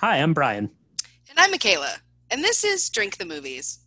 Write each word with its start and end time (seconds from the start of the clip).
Hi, 0.00 0.18
I'm 0.18 0.34
Brian, 0.34 0.70
And 1.30 1.38
I'm 1.38 1.50
Michaela, 1.50 1.96
and 2.30 2.44
this 2.44 2.64
is 2.64 2.88
Drink 2.90 3.16
the 3.16 3.24
Movies. 3.24 3.78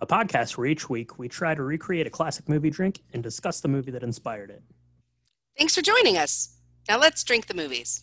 a 0.00 0.06
podcast 0.06 0.56
where 0.58 0.66
each 0.66 0.90
week 0.90 1.18
we 1.18 1.28
try 1.28 1.54
to 1.54 1.62
recreate 1.62 2.06
a 2.06 2.10
classic 2.10 2.48
movie 2.48 2.68
drink 2.68 3.00
and 3.14 3.22
discuss 3.22 3.60
the 3.60 3.68
movie 3.68 3.90
that 3.92 4.02
inspired 4.02 4.50
it. 4.50 4.62
Thanks 5.56 5.74
for 5.74 5.80
joining 5.82 6.18
us. 6.18 6.56
Now 6.88 6.98
let's 6.98 7.24
drink 7.24 7.46
the 7.46 7.54
movies. 7.54 8.02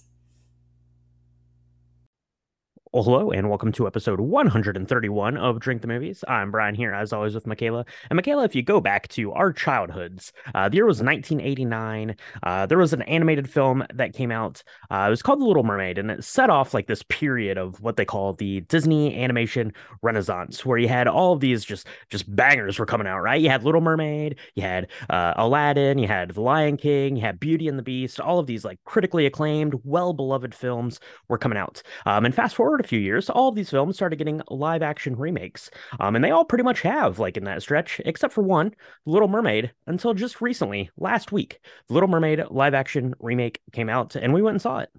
Well, 2.93 3.01
hello, 3.01 3.31
and 3.31 3.49
welcome 3.49 3.71
to 3.71 3.87
episode 3.87 4.19
131 4.19 5.35
of 5.37 5.59
Drink 5.59 5.81
the 5.81 5.87
Movies. 5.87 6.23
I'm 6.27 6.51
Brian 6.51 6.75
here, 6.75 6.93
as 6.93 7.11
always, 7.11 7.33
with 7.33 7.47
Michaela. 7.47 7.87
And 8.11 8.17
Michaela, 8.17 8.43
if 8.43 8.53
you 8.53 8.61
go 8.61 8.79
back 8.79 9.07
to 9.07 9.31
our 9.31 9.51
childhoods, 9.51 10.31
uh, 10.53 10.69
the 10.69 10.75
year 10.75 10.85
was 10.85 11.01
1989. 11.01 12.15
Uh, 12.43 12.67
there 12.67 12.77
was 12.77 12.93
an 12.93 13.01
animated 13.01 13.49
film 13.49 13.83
that 13.95 14.13
came 14.13 14.29
out. 14.31 14.61
Uh, 14.91 15.05
it 15.07 15.09
was 15.09 15.23
called 15.23 15.41
The 15.41 15.45
Little 15.45 15.63
Mermaid, 15.63 15.97
and 15.97 16.11
it 16.11 16.23
set 16.23 16.51
off 16.51 16.75
like 16.75 16.85
this 16.85 17.01
period 17.09 17.57
of 17.57 17.81
what 17.81 17.97
they 17.97 18.05
call 18.05 18.33
the 18.33 18.61
Disney 18.61 19.19
animation 19.23 19.73
renaissance, 20.03 20.63
where 20.63 20.77
you 20.77 20.87
had 20.87 21.07
all 21.07 21.33
of 21.33 21.39
these 21.39 21.65
just 21.65 21.87
just 22.11 22.35
bangers 22.35 22.77
were 22.77 22.85
coming 22.85 23.07
out, 23.07 23.21
right? 23.21 23.41
You 23.41 23.49
had 23.49 23.63
Little 23.63 23.81
Mermaid, 23.81 24.37
you 24.53 24.61
had 24.61 24.87
uh, 25.09 25.33
Aladdin, 25.37 25.97
you 25.97 26.07
had 26.07 26.29
The 26.29 26.41
Lion 26.41 26.77
King, 26.77 27.15
you 27.15 27.23
had 27.23 27.39
Beauty 27.39 27.67
and 27.67 27.79
the 27.79 27.83
Beast. 27.83 28.19
All 28.19 28.37
of 28.37 28.45
these 28.45 28.63
like 28.63 28.77
critically 28.85 29.25
acclaimed, 29.25 29.73
well 29.83 30.13
beloved 30.13 30.53
films 30.53 30.99
were 31.27 31.39
coming 31.39 31.57
out. 31.57 31.81
Um, 32.05 32.23
and 32.23 32.35
fast 32.35 32.55
forward 32.55 32.82
a 32.85 32.87
few 32.87 32.99
years, 32.99 33.29
all 33.29 33.49
of 33.49 33.55
these 33.55 33.69
films 33.69 33.95
started 33.95 34.17
getting 34.17 34.41
live 34.49 34.81
action 34.81 35.15
remakes. 35.15 35.69
Um, 35.99 36.15
and 36.15 36.23
they 36.23 36.31
all 36.31 36.45
pretty 36.45 36.63
much 36.63 36.81
have, 36.81 37.19
like 37.19 37.37
in 37.37 37.43
that 37.45 37.61
stretch, 37.61 38.01
except 38.05 38.33
for 38.33 38.43
one, 38.43 38.73
Little 39.05 39.27
Mermaid, 39.27 39.71
until 39.87 40.13
just 40.13 40.41
recently, 40.41 40.89
last 40.97 41.31
week. 41.31 41.59
Little 41.89 42.09
Mermaid 42.09 42.43
live 42.49 42.73
action 42.73 43.13
remake 43.19 43.61
came 43.71 43.89
out, 43.89 44.15
and 44.15 44.33
we 44.33 44.41
went 44.41 44.55
and 44.55 44.61
saw 44.61 44.79
it. 44.79 44.89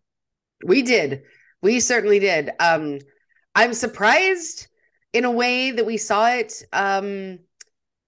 We 0.65 0.83
did. 0.83 1.23
We 1.63 1.81
certainly 1.81 2.19
did. 2.19 2.51
Um, 2.61 2.99
I'm 3.55 3.75
surprised 3.75 4.69
in 5.13 5.25
a 5.25 5.31
way 5.31 5.71
that 5.71 5.87
we 5.87 5.97
saw 5.97 6.29
it 6.29 6.63
um, 6.73 7.39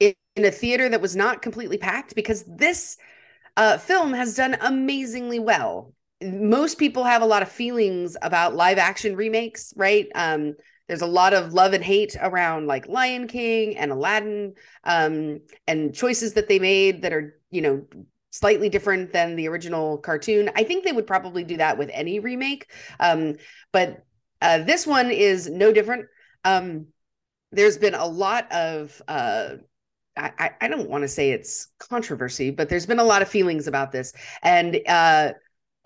in, 0.00 0.14
in 0.34 0.44
a 0.44 0.50
theater 0.50 0.88
that 0.88 1.00
was 1.00 1.16
not 1.16 1.42
completely 1.42 1.78
packed 1.78 2.14
because 2.14 2.44
this 2.46 2.96
uh, 3.56 3.78
film 3.78 4.12
has 4.12 4.34
done 4.34 4.56
amazingly 4.60 5.38
well. 5.38 5.94
Most 6.22 6.78
people 6.78 7.04
have 7.04 7.22
a 7.22 7.26
lot 7.26 7.42
of 7.42 7.50
feelings 7.50 8.16
about 8.22 8.54
live 8.54 8.78
action 8.78 9.16
remakes, 9.16 9.74
right? 9.76 10.08
Um, 10.14 10.54
there's 10.88 11.02
a 11.02 11.06
lot 11.06 11.34
of 11.34 11.52
love 11.52 11.72
and 11.72 11.84
hate 11.84 12.16
around 12.20 12.66
like 12.66 12.88
Lion 12.88 13.26
King 13.26 13.76
and 13.76 13.90
Aladdin 13.90 14.54
um, 14.84 15.40
and 15.66 15.94
choices 15.94 16.34
that 16.34 16.48
they 16.48 16.58
made 16.58 17.02
that 17.02 17.12
are, 17.12 17.38
you 17.50 17.60
know, 17.60 17.84
slightly 18.30 18.68
different 18.68 19.12
than 19.12 19.34
the 19.36 19.48
original 19.48 19.98
cartoon. 19.98 20.50
I 20.54 20.62
think 20.62 20.84
they 20.84 20.92
would 20.92 21.06
probably 21.06 21.42
do 21.42 21.56
that 21.56 21.78
with 21.78 21.90
any 21.92 22.20
remake. 22.20 22.70
Um, 23.00 23.36
but 23.72 24.04
uh, 24.40 24.58
this 24.58 24.86
one 24.86 25.10
is 25.10 25.48
no 25.48 25.72
different. 25.72 26.06
Um, 26.44 26.86
there's 27.50 27.78
been 27.78 27.94
a 27.94 28.06
lot 28.06 28.50
of 28.52 29.00
uh, 29.08 29.56
I, 30.16 30.52
I 30.60 30.68
don't 30.68 30.88
want 30.88 31.02
to 31.02 31.08
say 31.08 31.30
it's 31.30 31.68
controversy, 31.78 32.50
but 32.50 32.68
there's 32.68 32.86
been 32.86 32.98
a 32.98 33.04
lot 33.04 33.22
of 33.22 33.28
feelings 33.28 33.66
about 33.66 33.92
this. 33.92 34.14
And 34.42 34.80
uh, 34.88 35.32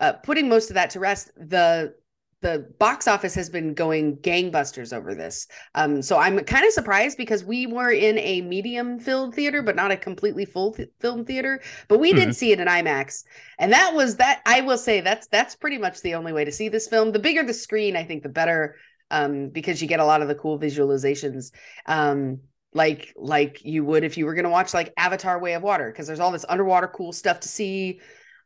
uh, 0.01 0.13
putting 0.13 0.49
most 0.49 0.71
of 0.71 0.75
that 0.75 0.91
to 0.91 1.01
rest, 1.01 1.31
the 1.37 1.95
the 2.41 2.67
box 2.79 3.07
office 3.07 3.35
has 3.35 3.51
been 3.51 3.75
going 3.75 4.17
gangbusters 4.17 4.97
over 4.97 5.13
this. 5.13 5.47
Um, 5.75 6.01
so 6.01 6.17
I'm 6.17 6.39
kind 6.39 6.65
of 6.65 6.73
surprised 6.73 7.15
because 7.15 7.45
we 7.45 7.67
were 7.67 7.91
in 7.91 8.17
a 8.17 8.41
medium 8.41 8.99
filled 8.99 9.35
theater, 9.35 9.61
but 9.61 9.75
not 9.75 9.91
a 9.91 9.97
completely 9.97 10.45
full 10.45 10.73
th- 10.73 10.89
film 10.99 11.23
theater. 11.23 11.61
But 11.87 11.99
we 11.99 12.13
did 12.13 12.29
Mhm. 12.29 12.35
see 12.35 12.51
it 12.51 12.59
in 12.59 12.67
IMAX, 12.67 13.25
and 13.59 13.71
that 13.73 13.93
was 13.93 14.17
that. 14.17 14.41
I 14.47 14.61
will 14.61 14.79
say 14.79 15.01
that's 15.01 15.27
that's 15.27 15.55
pretty 15.55 15.77
much 15.77 16.01
the 16.01 16.15
only 16.15 16.33
way 16.33 16.45
to 16.45 16.51
see 16.51 16.69
this 16.69 16.87
film. 16.87 17.11
The 17.11 17.19
bigger 17.19 17.43
the 17.43 17.53
screen, 17.53 17.95
I 17.95 18.03
think, 18.03 18.23
the 18.23 18.29
better, 18.29 18.75
um, 19.11 19.49
because 19.49 19.81
you 19.81 19.87
get 19.87 19.99
a 19.99 20.05
lot 20.05 20.23
of 20.23 20.27
the 20.27 20.35
cool 20.35 20.59
visualizations. 20.59 21.51
Um, 21.85 22.39
like 22.73 23.13
like 23.17 23.63
you 23.63 23.85
would 23.85 24.03
if 24.03 24.17
you 24.17 24.25
were 24.25 24.33
going 24.33 24.45
to 24.45 24.49
watch 24.49 24.73
like 24.73 24.93
Avatar: 24.97 25.39
Way 25.39 25.53
of 25.53 25.61
Water, 25.63 25.91
because 25.91 26.07
there's 26.07 26.19
all 26.21 26.31
this 26.31 26.45
underwater 26.47 26.87
cool 26.87 27.13
stuff 27.13 27.41
to 27.41 27.47
see, 27.49 27.99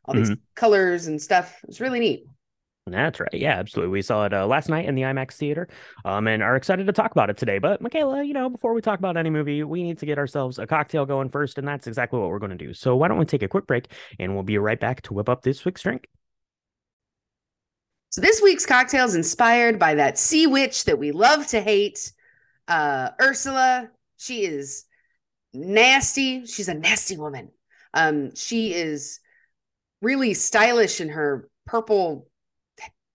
all 0.06 0.14
these 0.14 0.30
colors 0.54 1.06
and 1.06 1.20
stuff. 1.20 1.58
It's 1.68 1.80
really 1.80 2.00
neat. 2.00 2.26
That's 2.88 3.18
right. 3.18 3.34
Yeah, 3.34 3.58
absolutely. 3.58 3.90
We 3.90 4.02
saw 4.02 4.26
it 4.26 4.32
uh, 4.32 4.46
last 4.46 4.68
night 4.68 4.84
in 4.84 4.94
the 4.94 5.02
IMAX 5.02 5.32
theater 5.32 5.68
um, 6.04 6.28
and 6.28 6.40
are 6.40 6.54
excited 6.54 6.86
to 6.86 6.92
talk 6.92 7.10
about 7.10 7.30
it 7.30 7.36
today. 7.36 7.58
But, 7.58 7.80
Michaela, 7.80 8.22
you 8.22 8.32
know, 8.32 8.48
before 8.48 8.74
we 8.74 8.80
talk 8.80 9.00
about 9.00 9.16
any 9.16 9.28
movie, 9.28 9.64
we 9.64 9.82
need 9.82 9.98
to 9.98 10.06
get 10.06 10.18
ourselves 10.18 10.60
a 10.60 10.68
cocktail 10.68 11.04
going 11.04 11.28
first. 11.30 11.58
And 11.58 11.66
that's 11.66 11.88
exactly 11.88 12.20
what 12.20 12.28
we're 12.28 12.38
going 12.38 12.56
to 12.56 12.56
do. 12.56 12.72
So, 12.72 12.94
why 12.94 13.08
don't 13.08 13.18
we 13.18 13.24
take 13.24 13.42
a 13.42 13.48
quick 13.48 13.66
break 13.66 13.88
and 14.20 14.34
we'll 14.34 14.44
be 14.44 14.58
right 14.58 14.78
back 14.78 15.02
to 15.02 15.14
whip 15.14 15.28
up 15.28 15.42
this 15.42 15.64
week's 15.64 15.82
drink? 15.82 16.06
So 18.16 18.22
this 18.22 18.40
week's 18.40 18.64
cocktail 18.64 19.04
is 19.04 19.14
inspired 19.14 19.78
by 19.78 19.96
that 19.96 20.16
sea 20.18 20.46
witch 20.46 20.84
that 20.84 20.98
we 20.98 21.12
love 21.12 21.46
to 21.48 21.60
hate, 21.60 22.12
uh, 22.66 23.10
Ursula. 23.20 23.90
She 24.16 24.46
is 24.46 24.86
nasty. 25.52 26.46
She's 26.46 26.68
a 26.68 26.74
nasty 26.74 27.18
woman. 27.18 27.50
Um, 27.92 28.34
she 28.34 28.72
is 28.72 29.20
really 30.02 30.34
stylish 30.34 31.00
in 31.00 31.10
her 31.10 31.48
purple, 31.66 32.28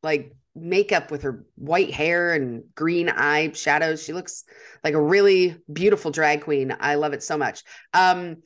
like 0.03 0.33
makeup 0.55 1.11
with 1.11 1.23
her 1.23 1.45
white 1.55 1.91
hair 1.91 2.33
and 2.33 2.63
green 2.75 3.09
eye 3.09 3.51
shadows. 3.53 4.03
She 4.03 4.13
looks 4.13 4.43
like 4.83 4.93
a 4.93 5.01
really 5.01 5.57
beautiful 5.71 6.11
drag 6.11 6.41
queen. 6.41 6.75
I 6.79 6.95
love 6.95 7.13
it 7.13 7.23
so 7.23 7.37
much. 7.37 7.63
Um, 7.93 8.37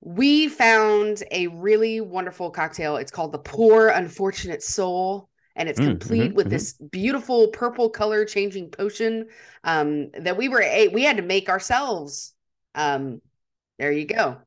we 0.00 0.48
found 0.48 1.22
a 1.30 1.46
really 1.48 2.00
wonderful 2.00 2.50
cocktail. 2.50 2.96
It's 2.96 3.12
called 3.12 3.32
the 3.32 3.38
Poor 3.38 3.88
Unfortunate 3.88 4.62
Soul, 4.62 5.28
and 5.54 5.68
it's 5.68 5.78
Mm, 5.78 5.80
complete 5.80 6.34
mhm, 6.34 6.34
with 6.34 6.48
mhm. 6.48 6.50
this 6.50 6.72
beautiful 6.74 7.48
purple 7.48 7.88
color 7.88 8.24
changing 8.24 8.70
potion 8.70 9.26
um, 9.64 10.10
that 10.18 10.36
we 10.36 10.48
were 10.48 10.62
a- 10.62 10.88
we 10.88 11.04
had 11.04 11.18
to 11.18 11.22
make 11.22 11.48
ourselves. 11.48 12.34
Um, 12.74 13.20
there 13.78 13.92
you 13.92 14.06
go. 14.06 14.38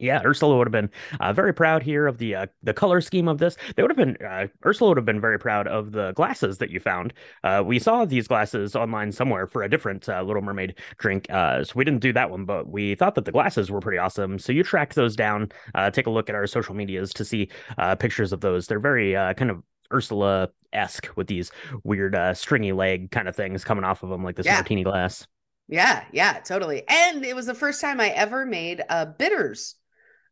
Yeah, 0.00 0.22
Ursula 0.24 0.56
would 0.56 0.66
have 0.66 0.72
been 0.72 0.90
uh, 1.20 1.32
very 1.32 1.52
proud 1.54 1.82
here 1.82 2.06
of 2.06 2.18
the 2.18 2.34
uh, 2.34 2.46
the 2.62 2.74
color 2.74 3.00
scheme 3.00 3.28
of 3.28 3.38
this. 3.38 3.56
They 3.76 3.82
would 3.82 3.90
have 3.90 3.96
been 3.96 4.16
uh, 4.24 4.46
Ursula 4.64 4.90
would 4.90 4.96
have 4.98 5.04
been 5.04 5.20
very 5.20 5.38
proud 5.38 5.66
of 5.68 5.92
the 5.92 6.12
glasses 6.12 6.58
that 6.58 6.70
you 6.70 6.80
found. 6.80 7.12
Uh, 7.44 7.62
we 7.64 7.78
saw 7.78 8.04
these 8.04 8.28
glasses 8.28 8.74
online 8.76 9.12
somewhere 9.12 9.46
for 9.46 9.62
a 9.62 9.68
different 9.70 10.08
uh, 10.08 10.22
Little 10.22 10.42
Mermaid 10.42 10.78
drink, 10.98 11.26
uh, 11.30 11.64
so 11.64 11.72
we 11.76 11.84
didn't 11.84 12.00
do 12.00 12.12
that 12.12 12.30
one, 12.30 12.44
but 12.44 12.68
we 12.68 12.94
thought 12.94 13.14
that 13.14 13.24
the 13.24 13.32
glasses 13.32 13.70
were 13.70 13.80
pretty 13.80 13.98
awesome. 13.98 14.38
So 14.38 14.52
you 14.52 14.62
tracked 14.62 14.94
those 14.94 15.16
down. 15.16 15.50
Uh, 15.74 15.90
take 15.90 16.06
a 16.06 16.10
look 16.10 16.28
at 16.28 16.34
our 16.34 16.46
social 16.46 16.74
medias 16.74 17.12
to 17.14 17.24
see 17.24 17.48
uh, 17.78 17.94
pictures 17.96 18.32
of 18.32 18.40
those. 18.40 18.66
They're 18.66 18.80
very 18.80 19.16
uh, 19.16 19.34
kind 19.34 19.50
of 19.50 19.62
Ursula 19.92 20.48
esque 20.72 21.08
with 21.16 21.26
these 21.26 21.52
weird 21.84 22.14
uh, 22.14 22.32
stringy 22.34 22.72
leg 22.72 23.10
kind 23.10 23.28
of 23.28 23.36
things 23.36 23.62
coming 23.64 23.84
off 23.84 24.02
of 24.02 24.08
them, 24.08 24.24
like 24.24 24.36
this 24.36 24.46
Yeah. 24.46 24.54
martini 24.54 24.84
glass. 24.84 25.26
Yeah, 25.68 26.04
yeah, 26.12 26.40
totally. 26.40 26.82
And 26.88 27.24
it 27.24 27.34
was 27.36 27.46
the 27.46 27.54
first 27.54 27.80
time 27.80 28.00
I 28.00 28.08
ever 28.08 28.44
made 28.44 28.82
uh, 28.88 29.06
bitters, 29.06 29.76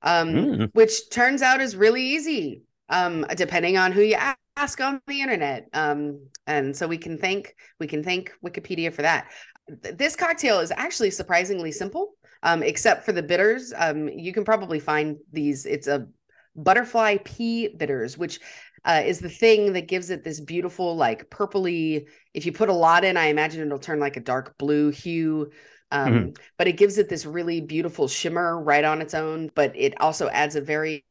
um, 0.02 0.28
Mm. 0.34 0.70
which 0.72 1.10
turns 1.10 1.42
out 1.42 1.60
is 1.60 1.76
really 1.76 2.02
easy, 2.02 2.62
um, 2.88 3.26
depending 3.36 3.76
on 3.76 3.92
who 3.92 4.02
you 4.02 4.16
ask 4.56 4.80
on 4.80 5.00
the 5.06 5.20
internet. 5.20 5.68
Um, 5.72 6.28
and 6.46 6.76
so 6.76 6.86
we 6.86 6.98
can 6.98 7.18
thank 7.18 7.54
we 7.78 7.86
can 7.86 8.02
thank 8.02 8.32
Wikipedia 8.44 8.92
for 8.92 9.02
that. 9.02 9.30
This 9.68 10.16
cocktail 10.16 10.60
is 10.60 10.72
actually 10.72 11.10
surprisingly 11.10 11.70
simple, 11.72 12.14
um, 12.42 12.62
except 12.62 13.04
for 13.04 13.12
the 13.12 13.22
bitters. 13.22 13.72
Um, 13.76 14.08
you 14.08 14.32
can 14.32 14.44
probably 14.44 14.80
find 14.80 15.16
these. 15.32 15.64
It's 15.66 15.86
a 15.86 16.08
butterfly 16.56 17.18
pea 17.24 17.68
bitters, 17.68 18.18
which 18.18 18.40
uh, 18.84 19.02
is 19.04 19.20
the 19.20 19.28
thing 19.28 19.74
that 19.74 19.86
gives 19.88 20.10
it 20.10 20.24
this 20.24 20.40
beautiful, 20.40 20.96
like 20.96 21.30
purpley. 21.30 22.06
If 22.34 22.46
you 22.46 22.52
put 22.52 22.68
a 22.68 22.74
lot 22.74 23.04
in, 23.04 23.16
I 23.16 23.26
imagine 23.26 23.64
it'll 23.64 23.78
turn 23.78 24.00
like 24.00 24.16
a 24.16 24.20
dark 24.20 24.56
blue 24.58 24.90
hue. 24.90 25.50
Um, 25.90 26.32
But 26.58 26.68
it 26.68 26.76
gives 26.76 26.98
it 26.98 27.08
this 27.08 27.26
really 27.26 27.60
beautiful 27.60 28.08
shimmer 28.08 28.60
right 28.62 28.84
on 28.84 29.00
its 29.00 29.14
own. 29.14 29.50
But 29.54 29.72
it 29.76 30.00
also 30.00 30.28
adds 30.28 30.56
a 30.56 30.60
very 30.60 31.04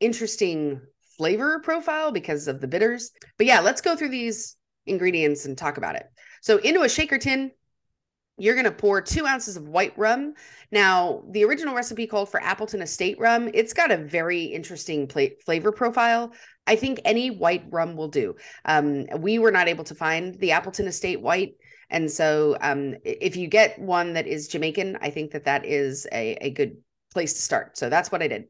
interesting 0.00 0.80
flavor 1.16 1.60
profile 1.60 2.12
because 2.12 2.48
of 2.48 2.60
the 2.60 2.68
bitters. 2.68 3.10
But 3.38 3.46
yeah, 3.46 3.60
let's 3.60 3.80
go 3.80 3.96
through 3.96 4.10
these 4.10 4.56
ingredients 4.86 5.46
and 5.46 5.56
talk 5.56 5.78
about 5.78 5.96
it. 5.96 6.06
So 6.42 6.58
into 6.58 6.82
a 6.82 6.88
shaker 6.88 7.18
tin, 7.18 7.50
you're 8.38 8.54
going 8.54 8.64
to 8.64 8.70
pour 8.70 9.00
two 9.00 9.26
ounces 9.26 9.56
of 9.56 9.66
white 9.66 9.96
rum. 9.96 10.34
Now, 10.70 11.22
the 11.30 11.44
original 11.44 11.74
recipe 11.74 12.06
called 12.06 12.28
for 12.28 12.42
Appleton 12.42 12.82
Estate 12.82 13.18
rum. 13.18 13.50
It's 13.54 13.72
got 13.72 13.90
a 13.90 13.96
very 13.96 14.44
interesting 14.44 15.06
pla- 15.06 15.36
flavor 15.44 15.72
profile. 15.72 16.32
I 16.66 16.76
think 16.76 17.00
any 17.04 17.30
white 17.30 17.64
rum 17.70 17.96
will 17.96 18.08
do. 18.08 18.36
Um, 18.66 19.06
we 19.18 19.38
were 19.38 19.52
not 19.52 19.68
able 19.68 19.84
to 19.84 19.94
find 19.94 20.34
the 20.34 20.52
Appleton 20.52 20.86
Estate 20.86 21.22
white. 21.22 21.54
And 21.90 22.10
so 22.10 22.56
um, 22.60 22.96
if 23.04 23.36
you 23.36 23.48
get 23.48 23.78
one 23.78 24.14
that 24.14 24.26
is 24.26 24.48
Jamaican, 24.48 24.98
I 25.00 25.10
think 25.10 25.32
that 25.32 25.44
that 25.44 25.64
is 25.64 26.06
a, 26.12 26.36
a 26.40 26.50
good 26.50 26.78
place 27.12 27.34
to 27.34 27.42
start. 27.42 27.78
So 27.78 27.88
that's 27.88 28.10
what 28.10 28.22
I 28.22 28.28
did. 28.28 28.44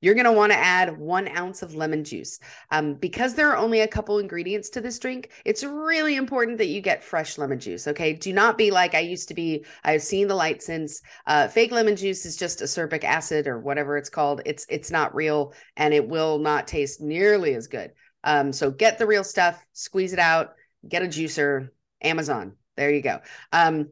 You're 0.00 0.14
going 0.14 0.26
to 0.26 0.32
want 0.32 0.52
to 0.52 0.58
add 0.58 0.96
one 0.96 1.26
ounce 1.26 1.62
of 1.62 1.74
lemon 1.74 2.04
juice. 2.04 2.38
Um, 2.70 2.94
because 2.94 3.34
there 3.34 3.50
are 3.50 3.56
only 3.56 3.80
a 3.80 3.88
couple 3.88 4.18
ingredients 4.20 4.70
to 4.70 4.80
this 4.80 4.98
drink, 4.98 5.30
it's 5.44 5.64
really 5.64 6.14
important 6.14 6.58
that 6.58 6.68
you 6.68 6.80
get 6.80 7.02
fresh 7.02 7.36
lemon 7.36 7.58
juice. 7.58 7.88
Okay. 7.88 8.12
Do 8.12 8.32
not 8.32 8.56
be 8.56 8.70
like 8.70 8.94
I 8.94 9.00
used 9.00 9.28
to 9.28 9.34
be. 9.34 9.64
I've 9.82 10.02
seen 10.02 10.28
the 10.28 10.36
light 10.36 10.62
since. 10.62 11.02
Uh, 11.26 11.48
fake 11.48 11.72
lemon 11.72 11.96
juice 11.96 12.24
is 12.26 12.36
just 12.36 12.60
acerbic 12.60 13.02
acid 13.02 13.48
or 13.48 13.58
whatever 13.58 13.96
it's 13.96 14.08
called. 14.08 14.40
It's 14.46 14.66
it's 14.68 14.90
not 14.90 15.14
real 15.16 15.52
and 15.76 15.92
it 15.92 16.08
will 16.08 16.38
not 16.38 16.68
taste 16.68 17.00
nearly 17.00 17.54
as 17.54 17.66
good. 17.66 17.90
Um, 18.22 18.52
so 18.52 18.70
get 18.70 18.98
the 18.98 19.06
real 19.06 19.24
stuff, 19.24 19.64
squeeze 19.72 20.12
it 20.12 20.18
out, 20.18 20.54
get 20.88 21.02
a 21.02 21.06
juicer, 21.06 21.68
Amazon. 22.02 22.52
There 22.78 22.90
you 22.90 23.02
go. 23.02 23.20
Um, 23.52 23.90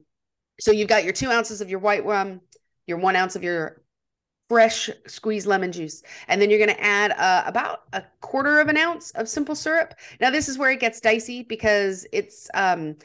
so 0.60 0.72
you've 0.72 0.88
got 0.88 1.04
your 1.04 1.12
two 1.14 1.30
ounces 1.30 1.60
of 1.60 1.70
your 1.70 1.80
white 1.80 2.06
rum, 2.06 2.40
your 2.86 2.98
one 2.98 3.16
ounce 3.16 3.36
of 3.36 3.44
your 3.44 3.82
fresh 4.48 4.90
squeezed 5.08 5.46
lemon 5.46 5.72
juice, 5.72 6.02
and 6.28 6.40
then 6.40 6.50
you're 6.50 6.58
going 6.64 6.74
to 6.76 6.82
add 6.82 7.12
uh, 7.12 7.44
about 7.46 7.82
a 7.92 8.04
quarter 8.20 8.60
of 8.60 8.68
an 8.68 8.76
ounce 8.76 9.10
of 9.12 9.28
simple 9.28 9.56
syrup. 9.56 9.94
Now 10.20 10.30
this 10.30 10.48
is 10.48 10.58
where 10.58 10.70
it 10.70 10.80
gets 10.80 11.00
dicey 11.00 11.42
because 11.42 12.06
it's 12.12 12.48
um, 12.54 12.96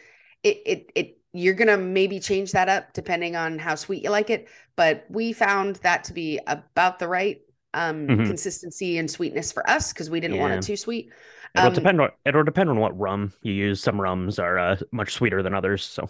it 0.43 0.61
it 0.65 0.91
it 0.95 1.17
you're 1.33 1.53
going 1.55 1.67
to 1.69 1.77
maybe 1.77 2.19
change 2.19 2.51
that 2.51 2.69
up 2.69 2.93
depending 2.93 3.35
on 3.35 3.57
how 3.59 3.75
sweet 3.75 4.03
you 4.03 4.09
like 4.11 4.29
it, 4.29 4.49
but 4.75 5.05
we 5.09 5.33
found 5.33 5.77
that 5.77 6.03
to 6.05 6.13
be 6.13 6.39
about 6.47 6.99
the 6.99 7.07
right 7.07 7.41
um 7.73 8.09
Mhm. 8.09 8.25
consistency 8.25 8.97
and 8.97 9.09
sweetness 9.09 9.51
for 9.53 9.67
us 9.69 9.93
because 9.93 10.09
we 10.09 10.19
didn't 10.19 10.37
want 10.37 10.53
it 10.53 10.61
too 10.61 10.75
sweet. 10.75 11.09
It'll 11.55 11.71
Um, 11.73 11.73
depend 11.73 12.01
on 12.01 12.09
it'll 12.25 12.43
depend 12.43 12.69
on 12.69 12.79
what 12.79 12.97
rum 12.97 13.33
you 13.41 13.53
use. 13.53 13.81
Some 13.81 13.99
rums 14.01 14.39
are 14.39 14.57
uh, 14.57 14.77
much 14.91 15.13
sweeter 15.13 15.43
than 15.43 15.53
others. 15.53 15.83
So 15.83 16.09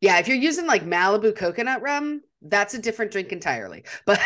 Yeah, 0.00 0.18
if 0.18 0.28
you're 0.28 0.36
using 0.36 0.66
like 0.66 0.84
Malibu 0.84 1.34
coconut 1.36 1.82
rum, 1.82 2.22
that's 2.42 2.74
a 2.74 2.78
different 2.78 3.12
drink 3.12 3.32
entirely. 3.32 3.84
But 4.06 4.20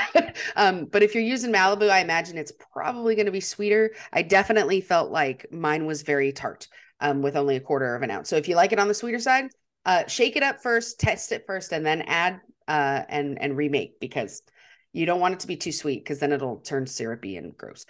um, 0.57 0.87
but 0.87 1.03
if 1.03 1.15
you're 1.15 1.25
using 1.25 1.53
Malibu, 1.53 1.91
I 1.91 2.01
imagine 2.01 2.39
it's 2.39 2.53
probably 2.73 3.15
going 3.15 3.27
to 3.27 3.33
be 3.33 3.41
sweeter. 3.41 3.95
I 4.13 4.23
definitely 4.23 4.81
felt 4.81 5.11
like 5.11 5.47
mine 5.51 5.87
was 5.87 6.03
very 6.03 6.33
tart, 6.33 6.69
um, 7.01 7.23
with 7.23 7.37
only 7.37 7.57
a 7.57 7.61
quarter 7.61 7.95
of 7.95 8.03
an 8.03 8.11
ounce. 8.11 8.29
So 8.29 8.37
if 8.37 8.49
you 8.49 8.57
like 8.57 8.73
it 8.73 8.79
on 8.79 8.89
the 8.89 8.95
sweeter 8.95 9.19
side, 9.19 9.51
uh, 9.85 10.07
shake 10.07 10.37
it 10.37 10.43
up 10.43 10.63
first, 10.63 11.01
test 11.01 11.33
it 11.33 11.45
first, 11.47 11.73
and 11.73 11.85
then 11.85 12.03
add 12.03 12.41
uh 12.67 13.03
and 13.11 13.39
and 13.43 13.57
remake 13.59 14.01
because 14.01 14.43
you 14.95 15.05
don't 15.05 15.21
want 15.21 15.35
it 15.35 15.41
to 15.41 15.47
be 15.47 15.57
too 15.57 15.73
sweet 15.73 16.03
because 16.03 16.19
then 16.19 16.33
it'll 16.33 16.59
turn 16.59 16.87
syrupy 16.87 17.37
and 17.37 17.57
gross. 17.57 17.85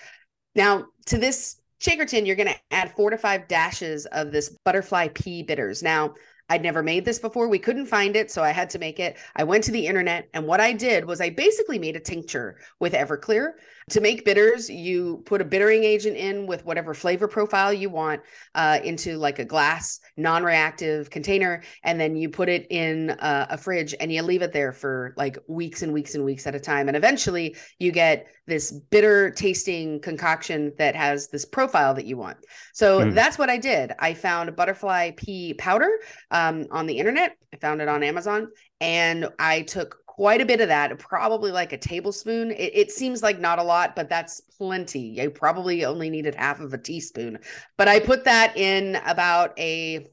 Now 0.55 0.87
to 1.07 1.19
this 1.19 1.57
shaker 1.79 2.05
tin, 2.05 2.27
you're 2.27 2.37
going 2.37 2.49
to 2.49 2.61
add 2.71 2.93
four 2.95 3.11
to 3.11 3.19
five 3.19 3.49
dashes 3.49 4.07
of 4.07 4.33
this 4.33 4.57
butterfly 4.65 5.09
pea 5.09 5.43
bitters. 5.43 5.83
Now 5.83 6.15
I'd 6.51 6.63
never 6.63 6.83
made 6.83 7.05
this 7.05 7.19
before. 7.19 7.49
We 7.49 7.59
couldn't 7.59 7.87
find 7.87 8.17
it, 8.17 8.31
so 8.31 8.43
I 8.43 8.51
had 8.51 8.69
to 8.71 8.79
make 8.79 9.01
it. 9.01 9.17
I 9.35 9.45
went 9.45 9.65
to 9.65 9.73
the 9.73 9.87
internet, 9.87 10.29
and 10.35 10.47
what 10.47 10.61
I 10.61 10.73
did 10.73 11.07
was 11.07 11.21
I 11.21 11.31
basically 11.31 11.79
made 11.79 11.97
a 11.97 12.01
tincture 12.01 12.59
with 12.81 12.93
Everclear. 12.93 13.53
To 13.91 14.01
make 14.01 14.25
bitters, 14.25 14.71
you 14.71 15.23
put 15.27 15.41
a 15.43 15.45
bittering 15.45 15.85
agent 15.85 16.17
in 16.17 16.47
with 16.47 16.65
whatever 16.65 16.95
flavor 16.95 17.29
profile 17.29 17.73
you 17.73 17.91
want 17.91 18.23
uh, 18.55 18.79
into 18.83 19.17
like 19.19 19.39
a 19.39 19.45
glass, 19.45 20.01
non 20.17 20.43
reactive 20.43 21.11
container, 21.11 21.63
and 21.83 22.01
then 22.01 22.17
you 22.17 22.29
put 22.31 22.49
it 22.49 22.67
in 22.71 23.11
uh, 23.11 23.47
a 23.51 23.59
fridge 23.59 23.95
and 24.01 24.11
you 24.13 24.23
leave 24.23 24.41
it 24.43 24.53
there 24.53 24.73
for 24.73 25.13
like 25.19 25.37
weeks 25.49 25.83
and 25.83 25.93
weeks 25.93 26.15
and 26.15 26.25
weeks 26.25 26.47
at 26.47 26.55
a 26.55 26.61
time. 26.61 26.89
And 26.89 26.97
eventually 26.97 27.57
you 27.79 27.93
get 27.93 28.27
this 28.47 28.73
bitter 28.73 29.31
tasting 29.31 30.01
concoction 30.01 30.73
that 30.79 30.95
has 30.95 31.29
this 31.29 31.45
profile 31.47 31.95
that 31.95 32.05
you 32.07 32.17
want. 32.17 32.37
So 32.75 33.01
Mm. 33.01 33.15
that's 33.15 33.39
what 33.39 33.49
I 33.51 33.57
did. 33.59 33.93
I 33.99 34.15
found 34.15 34.55
butterfly 34.57 35.13
pea 35.17 35.55
powder 35.55 35.91
um, 36.35 36.67
on 36.73 36.87
the 36.87 36.99
internet. 36.99 37.39
I 37.55 37.57
found 37.57 37.81
it 37.81 37.89
on 37.89 38.03
Amazon, 38.03 38.49
and 38.81 39.29
I 39.39 39.63
took 39.63 40.05
quite 40.05 40.41
a 40.41 40.47
bit 40.47 40.61
of 40.61 40.69
that, 40.69 40.99
probably 40.99 41.53
like 41.53 41.73
a 41.73 41.79
tablespoon. 41.79 42.51
It, 42.51 42.73
it 42.75 42.93
seems 42.93 43.23
like 43.23 43.39
not 43.39 43.61
a 43.61 43.63
lot, 43.63 43.97
but 43.97 44.09
that's 44.09 44.41
plenty. 44.41 45.23
I 45.23 45.29
probably 45.29 45.85
only 45.85 46.11
needed 46.11 46.35
half 46.35 46.61
of 46.61 46.75
a 46.75 46.79
teaspoon, 46.79 47.39
but 47.79 47.89
I 47.89 48.01
put 48.01 48.25
that 48.25 48.57
in 48.57 48.97
about 49.07 49.59
a 49.59 50.07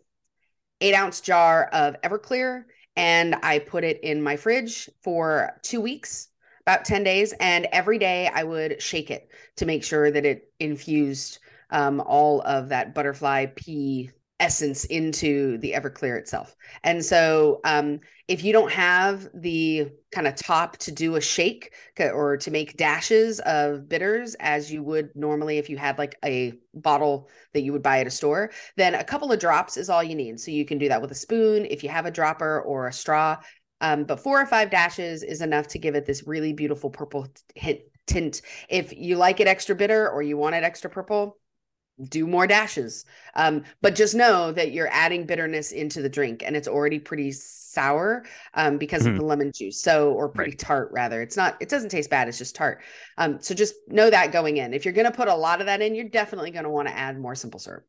eight 0.79 0.93
ounce 0.93 1.21
jar 1.21 1.65
of 1.73 1.99
Everclear, 2.03 2.65
and 2.95 3.35
I 3.41 3.59
put 3.59 3.83
it 3.83 3.99
in 4.01 4.21
my 4.21 4.37
fridge 4.37 4.89
for 5.03 5.59
two 5.63 5.81
weeks. 5.81 6.29
About 6.61 6.85
10 6.85 7.03
days, 7.03 7.33
and 7.39 7.67
every 7.71 7.97
day 7.97 8.29
I 8.31 8.43
would 8.43 8.79
shake 8.79 9.09
it 9.09 9.29
to 9.55 9.65
make 9.65 9.83
sure 9.83 10.11
that 10.11 10.27
it 10.27 10.53
infused 10.59 11.39
um, 11.71 11.99
all 11.99 12.41
of 12.41 12.69
that 12.69 12.93
butterfly 12.93 13.47
pea 13.47 14.11
essence 14.41 14.85
into 14.85 15.57
the 15.59 15.71
Everclear 15.71 16.17
itself. 16.17 16.55
And 16.83 17.05
so, 17.05 17.61
um, 17.63 17.99
if 18.27 18.43
you 18.43 18.53
don't 18.53 18.71
have 18.71 19.27
the 19.33 19.89
kind 20.11 20.25
of 20.25 20.35
top 20.35 20.77
to 20.77 20.91
do 20.91 21.15
a 21.15 21.21
shake 21.21 21.73
or 21.99 22.37
to 22.37 22.49
make 22.49 22.77
dashes 22.77 23.39
of 23.41 23.89
bitters 23.89 24.35
as 24.39 24.71
you 24.71 24.83
would 24.83 25.09
normally 25.15 25.57
if 25.57 25.69
you 25.69 25.77
had 25.77 25.97
like 25.97 26.15
a 26.23 26.53
bottle 26.73 27.29
that 27.53 27.61
you 27.61 27.73
would 27.73 27.83
buy 27.83 27.99
at 27.99 28.07
a 28.07 28.11
store, 28.11 28.51
then 28.77 28.95
a 28.95 29.03
couple 29.03 29.31
of 29.31 29.39
drops 29.39 29.77
is 29.77 29.89
all 29.89 30.03
you 30.03 30.15
need. 30.15 30.39
So 30.39 30.49
you 30.49 30.65
can 30.65 30.77
do 30.77 30.87
that 30.89 31.01
with 31.01 31.11
a 31.11 31.15
spoon 31.15 31.67
if 31.69 31.83
you 31.83 31.89
have 31.89 32.05
a 32.05 32.11
dropper 32.11 32.61
or 32.61 32.87
a 32.87 32.93
straw. 32.93 33.37
Um, 33.81 34.05
but 34.05 34.19
four 34.19 34.41
or 34.41 34.45
five 34.45 34.69
dashes 34.69 35.23
is 35.23 35.41
enough 35.41 35.67
to 35.69 35.79
give 35.79 35.95
it 35.95 36.05
this 36.05 36.25
really 36.25 36.53
beautiful 36.53 36.89
purple 36.89 37.27
hint 37.55 37.81
tint. 38.07 38.41
If 38.69 38.93
you 38.93 39.17
like 39.17 39.39
it 39.39 39.47
extra 39.47 39.75
bitter 39.75 40.09
or 40.09 40.21
you 40.21 40.37
want 40.37 40.55
it 40.55 40.63
extra 40.63 40.89
purple, 40.89 41.37
do 42.09 42.27
more 42.27 42.47
dashes. 42.47 43.05
Um, 43.35 43.63
but 43.81 43.95
just 43.95 44.15
know 44.15 44.51
that 44.51 44.71
you're 44.71 44.89
adding 44.91 45.25
bitterness 45.25 45.71
into 45.71 46.01
the 46.01 46.09
drink 46.09 46.43
and 46.45 46.55
it's 46.55 46.67
already 46.67 46.99
pretty 46.99 47.31
sour 47.31 48.25
um, 48.53 48.77
because 48.77 49.05
Mhm. 49.05 49.07
of 49.07 49.15
the 49.15 49.23
lemon 49.23 49.51
juice. 49.53 49.79
So, 49.79 50.11
or 50.13 50.29
pretty 50.29 50.53
tart 50.55 50.89
rather. 50.91 51.21
It's 51.21 51.37
not, 51.37 51.57
it 51.61 51.69
doesn't 51.69 51.89
taste 51.89 52.09
bad. 52.09 52.27
It's 52.27 52.37
just 52.37 52.55
tart. 52.55 52.81
Um, 53.17 53.39
so 53.41 53.53
just 53.55 53.75
know 53.87 54.09
that 54.09 54.31
going 54.31 54.57
in. 54.57 54.73
If 54.73 54.85
you're 54.85 54.93
going 54.93 55.05
to 55.09 55.15
put 55.15 55.27
a 55.27 55.35
lot 55.35 55.59
of 55.61 55.67
that 55.67 55.81
in, 55.81 55.95
you're 55.95 56.09
definitely 56.09 56.51
going 56.51 56.63
to 56.65 56.69
want 56.69 56.87
to 56.87 56.97
add 56.97 57.19
more 57.19 57.35
simple 57.35 57.59
syrup. 57.59 57.85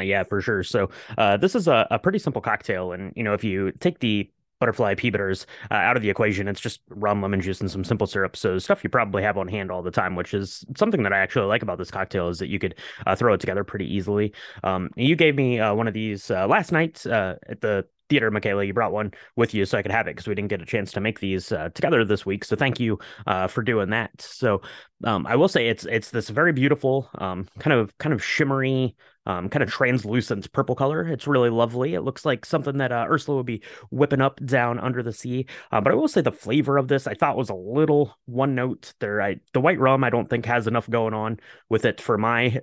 Yeah, 0.00 0.22
for 0.24 0.40
sure. 0.40 0.62
So 0.62 0.88
uh, 1.18 1.36
this 1.36 1.54
is 1.54 1.68
a, 1.68 1.86
a 1.90 1.98
pretty 1.98 2.18
simple 2.18 2.40
cocktail, 2.40 2.92
and 2.92 3.12
you 3.14 3.22
know 3.22 3.34
if 3.34 3.44
you 3.44 3.72
take 3.72 3.98
the 3.98 4.30
butterfly 4.62 4.94
pea 4.94 5.10
bitters 5.10 5.44
uh, 5.72 5.74
out 5.74 5.96
of 5.96 6.04
the 6.04 6.08
equation, 6.10 6.46
it's 6.46 6.60
just 6.60 6.82
rum, 6.88 7.20
lemon 7.20 7.40
juice, 7.40 7.60
and 7.60 7.68
some 7.68 7.82
simple 7.82 8.06
syrup. 8.06 8.36
So 8.36 8.60
stuff 8.60 8.84
you 8.84 8.90
probably 8.90 9.24
have 9.24 9.36
on 9.36 9.48
hand 9.48 9.72
all 9.72 9.82
the 9.82 9.90
time, 9.90 10.14
which 10.14 10.34
is 10.34 10.64
something 10.76 11.02
that 11.02 11.12
I 11.12 11.18
actually 11.18 11.46
like 11.46 11.62
about 11.62 11.78
this 11.78 11.90
cocktail 11.90 12.28
is 12.28 12.38
that 12.38 12.46
you 12.46 12.60
could 12.60 12.76
uh, 13.04 13.16
throw 13.16 13.34
it 13.34 13.40
together 13.40 13.64
pretty 13.64 13.92
easily. 13.92 14.32
Um, 14.62 14.90
you 14.94 15.16
gave 15.16 15.34
me 15.34 15.58
uh, 15.58 15.74
one 15.74 15.88
of 15.88 15.94
these 15.94 16.30
uh, 16.30 16.46
last 16.46 16.70
night 16.70 17.04
uh, 17.06 17.34
at 17.48 17.60
the 17.60 17.86
theater, 18.12 18.30
Michaela. 18.30 18.64
You 18.64 18.74
brought 18.74 18.92
one 18.92 19.12
with 19.36 19.54
you 19.54 19.64
so 19.64 19.78
I 19.78 19.82
could 19.82 19.90
have 19.90 20.06
it 20.06 20.10
because 20.10 20.28
we 20.28 20.34
didn't 20.34 20.50
get 20.50 20.60
a 20.60 20.66
chance 20.66 20.92
to 20.92 21.00
make 21.00 21.20
these 21.20 21.50
uh, 21.50 21.70
together 21.72 22.04
this 22.04 22.26
week. 22.26 22.44
So 22.44 22.56
thank 22.56 22.78
you 22.78 22.98
uh, 23.26 23.46
for 23.46 23.62
doing 23.62 23.88
that. 23.90 24.10
So 24.20 24.60
um, 25.04 25.26
I 25.26 25.36
will 25.36 25.48
say 25.48 25.68
it's 25.68 25.86
it's 25.86 26.10
this 26.10 26.28
very 26.28 26.52
beautiful, 26.52 27.08
um, 27.14 27.48
kind 27.58 27.72
of 27.72 27.96
kind 27.96 28.12
of 28.12 28.22
shimmery, 28.22 28.94
um, 29.24 29.48
kind 29.48 29.62
of 29.62 29.70
translucent 29.70 30.52
purple 30.52 30.74
color. 30.74 31.08
It's 31.08 31.26
really 31.26 31.48
lovely. 31.48 31.94
It 31.94 32.02
looks 32.02 32.26
like 32.26 32.44
something 32.44 32.76
that 32.76 32.92
uh, 32.92 33.06
Ursula 33.08 33.38
would 33.38 33.46
be 33.46 33.62
whipping 33.90 34.20
up 34.20 34.44
down 34.44 34.78
under 34.78 35.02
the 35.02 35.12
sea. 35.12 35.46
Uh, 35.70 35.80
but 35.80 35.92
I 35.92 35.96
will 35.96 36.06
say 36.06 36.20
the 36.20 36.32
flavor 36.32 36.76
of 36.76 36.88
this 36.88 37.06
I 37.06 37.14
thought 37.14 37.38
was 37.38 37.48
a 37.48 37.54
little 37.54 38.14
one 38.26 38.54
note. 38.54 38.92
There, 39.00 39.22
I 39.22 39.36
the 39.54 39.60
white 39.60 39.80
rum 39.80 40.04
I 40.04 40.10
don't 40.10 40.28
think 40.28 40.44
has 40.44 40.66
enough 40.66 40.90
going 40.90 41.14
on 41.14 41.40
with 41.70 41.86
it 41.86 41.98
for 41.98 42.18
my 42.18 42.60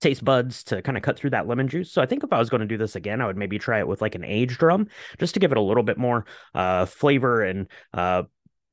taste 0.00 0.24
buds 0.24 0.64
to 0.64 0.82
kind 0.82 0.96
of 0.96 1.02
cut 1.02 1.18
through 1.18 1.30
that 1.30 1.46
lemon 1.46 1.68
juice. 1.68 1.90
So 1.90 2.02
I 2.02 2.06
think 2.06 2.24
if 2.24 2.32
I 2.32 2.38
was 2.38 2.50
going 2.50 2.60
to 2.60 2.66
do 2.66 2.78
this 2.78 2.96
again, 2.96 3.20
I 3.20 3.26
would 3.26 3.36
maybe 3.36 3.58
try 3.58 3.78
it 3.78 3.88
with 3.88 4.00
like 4.00 4.14
an 4.14 4.24
aged 4.24 4.62
rum 4.62 4.88
just 5.18 5.34
to 5.34 5.40
give 5.40 5.52
it 5.52 5.58
a 5.58 5.62
little 5.62 5.82
bit 5.82 5.98
more 5.98 6.24
uh, 6.54 6.86
flavor 6.86 7.42
and 7.42 7.68
uh, 7.92 8.22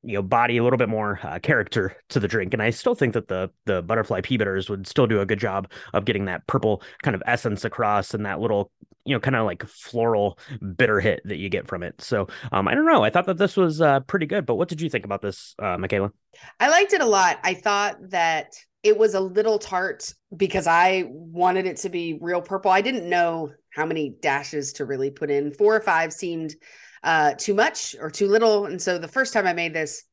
you 0.03 0.13
know 0.13 0.21
body 0.21 0.57
a 0.57 0.63
little 0.63 0.77
bit 0.77 0.89
more 0.89 1.19
uh, 1.23 1.39
character 1.39 1.95
to 2.09 2.19
the 2.19 2.27
drink. 2.27 2.53
And 2.53 2.63
i 2.63 2.69
still 2.69 2.95
think 2.95 3.13
that 3.13 3.27
the 3.27 3.49
the 3.65 3.81
butterfly 3.81 4.21
pea 4.21 4.37
bitters 4.37 4.69
would 4.69 4.87
still 4.87 5.07
do 5.07 5.19
a 5.19 5.25
good 5.25 5.39
job 5.39 5.69
of 5.93 6.05
getting 6.05 6.25
that 6.25 6.47
purple 6.47 6.81
kind 7.03 7.15
of 7.15 7.23
essence 7.25 7.65
across 7.65 8.13
and 8.13 8.25
that 8.25 8.39
little 8.39 8.71
you 9.05 9.15
know 9.15 9.19
kind 9.19 9.35
of 9.35 9.45
like 9.45 9.65
floral 9.65 10.39
bitter 10.75 10.99
hit 10.99 11.21
that 11.25 11.37
you 11.37 11.49
get 11.49 11.67
from 11.67 11.83
it. 11.83 12.01
So 12.01 12.27
um 12.51 12.67
i 12.67 12.75
don't 12.75 12.85
know. 12.85 13.03
I 13.03 13.09
thought 13.09 13.25
that 13.25 13.37
this 13.37 13.57
was 13.57 13.81
uh 13.81 13.99
pretty 14.01 14.27
good. 14.27 14.45
But 14.45 14.55
what 14.55 14.69
did 14.69 14.81
you 14.81 14.89
think 14.89 15.05
about 15.05 15.21
this 15.21 15.55
uh 15.59 15.77
michaela? 15.77 16.11
I 16.59 16.69
liked 16.69 16.93
it 16.93 17.01
a 17.01 17.05
lot. 17.05 17.39
I 17.43 17.55
thought 17.55 17.97
that 18.09 18.55
it 18.83 18.97
was 18.97 19.13
a 19.13 19.19
little 19.19 19.59
tart 19.59 20.13
because 20.35 20.67
I 20.67 21.05
wanted 21.07 21.65
it 21.65 21.77
to 21.77 21.89
be 21.89 22.17
real 22.21 22.41
purple. 22.41 22.71
I 22.71 22.81
didn't 22.81 23.09
know 23.09 23.51
how 23.69 23.85
many 23.85 24.15
dashes 24.21 24.73
to 24.73 24.85
really 24.85 25.11
put 25.11 25.29
in. 25.29 25.51
Four 25.53 25.75
or 25.75 25.81
five 25.81 26.13
seemed 26.13 26.55
uh, 27.03 27.33
too 27.33 27.53
much 27.53 27.95
or 27.99 28.09
too 28.09 28.27
little. 28.27 28.65
And 28.65 28.81
so 28.81 28.97
the 28.97 29.07
first 29.07 29.33
time 29.33 29.47
I 29.47 29.53
made 29.53 29.73
this, 29.73 30.03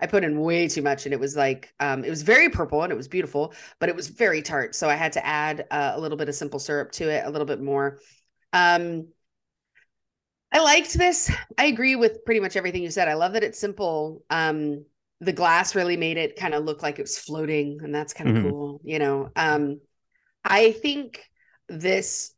I 0.00 0.06
put 0.06 0.24
in 0.24 0.40
way 0.40 0.68
too 0.68 0.82
much 0.82 1.04
and 1.04 1.12
it 1.12 1.20
was 1.20 1.36
like, 1.36 1.74
um, 1.78 2.04
it 2.04 2.10
was 2.10 2.22
very 2.22 2.48
purple 2.48 2.82
and 2.82 2.92
it 2.92 2.96
was 2.96 3.08
beautiful, 3.08 3.52
but 3.78 3.88
it 3.88 3.96
was 3.96 4.08
very 4.08 4.42
tart. 4.42 4.74
So 4.74 4.88
I 4.88 4.94
had 4.94 5.12
to 5.12 5.26
add 5.26 5.66
uh, 5.70 5.92
a 5.94 6.00
little 6.00 6.16
bit 6.16 6.28
of 6.28 6.34
simple 6.34 6.58
syrup 6.58 6.92
to 6.92 7.10
it, 7.10 7.24
a 7.26 7.30
little 7.30 7.46
bit 7.46 7.60
more. 7.60 7.98
Um, 8.52 9.08
I 10.52 10.60
liked 10.60 10.94
this. 10.94 11.30
I 11.58 11.66
agree 11.66 11.96
with 11.96 12.24
pretty 12.24 12.40
much 12.40 12.56
everything 12.56 12.82
you 12.82 12.90
said. 12.90 13.08
I 13.08 13.14
love 13.14 13.34
that 13.34 13.44
it's 13.44 13.60
simple. 13.60 14.24
Um, 14.30 14.84
the 15.20 15.32
glass 15.32 15.74
really 15.74 15.96
made 15.96 16.16
it 16.16 16.36
kind 16.36 16.54
of 16.54 16.64
look 16.64 16.82
like 16.82 16.98
it 16.98 17.02
was 17.02 17.18
floating, 17.18 17.80
and 17.82 17.94
that's 17.94 18.14
kind 18.14 18.28
of 18.30 18.34
Mhm. 18.34 18.40
cool, 18.40 18.80
you 18.84 18.98
know. 18.98 19.30
Um, 19.36 19.80
I 20.44 20.72
think 20.72 21.22
this 21.68 22.34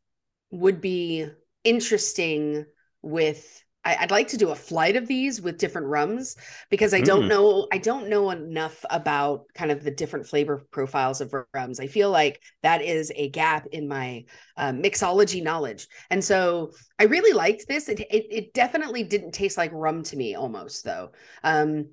would 0.51 0.81
be 0.81 1.27
interesting 1.63 2.65
with 3.01 3.63
I, 3.85 3.97
I'd 4.01 4.11
like 4.11 4.29
to 4.29 4.37
do 4.37 4.51
a 4.51 4.55
flight 4.55 4.95
of 4.95 5.07
these 5.07 5.41
with 5.41 5.57
different 5.57 5.87
rums 5.87 6.37
because 6.69 6.93
I 6.93 7.01
don't 7.01 7.27
Mm. 7.27 7.29
know 7.29 7.67
I 7.71 7.77
don't 7.79 8.09
know 8.09 8.29
enough 8.31 8.83
about 8.89 9.45
kind 9.55 9.71
of 9.71 9.83
the 9.83 9.91
different 9.91 10.25
flavor 10.27 10.65
profiles 10.71 11.21
of 11.21 11.33
rums. 11.53 11.79
I 11.79 11.87
feel 11.87 12.09
like 12.09 12.41
that 12.61 12.81
is 12.81 13.11
a 13.15 13.29
gap 13.29 13.67
in 13.71 13.87
my 13.87 14.25
uh, 14.57 14.71
mixology 14.71 15.43
knowledge, 15.43 15.87
and 16.09 16.23
so 16.23 16.71
I 16.99 17.03
really 17.05 17.33
liked 17.33 17.67
this. 17.67 17.89
It, 17.89 17.99
it 17.99 18.25
it 18.29 18.53
definitely 18.53 19.03
didn't 19.03 19.31
taste 19.33 19.57
like 19.57 19.71
rum 19.73 20.03
to 20.03 20.17
me, 20.17 20.35
almost 20.35 20.85
though. 20.85 21.11
Um, 21.43 21.87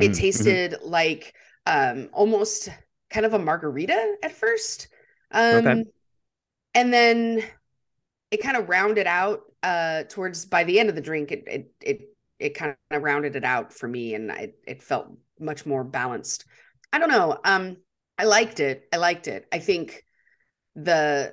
it 0.00 0.14
Mm, 0.14 0.26
mhm. 0.34 0.56
tasted 0.56 0.76
like 0.82 1.34
um 1.66 2.08
almost 2.12 2.68
kind 3.10 3.26
of 3.26 3.34
a 3.34 3.38
margarita 3.38 4.16
at 4.22 4.32
first. 4.32 4.88
Um 5.30 5.66
Okay. 5.66 5.84
and 6.74 6.92
then 6.92 7.42
it 8.30 8.38
kind 8.42 8.56
of 8.56 8.68
rounded 8.68 9.06
out 9.06 9.42
uh 9.62 10.04
towards 10.08 10.46
by 10.46 10.64
the 10.64 10.78
end 10.78 10.88
of 10.88 10.94
the 10.94 11.00
drink 11.00 11.32
it 11.32 11.44
it 11.46 11.72
it, 11.82 12.00
it 12.38 12.54
kind 12.54 12.76
of 12.90 13.02
rounded 13.02 13.36
it 13.36 13.44
out 13.44 13.72
for 13.72 13.88
me 13.88 14.14
and 14.14 14.30
it, 14.30 14.56
it 14.66 14.82
felt 14.82 15.08
much 15.38 15.66
more 15.66 15.84
balanced 15.84 16.44
i 16.92 16.98
don't 16.98 17.10
know 17.10 17.38
um 17.44 17.76
i 18.18 18.24
liked 18.24 18.60
it 18.60 18.88
i 18.92 18.96
liked 18.96 19.28
it 19.28 19.46
i 19.52 19.58
think 19.58 20.02
the 20.76 21.32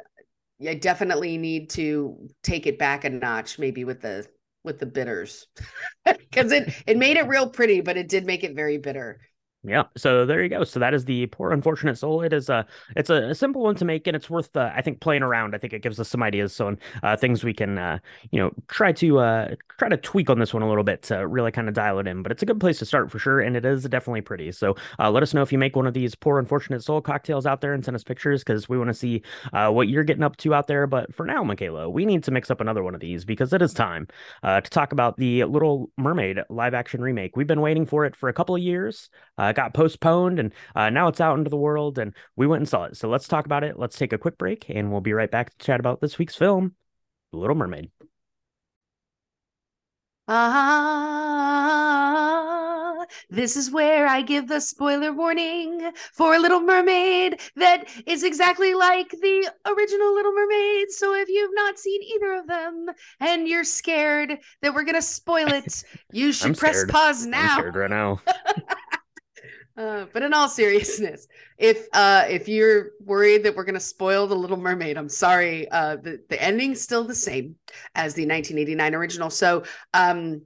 I 0.65 0.75
definitely 0.75 1.38
need 1.38 1.72
to 1.72 2.30
take 2.44 2.68
it 2.68 2.80
back 2.80 3.03
a 3.06 3.10
notch 3.10 3.60
maybe 3.60 3.84
with 3.84 4.01
the 4.01 4.27
with 4.63 4.80
the 4.80 4.86
bitters. 4.86 5.48
Because 6.06 6.51
it 6.51 6.74
it 6.88 6.98
made 6.98 7.18
it 7.18 7.27
real 7.27 7.50
pretty 7.50 7.82
but 7.82 7.98
it 7.98 8.08
did 8.08 8.25
make 8.25 8.44
it 8.44 8.56
very 8.56 8.77
bitter 8.77 9.20
yeah. 9.63 9.84
So 9.96 10.25
there 10.25 10.41
you 10.41 10.50
go. 10.50 10.63
So 10.63 10.80
that 10.80 10.94
is 10.94 11.06
the 11.06 11.27
poor 11.27 11.51
unfortunate 11.51 11.96
soul. 11.98 12.24
It 12.24 12.34
is 12.34 12.50
a 12.50 12.65
it's 12.96 13.12
a, 13.12 13.30
a 13.30 13.36
simple 13.36 13.62
one 13.62 13.75
to 13.75 13.86
make, 13.86 14.08
and 14.08 14.15
it's 14.15 14.30
worth 14.30 14.56
uh, 14.58 14.72
I 14.75 14.82
think 14.82 15.01
playing 15.01 15.22
around. 15.22 15.53
I 15.53 15.60
think 15.60 15.74
it 15.74 15.84
gives 15.84 16.00
us 16.00 16.10
some 16.10 16.24
ideas 16.24 16.60
on 16.60 16.80
uh, 17.03 17.15
things 17.15 17.44
we 17.44 17.53
can 17.53 17.77
uh, 17.77 18.00
you 18.32 18.39
know 18.39 18.51
try 18.70 18.91
to 18.94 19.20
uh, 19.20 19.56
try 19.77 19.88
to 19.88 19.98
tweak 19.98 20.32
on 20.32 20.39
this 20.39 20.51
one 20.51 20.63
a 20.63 20.68
little 20.68 20.84
bit 20.84 21.03
to 21.03 21.27
really 21.27 21.51
kind 21.51 21.68
of 21.68 21.75
dial 21.75 22.00
it 22.00 22.08
in. 22.08 22.24
But 22.24 22.32
it's 22.32 22.41
a 22.41 22.46
good 22.46 22.60
place 22.60 22.80
to 22.80 22.86
start 22.86 23.12
for 23.12 23.20
sure, 23.20 23.39
and 23.39 23.56
it 23.56 23.63
is 23.63 23.84
definitely 23.84 24.22
pretty. 24.22 24.51
So 24.51 24.75
uh, 24.98 25.12
let 25.12 25.22
us 25.22 25.34
know 25.34 25.44
if 25.44 25.51
you 25.51 25.60
make 25.60 25.75
one 25.75 25.86
of 25.86 25.94
these 25.94 26.15
poor 26.15 26.39
unfortunate 26.39 26.84
soul 26.84 27.00
cocktails 27.00 27.46
out 27.46 27.62
there 27.62 27.74
and 27.74 27.86
send 27.86 27.94
us 27.94 28.03
pictures 28.03 28.44
because 28.44 28.68
we 28.68 28.80
want 28.80 28.88
to 28.88 28.96
see 28.96 29.22
uh, 29.53 29.70
what 29.70 29.89
you're 29.89 30.03
getting 30.03 30.24
up 30.24 30.38
to 30.38 30.56
out 30.56 30.65
there. 30.65 30.88
But 30.88 31.13
for 31.13 31.25
now, 31.25 31.44
Michaela, 31.44 31.88
we 31.88 32.06
need 32.06 32.24
to 32.24 32.32
mix 32.32 32.50
up 32.50 32.62
another 32.62 32.82
one 32.82 32.96
of 32.96 33.01
these 33.01 33.25
because 33.25 33.53
it 33.53 33.62
is 33.62 33.74
time 33.75 34.08
uh, 34.41 34.62
to 34.62 34.70
talk 34.72 34.91
about 34.91 35.18
the 35.18 35.44
Little 35.44 35.91
Mermaid 35.98 36.39
live 36.50 36.74
action 36.74 37.00
remake. 37.01 37.38
We've 37.38 37.46
been 37.46 37.62
waiting 37.62 37.86
for 37.86 38.06
it 38.06 38.15
for 38.15 38.27
a 38.27 38.34
couple 38.34 38.56
of 38.56 38.62
years. 38.63 39.10
Uh, 39.38 39.50
got 39.53 39.74
postponed, 39.74 40.39
and 40.39 40.53
uh, 40.75 40.89
now 40.89 41.08
it's 41.08 41.22
out 41.22 41.38
into 41.38 41.50
the 41.50 41.58
world, 41.58 41.98
and 42.00 42.13
we 42.36 42.48
went 42.48 42.62
and 42.62 42.70
saw 42.70 42.84
it. 42.86 42.98
So 42.98 43.10
let's 43.10 43.27
talk 43.27 43.46
about 43.46 43.63
it. 43.63 43.77
Let's 43.79 43.98
take 43.98 44.13
a 44.13 44.17
quick 44.17 44.38
break, 44.38 44.65
and 44.70 44.91
we'll 44.91 45.01
be 45.01 45.13
right 45.13 45.31
back 45.31 45.50
to 45.51 45.58
chat 45.65 45.79
about 45.79 46.01
this 46.01 46.17
week's 46.17 46.36
film, 46.36 46.75
The 47.31 47.38
Little 47.39 47.55
Mermaid. 47.55 47.91
Ah, 51.74 53.05
this 53.29 53.55
is 53.58 53.70
where 53.72 54.08
I 54.08 54.22
give 54.22 54.48
the 54.48 54.60
spoiler 54.62 55.12
warning 55.13 55.91
for 56.13 56.38
Little 56.39 56.62
Mermaid 56.62 57.39
that 57.55 57.86
is 58.05 58.24
exactly 58.24 58.74
like 58.74 59.10
the 59.10 59.51
original 59.65 60.13
Little 60.13 60.34
Mermaid. 60.34 60.91
So 60.91 61.13
if 61.15 61.27
you've 61.29 61.53
not 61.53 61.77
seen 61.79 62.01
either 62.03 62.34
of 62.34 62.48
them 62.48 62.88
and 63.20 63.48
you're 63.48 63.63
scared 63.63 64.38
that 64.62 64.74
we're 64.74 64.84
gonna 64.84 65.01
spoil 65.01 65.51
it, 65.51 65.84
you 66.12 66.31
should 66.31 66.58
press 66.58 66.79
scared. 66.79 66.89
pause 66.89 67.25
I'm 67.25 67.31
now. 67.31 67.55
scared 67.58 67.75
right 67.75 67.89
now. 67.89 68.22
Uh, 69.78 70.06
but 70.13 70.22
in 70.22 70.34
all 70.34 70.50
seriousness, 70.50 71.28
if 71.58 71.88
uh, 71.94 72.25
if 72.30 72.48
you're 72.48 72.92
worried 73.04 73.44
that 73.44 73.56
we're 73.56 73.63
going 73.63 73.74
to 73.74 73.80
spoil 73.80 74.28
the 74.28 74.36
Little 74.36 74.58
Mermaid, 74.58 74.98
I'm 74.98 75.10
sorry. 75.10 75.70
Uh, 75.70 75.96
the 75.96 76.22
the 76.30 76.42
ending's 76.42 76.82
still 76.82 77.04
the 77.04 77.16
same 77.16 77.56
as 77.96 78.13
the 78.13 78.24
1989 78.24 78.96
original. 78.96 79.30
So, 79.30 79.63
um, 79.94 80.42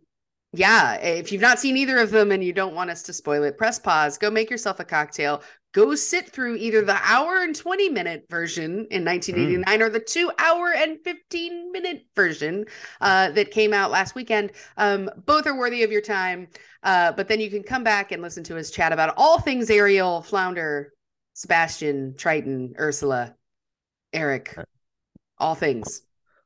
yeah, 0.54 0.96
if 0.96 1.32
you've 1.32 1.42
not 1.42 1.60
seen 1.60 1.76
either 1.76 1.98
of 1.98 2.12
them 2.12 2.32
and 2.32 2.44
you 2.44 2.54
don't 2.54 2.76
want 2.76 2.90
us 2.90 3.04
to 3.04 3.14
spoil 3.14 3.44
it, 3.44 3.58
press 3.58 3.80
pause. 3.80 4.18
Go 4.18 4.30
make 4.30 4.50
yourself 4.50 4.80
a 4.80 4.86
cocktail. 4.86 5.42
Go 5.76 5.94
sit 5.94 6.30
through 6.30 6.56
either 6.56 6.84
the 6.84 6.98
hour 7.04 7.44
and 7.44 7.54
20 7.54 7.90
minute 7.90 8.28
version 8.30 8.88
in 8.92 9.04
1989 9.04 9.82
or 9.82 9.90
the 9.90 10.00
two 10.00 10.32
hour 10.40 10.72
and 10.74 10.98
15 11.04 11.70
minute 11.74 12.06
version 12.16 12.64
uh, 13.02 13.32
that 13.32 13.52
came 13.52 13.74
out 13.74 13.92
last 13.92 14.16
weekend. 14.16 14.54
Um, 14.78 15.10
both 15.26 15.46
are 15.46 15.58
worthy 15.58 15.84
of 15.84 15.92
your 15.92 16.00
time. 16.00 16.48
Uh, 16.82 17.12
but 17.12 17.28
then 17.28 17.42
you 17.42 17.50
can 17.50 17.62
come 17.62 17.84
back 17.84 18.14
and 18.14 18.22
listen 18.22 18.42
to 18.46 18.58
us 18.58 18.72
chat 18.72 18.94
about 18.94 19.16
all 19.18 19.38
things 19.42 19.70
Ariel, 19.70 20.22
Flounder, 20.22 20.94
Sebastian, 21.34 22.16
Triton, 22.16 22.76
Ursula, 22.80 23.36
Eric, 24.14 24.58
all 25.38 25.56
things. 25.56 26.05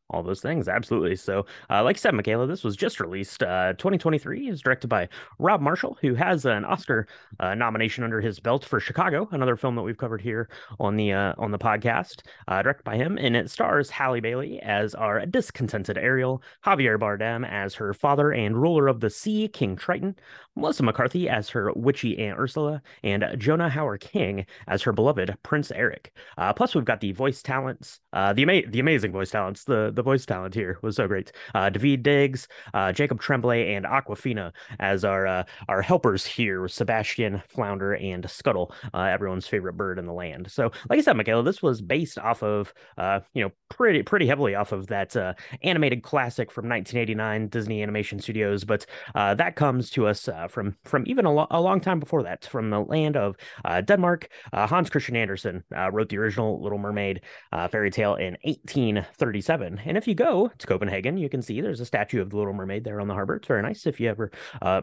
All 0.09 0.23
those 0.23 0.41
things 0.41 0.67
absolutely. 0.67 1.15
So 1.15 1.45
uh, 1.69 1.83
like 1.83 1.97
i 1.97 1.99
said 1.99 2.13
michaela 2.13 2.47
this 2.47 2.63
was 2.63 2.75
just 2.75 2.99
released 2.99 3.43
uh, 3.43 3.73
2023 3.73 4.49
is 4.49 4.61
directed 4.61 4.87
by 4.87 5.07
rob 5.37 5.61
marshall 5.61 5.97
who 6.01 6.13
has 6.13 6.45
an 6.45 6.65
oscar 6.65 7.07
uh, 7.39 7.55
nomination 7.55 8.03
under 8.03 8.21
his 8.21 8.39
belt 8.39 8.65
for 8.65 8.79
chicago 8.79 9.27
another 9.31 9.55
film 9.55 9.75
that 9.75 9.81
we've 9.81 9.97
covered 9.97 10.21
here 10.21 10.49
on 10.79 10.95
the 10.95 11.11
uh, 11.11 11.33
on 11.37 11.51
the 11.51 11.57
podcast 11.57 12.21
uh, 12.47 12.61
directed 12.61 12.83
by 12.83 12.95
him 12.95 13.17
and 13.17 13.35
it 13.35 13.49
stars 13.49 13.89
halle 13.89 14.19
bailey 14.19 14.59
as 14.61 14.95
our 14.95 15.25
discontented 15.25 15.97
ariel 15.97 16.41
javier 16.65 16.97
bardem 16.97 17.47
as 17.49 17.73
her 17.75 17.93
father 17.93 18.31
and 18.31 18.61
ruler 18.61 18.87
of 18.87 18.99
the 18.99 19.09
sea 19.09 19.47
king 19.47 19.75
triton 19.75 20.15
melissa 20.55 20.83
mccarthy 20.83 21.29
as 21.29 21.49
her 21.49 21.71
witchy 21.73 22.17
aunt 22.19 22.39
ursula 22.39 22.81
and 23.03 23.25
jonah 23.37 23.69
hauer-king 23.69 24.45
as 24.67 24.81
her 24.81 24.91
beloved 24.91 25.35
prince 25.43 25.71
eric. 25.71 26.13
Uh, 26.37 26.51
plus 26.53 26.75
we've 26.75 26.85
got 26.85 26.99
the 27.01 27.11
voice 27.11 27.41
talents 27.41 27.99
the, 28.11 28.41
ama- 28.41 28.67
the 28.67 28.79
amazing 28.79 29.11
voice 29.11 29.29
talents 29.29 29.63
the 29.63 29.91
the 29.99 30.03
voice 30.03 30.25
talent 30.25 30.55
here 30.55 30.79
was 30.81 30.95
so 30.95 31.07
great. 31.07 31.33
Uh, 31.53 31.69
David 31.69 32.03
Diggs, 32.03 32.47
uh, 32.73 32.93
Jacob 32.93 33.19
Tremblay, 33.19 33.75
and 33.75 33.85
Awkwafina 33.85 34.53
as 34.79 35.03
our 35.03 35.27
uh, 35.27 35.43
our 35.67 35.81
helpers 35.81 36.25
here, 36.25 36.69
Sebastian, 36.69 37.43
Flounder, 37.49 37.95
and 37.95 38.29
Scuttle, 38.29 38.73
uh, 38.93 39.01
everyone's 39.01 39.45
favorite 39.45 39.73
bird 39.73 39.99
in 39.99 40.05
the 40.05 40.13
land. 40.13 40.49
So, 40.49 40.71
like 40.89 40.99
I 40.99 41.01
said, 41.01 41.17
Michaela, 41.17 41.43
this 41.43 41.61
was 41.61 41.81
based 41.81 42.17
off 42.17 42.41
of, 42.43 42.73
uh, 42.97 43.19
you 43.33 43.43
know, 43.43 43.51
pretty 43.69 44.03
pretty 44.03 44.27
heavily 44.27 44.55
off 44.55 44.71
of 44.71 44.88
that 44.88 45.15
uh, 45.15 45.33
animated 45.63 46.03
classic 46.03 46.51
from 46.51 46.67
1989, 46.67 47.47
Disney 47.47 47.81
Animation 47.81 48.19
Studios. 48.19 48.63
But 48.63 48.85
uh, 49.15 49.35
that 49.35 49.55
comes 49.55 49.89
to 49.91 50.07
us 50.07 50.27
uh, 50.27 50.47
from 50.47 50.75
from 50.83 51.03
even 51.07 51.25
a, 51.25 51.33
lo- 51.33 51.47
a 51.51 51.61
long 51.61 51.79
time 51.79 51.99
before 51.99 52.23
that, 52.23 52.45
from 52.45 52.69
the 52.69 52.79
land 52.79 53.15
of 53.15 53.38
uh, 53.65 53.81
Denmark. 53.81 54.29
Uh, 54.51 54.67
Hans 54.67 54.89
Christian 54.89 55.15
Andersen 55.15 55.63
uh, 55.75 55.91
wrote 55.91 56.09
the 56.09 56.17
original 56.17 56.61
Little 56.61 56.77
Mermaid 56.77 57.21
fairy 57.69 57.91
tale 57.91 58.15
in 58.15 58.38
1837. 58.43 59.81
And 59.85 59.97
if 59.97 60.07
you 60.07 60.15
go 60.15 60.51
to 60.57 60.67
Copenhagen, 60.67 61.17
you 61.17 61.29
can 61.29 61.41
see 61.41 61.61
there's 61.61 61.79
a 61.79 61.85
statue 61.85 62.21
of 62.21 62.29
the 62.29 62.38
Little 62.38 62.53
Mermaid 62.53 62.83
there 62.83 62.99
on 62.99 63.07
the 63.07 63.13
harbor. 63.13 63.35
It's 63.35 63.47
very 63.47 63.61
nice 63.61 63.85
if 63.85 63.99
you 63.99 64.09
ever 64.09 64.31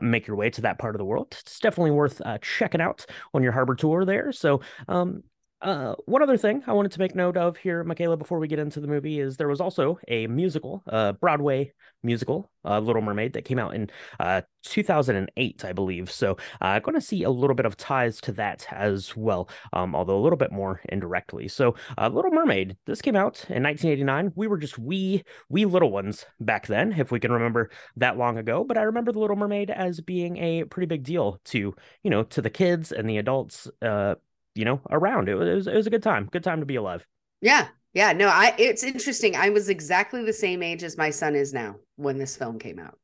make 0.00 0.26
your 0.26 0.37
way 0.37 0.50
to 0.50 0.61
that 0.62 0.78
part 0.78 0.95
of 0.95 0.99
the 0.99 1.05
world. 1.05 1.37
It's 1.40 1.61
definitely 1.61 1.90
worth 1.90 2.21
checking 2.40 2.81
out 2.81 3.05
on 3.35 3.43
your 3.43 3.52
harbor 3.52 3.75
tour 3.75 4.05
there. 4.05 4.33
So, 4.33 4.61
um, 4.88 5.23
uh, 5.63 5.95
one 6.05 6.23
other 6.23 6.37
thing 6.37 6.63
I 6.67 6.73
wanted 6.73 6.93
to 6.93 6.99
make 6.99 7.15
note 7.15 7.37
of 7.37 7.57
here, 7.57 7.83
Michaela, 7.83 8.17
before 8.17 8.39
we 8.39 8.47
get 8.47 8.59
into 8.59 8.79
the 8.79 8.87
movie, 8.87 9.21
is 9.21 9.37
there 9.37 9.49
was 9.49 9.61
also 9.61 9.99
a 10.07 10.27
musical, 10.27 10.83
uh, 10.87 11.13
Broadway 11.13 11.73
musical, 12.03 12.51
uh, 12.65 12.79
Little 12.79 13.01
Mermaid, 13.01 13.33
that 13.33 13.47
came 13.47 13.59
out 13.59 13.75
in 13.75 13.89
uh, 14.21 14.43
2008, 14.65 15.65
I 15.65 15.73
believe. 15.73 16.11
So 16.11 16.37
I'm 16.61 16.77
uh, 16.77 16.81
going 16.81 16.95
to 16.95 17.01
see 17.01 17.23
a 17.23 17.31
little 17.31 17.57
bit 17.57 17.65
of 17.65 17.77
ties 17.77 18.21
to 18.23 18.33
that 18.33 18.67
as 18.71 19.17
well, 19.17 19.49
um, 19.73 19.97
although 19.97 20.19
a 20.19 20.23
little 20.23 20.37
bit 20.37 20.53
more 20.53 20.83
indirectly. 20.91 21.49
So 21.49 21.75
uh, 21.97 22.09
Little 22.09 22.33
Mermaid, 22.33 22.77
this 22.85 23.01
came 23.01 23.17
out 23.17 23.47
in 23.49 23.63
1989. 23.63 24.33
We 24.37 24.49
were 24.49 24.59
just 24.59 24.79
wee, 24.79 25.25
wee 25.49 25.65
little 25.65 25.91
ones 25.91 26.27
back 26.39 26.67
then, 26.67 26.93
if 26.93 27.11
we 27.11 27.19
can 27.19 27.33
remember 27.33 27.71
that 27.97 28.19
long 28.19 28.37
ago. 28.37 28.63
But 28.63 28.77
I 28.77 28.83
remember 28.83 29.11
the 29.11 29.21
Little 29.21 29.37
Mermaid 29.37 29.71
as 29.71 30.03
being 30.03 30.37
a 30.37 30.65
pretty 30.65 30.87
big 30.87 31.03
deal 31.03 31.41
to, 31.47 31.75
you 32.03 32.11
know, 32.11 32.25
to 32.25 32.43
the 32.43 32.51
kids 32.51 32.93
and 32.93 33.09
the 33.09 33.17
adults. 33.17 33.71
Uh, 33.81 34.17
you 34.57 34.65
know, 34.65 34.81
around. 34.91 35.29
It 35.29 35.35
was, 35.35 35.67
it 35.67 35.75
was 35.75 35.87
a 35.87 35.91
good 35.91 36.03
time. 36.03 36.29
Good 36.33 36.43
time 36.43 36.61
to 36.61 36.67
be 36.67 36.77
alive. 36.77 37.07
Yeah. 37.41 37.69
Yeah. 37.93 38.13
No, 38.13 38.29
I 38.29 38.55
it's 38.59 38.83
interesting. 38.83 39.37
I 39.37 39.51
was 39.51 39.69
exactly 39.69 40.25
the 40.25 40.33
same 40.33 40.63
age 40.63 40.83
as 40.83 40.99
my 40.99 41.11
son 41.11 41.35
is 41.35 41.53
now 41.53 41.77
when 41.97 42.19
this 42.19 42.37
film 42.37 42.59
came 42.59 42.79
out. 42.79 42.99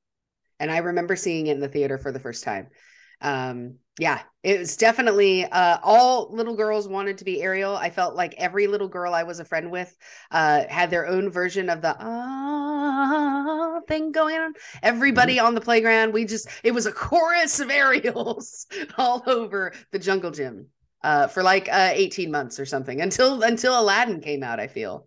And 0.59 0.71
I 0.71 0.79
remember 0.79 1.17
seeing 1.17 1.47
it 1.47 1.53
in 1.53 1.61
the 1.61 1.69
theater 1.69 1.99
for 1.99 2.13
the 2.13 2.21
first 2.21 2.45
time. 2.45 2.69
Um, 3.21 3.77
yeah, 3.99 4.21
it 4.43 4.59
was 4.59 4.77
definitely 4.77 5.45
uh 5.45 5.79
all 5.83 6.35
little 6.35 6.57
girls 6.57 6.89
wanted 6.89 7.19
to 7.19 7.25
be 7.25 7.43
Ariel. 7.43 7.77
I 7.77 7.91
felt 7.91 8.17
like 8.17 8.35
every 8.39 8.67
little 8.67 8.89
girl 8.89 9.15
I 9.15 9.23
was 9.23 9.39
a 9.39 9.45
friend 9.45 9.71
with 9.71 9.95
uh 10.31 10.65
had 10.69 10.91
their 10.91 11.07
own 11.07 11.31
version 11.31 11.69
of 11.69 11.83
the 11.83 11.95
ah 11.99 13.81
thing 13.87 14.13
going 14.13 14.37
on. 14.37 14.55
Everybody 14.83 15.39
on 15.39 15.55
the 15.55 15.61
playground, 15.61 16.13
we 16.15 16.25
just 16.25 16.49
it 16.63 16.73
was 16.73 16.87
a 16.87 16.93
chorus 16.93 17.61
of 17.61 17.71
Ariels 17.71 18.67
all 18.99 19.23
over 19.27 19.73
the 19.91 19.99
jungle 19.99 20.31
gym 20.31 20.69
uh, 21.05 21.27
for 21.27 21.43
like 21.43 21.69
uh, 21.71 21.91
18 21.93 22.31
months 22.31 22.59
or 22.61 22.67
something 22.67 23.01
until 23.03 23.43
until 23.43 23.79
Aladdin 23.79 24.21
came 24.21 24.43
out. 24.43 24.61
I 24.61 24.67
feel. 24.67 25.07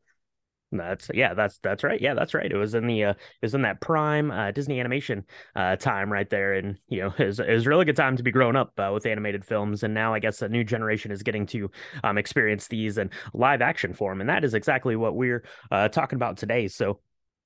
That's 0.72 1.10
yeah, 1.14 1.34
that's 1.34 1.60
that's 1.60 1.84
right. 1.84 2.02
Yeah, 2.02 2.14
that's 2.14 2.34
right. 2.34 2.52
It 2.52 2.58
was 2.58 2.76
in 2.76 2.88
the 2.88 3.06
uh, 3.06 3.10
it 3.12 3.18
was 3.42 3.56
in 3.56 3.62
that 3.62 3.82
prime 3.82 4.32
uh, 4.32 4.52
Disney 4.52 4.80
animation 4.80 5.26
uh, 5.56 5.76
time 5.76 6.12
right 6.12 6.30
there, 6.30 6.54
and 6.54 6.78
you 6.88 7.02
know, 7.02 7.14
it 7.18 7.26
was, 7.26 7.40
it 7.40 7.50
was 7.50 7.66
a 7.66 7.70
really 7.70 7.86
good 7.86 7.96
time 7.96 8.18
to 8.18 8.24
be 8.24 8.32
growing 8.32 8.56
up 8.56 8.74
uh, 8.78 8.92
with 8.94 9.06
animated 9.06 9.46
films. 9.46 9.84
And 9.84 9.94
now 9.94 10.14
I 10.14 10.20
guess 10.20 10.42
a 10.42 10.50
new 10.50 10.64
generation 10.64 11.12
is 11.12 11.24
getting 11.24 11.46
to 11.48 11.70
um, 12.04 12.18
experience 12.18 12.68
these 12.68 12.98
in 12.98 13.10
live 13.34 13.62
action 13.62 13.94
form, 13.94 14.22
and 14.22 14.30
that 14.30 14.44
is 14.44 14.54
exactly 14.54 14.96
what 14.96 15.16
we're 15.16 15.44
uh, 15.72 15.88
talking 15.88 16.18
about 16.18 16.38
today. 16.38 16.68
So 16.68 17.00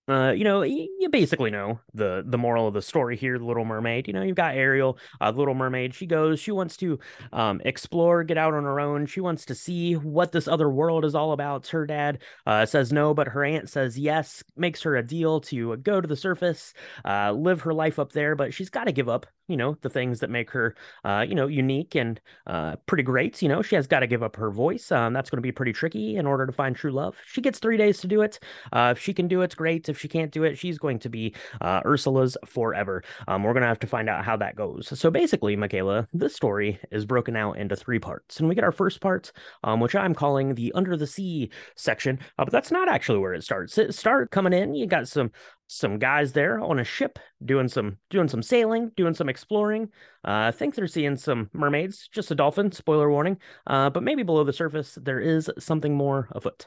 uh, 0.10 0.32
you 0.32 0.44
know, 0.44 0.64
you, 0.64 1.10
basically 1.10 1.50
know 1.50 1.80
the 1.94 2.24
the 2.26 2.38
moral 2.38 2.68
of 2.68 2.74
the 2.74 2.82
story 2.82 3.18
here. 3.18 3.38
The 3.38 3.46
Little 3.46 3.66
Mermaid. 3.66 4.08
You 4.08 4.14
know, 4.14 4.22
you've 4.22 4.36
got 4.36 4.56
Ariel, 4.56 4.98
uh, 5.22 5.32
Little 5.32 5.54
Mermaid. 5.54 5.94
She 5.94 6.06
goes. 6.06 6.40
She 6.40 6.52
wants 6.52 6.78
to 6.78 7.00
um, 7.34 7.62
explore, 7.66 8.24
get 8.24 8.38
out 8.38 8.54
on 8.54 8.64
her 8.64 8.80
own. 8.80 9.06
She 9.06 9.22
wants 9.22 9.46
to 9.46 9.56
see 9.56 9.94
what 9.94 10.32
this 10.32 10.48
other 10.48 10.70
world 10.70 11.06
is 11.06 11.16
all 11.16 11.32
about. 11.32 11.68
Her 11.68 11.86
dad 11.86 12.20
uh, 12.46 12.66
says 12.66 12.92
no, 12.92 13.14
but 13.14 13.28
her 13.28 13.44
aunt 13.44 13.70
says 13.70 13.98
yes. 13.98 14.44
Makes 14.56 14.84
her 14.84 14.96
a 14.96 15.04
deal 15.04 15.42
to 15.42 15.78
go 15.78 16.02
to 16.02 16.08
the 16.08 16.16
surface, 16.16 16.74
uh, 17.06 17.32
live 17.32 17.62
her 17.62 17.74
life 17.74 18.00
up 18.00 18.12
there. 18.12 18.36
But 18.36 18.54
she's 18.54 18.70
got 18.70 18.86
to 18.86 18.92
give 18.92 19.10
up 19.10 19.28
you 19.50 19.58
know, 19.58 19.76
the 19.82 19.90
things 19.90 20.20
that 20.20 20.30
make 20.30 20.50
her, 20.52 20.76
uh, 21.04 21.26
you 21.28 21.36
know, 21.36 21.48
unique 21.48 21.96
and 21.96 22.22
uh, 22.48 22.76
pretty 22.86 23.04
great. 23.04 23.42
You 23.42 23.50
know, 23.50 23.62
she 23.62 23.76
has 23.76 23.88
got 23.88 24.00
to 24.00 24.08
give 24.08 24.24
up 24.24 24.36
her 24.36 24.52
voice. 24.52 24.92
Um, 24.92 25.14
that's 25.14 25.30
going 25.30 25.38
to 25.38 25.42
be 25.42 25.52
pretty 25.52 25.74
tricky 25.74 26.16
in 26.16 26.26
order 26.26 26.46
to 26.46 26.52
find 26.52 26.76
true 26.76 26.92
love. 26.92 27.18
She 27.26 27.42
gets 27.42 27.60
three 27.60 27.78
days 27.78 28.00
to 28.02 28.08
do 28.08 28.22
it. 28.22 28.40
Uh, 28.72 28.94
if 28.96 29.02
she 29.02 29.14
can 29.14 29.28
do 29.28 29.42
it, 29.42 29.56
great. 29.56 29.90
If 29.90 30.00
she 30.00 30.08
can't 30.08 30.32
do 30.32 30.44
it, 30.44 30.58
she's 30.58 30.78
going 30.78 31.00
to 31.00 31.10
be 31.10 31.34
uh, 31.62 31.82
Ursula's 31.86 32.38
forever. 32.46 33.04
Um, 33.28 33.44
we're 33.44 33.54
going 33.54 33.64
to 33.64 33.68
have 33.68 33.80
to 33.80 33.88
find 33.88 34.10
out 34.10 34.24
how 34.24 34.38
that 34.38 34.56
goes. 34.56 34.98
So 34.98 35.10
basically, 35.10 35.56
Michaela, 35.56 36.08
this 36.14 36.36
story 36.36 36.80
is 36.92 37.06
broken 37.06 37.36
out 37.36 37.58
into 37.58 37.76
three 37.76 38.00
parts. 38.00 38.40
And 38.40 38.48
we 38.48 38.56
get 38.56 38.64
our 38.64 38.72
first 38.72 39.02
part, 39.02 39.32
um, 39.64 39.80
which 39.80 39.96
I'm 39.96 40.14
calling 40.14 40.56
the 40.56 40.72
Under 40.74 40.96
the 40.96 41.08
Sea 41.08 41.50
section. 41.76 42.20
Uh, 42.38 42.46
but 42.46 42.52
that's 42.52 42.72
not 42.72 42.88
actually 42.88 43.20
where 43.20 43.34
it 43.34 43.44
starts. 43.44 43.78
It 43.78 43.96
start 43.96 44.32
coming 44.32 44.54
in. 44.54 44.76
You 44.76 44.86
got 44.86 45.08
some 45.08 45.32
some 45.72 46.00
guys 46.00 46.34
there 46.34 46.60
on 46.60 46.80
a 46.80 46.84
ship 46.84 47.20
doing 47.46 47.68
some 47.68 47.98
doing 48.10 48.28
some 48.28 48.42
sailing, 48.42 48.92
doing 48.98 49.14
some 49.14 49.30
exploring. 49.30 49.84
Uh, 50.28 50.50
I 50.50 50.52
think 50.52 50.74
they're 50.74 50.88
seeing 50.88 51.16
some 51.16 51.50
mermaids, 51.54 52.10
just 52.12 52.32
a 52.32 52.36
dolphin. 52.36 52.72
Spoiler 52.72 53.10
warning. 53.10 53.38
Uh, 53.68 53.92
but 53.92 54.02
maybe 54.02 54.24
below 54.24 54.44
the 54.44 54.52
surface 54.52 54.98
there 55.02 55.20
is 55.20 55.50
something 55.60 55.96
more 55.96 56.28
afoot. 56.32 56.66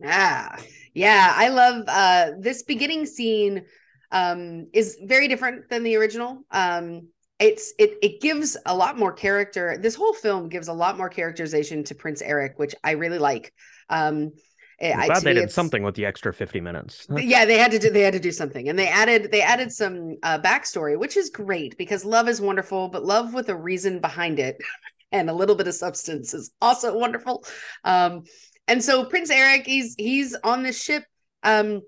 Yeah, 0.00 0.56
yeah. 0.94 1.32
I 1.36 1.48
love 1.48 1.84
uh, 1.86 2.30
this 2.40 2.64
beginning 2.64 3.06
scene. 3.06 3.64
Um, 4.12 4.66
is 4.72 4.98
very 5.04 5.28
different 5.28 5.68
than 5.68 5.84
the 5.84 5.94
original. 5.94 6.42
Um, 6.50 7.10
it's 7.38 7.72
it 7.78 7.98
it 8.02 8.20
gives 8.20 8.56
a 8.66 8.74
lot 8.74 8.98
more 8.98 9.12
character. 9.12 9.78
This 9.80 9.94
whole 9.94 10.12
film 10.12 10.48
gives 10.48 10.66
a 10.66 10.72
lot 10.72 10.98
more 10.98 11.08
characterization 11.08 11.84
to 11.84 11.94
Prince 11.94 12.20
Eric, 12.20 12.58
which 12.58 12.74
I 12.82 12.92
really 12.92 13.20
like. 13.20 13.54
Um, 13.88 14.32
I'm 14.80 15.06
glad 15.06 15.22
they 15.22 15.34
did 15.34 15.50
something 15.50 15.82
with 15.82 15.94
the 15.94 16.06
extra 16.06 16.32
50 16.32 16.60
minutes. 16.60 17.06
yeah, 17.16 17.44
they 17.44 17.58
had 17.58 17.70
to 17.72 17.78
do 17.78 17.90
they 17.90 18.00
had 18.00 18.14
to 18.14 18.20
do 18.20 18.32
something. 18.32 18.68
And 18.68 18.78
they 18.78 18.88
added 18.88 19.30
they 19.30 19.42
added 19.42 19.72
some 19.72 20.16
uh 20.22 20.38
backstory, 20.38 20.98
which 20.98 21.16
is 21.16 21.30
great 21.30 21.76
because 21.76 22.04
love 22.04 22.28
is 22.28 22.40
wonderful, 22.40 22.88
but 22.88 23.04
love 23.04 23.34
with 23.34 23.48
a 23.48 23.56
reason 23.56 24.00
behind 24.00 24.38
it 24.38 24.56
and 25.12 25.28
a 25.28 25.34
little 25.34 25.56
bit 25.56 25.68
of 25.68 25.74
substance 25.74 26.32
is 26.32 26.50
also 26.62 26.96
wonderful. 26.96 27.44
Um 27.84 28.24
and 28.68 28.82
so 28.82 29.04
Prince 29.04 29.30
Eric, 29.30 29.66
he's 29.66 29.94
he's 29.98 30.34
on 30.42 30.62
this 30.62 30.82
ship. 30.82 31.04
Um 31.42 31.82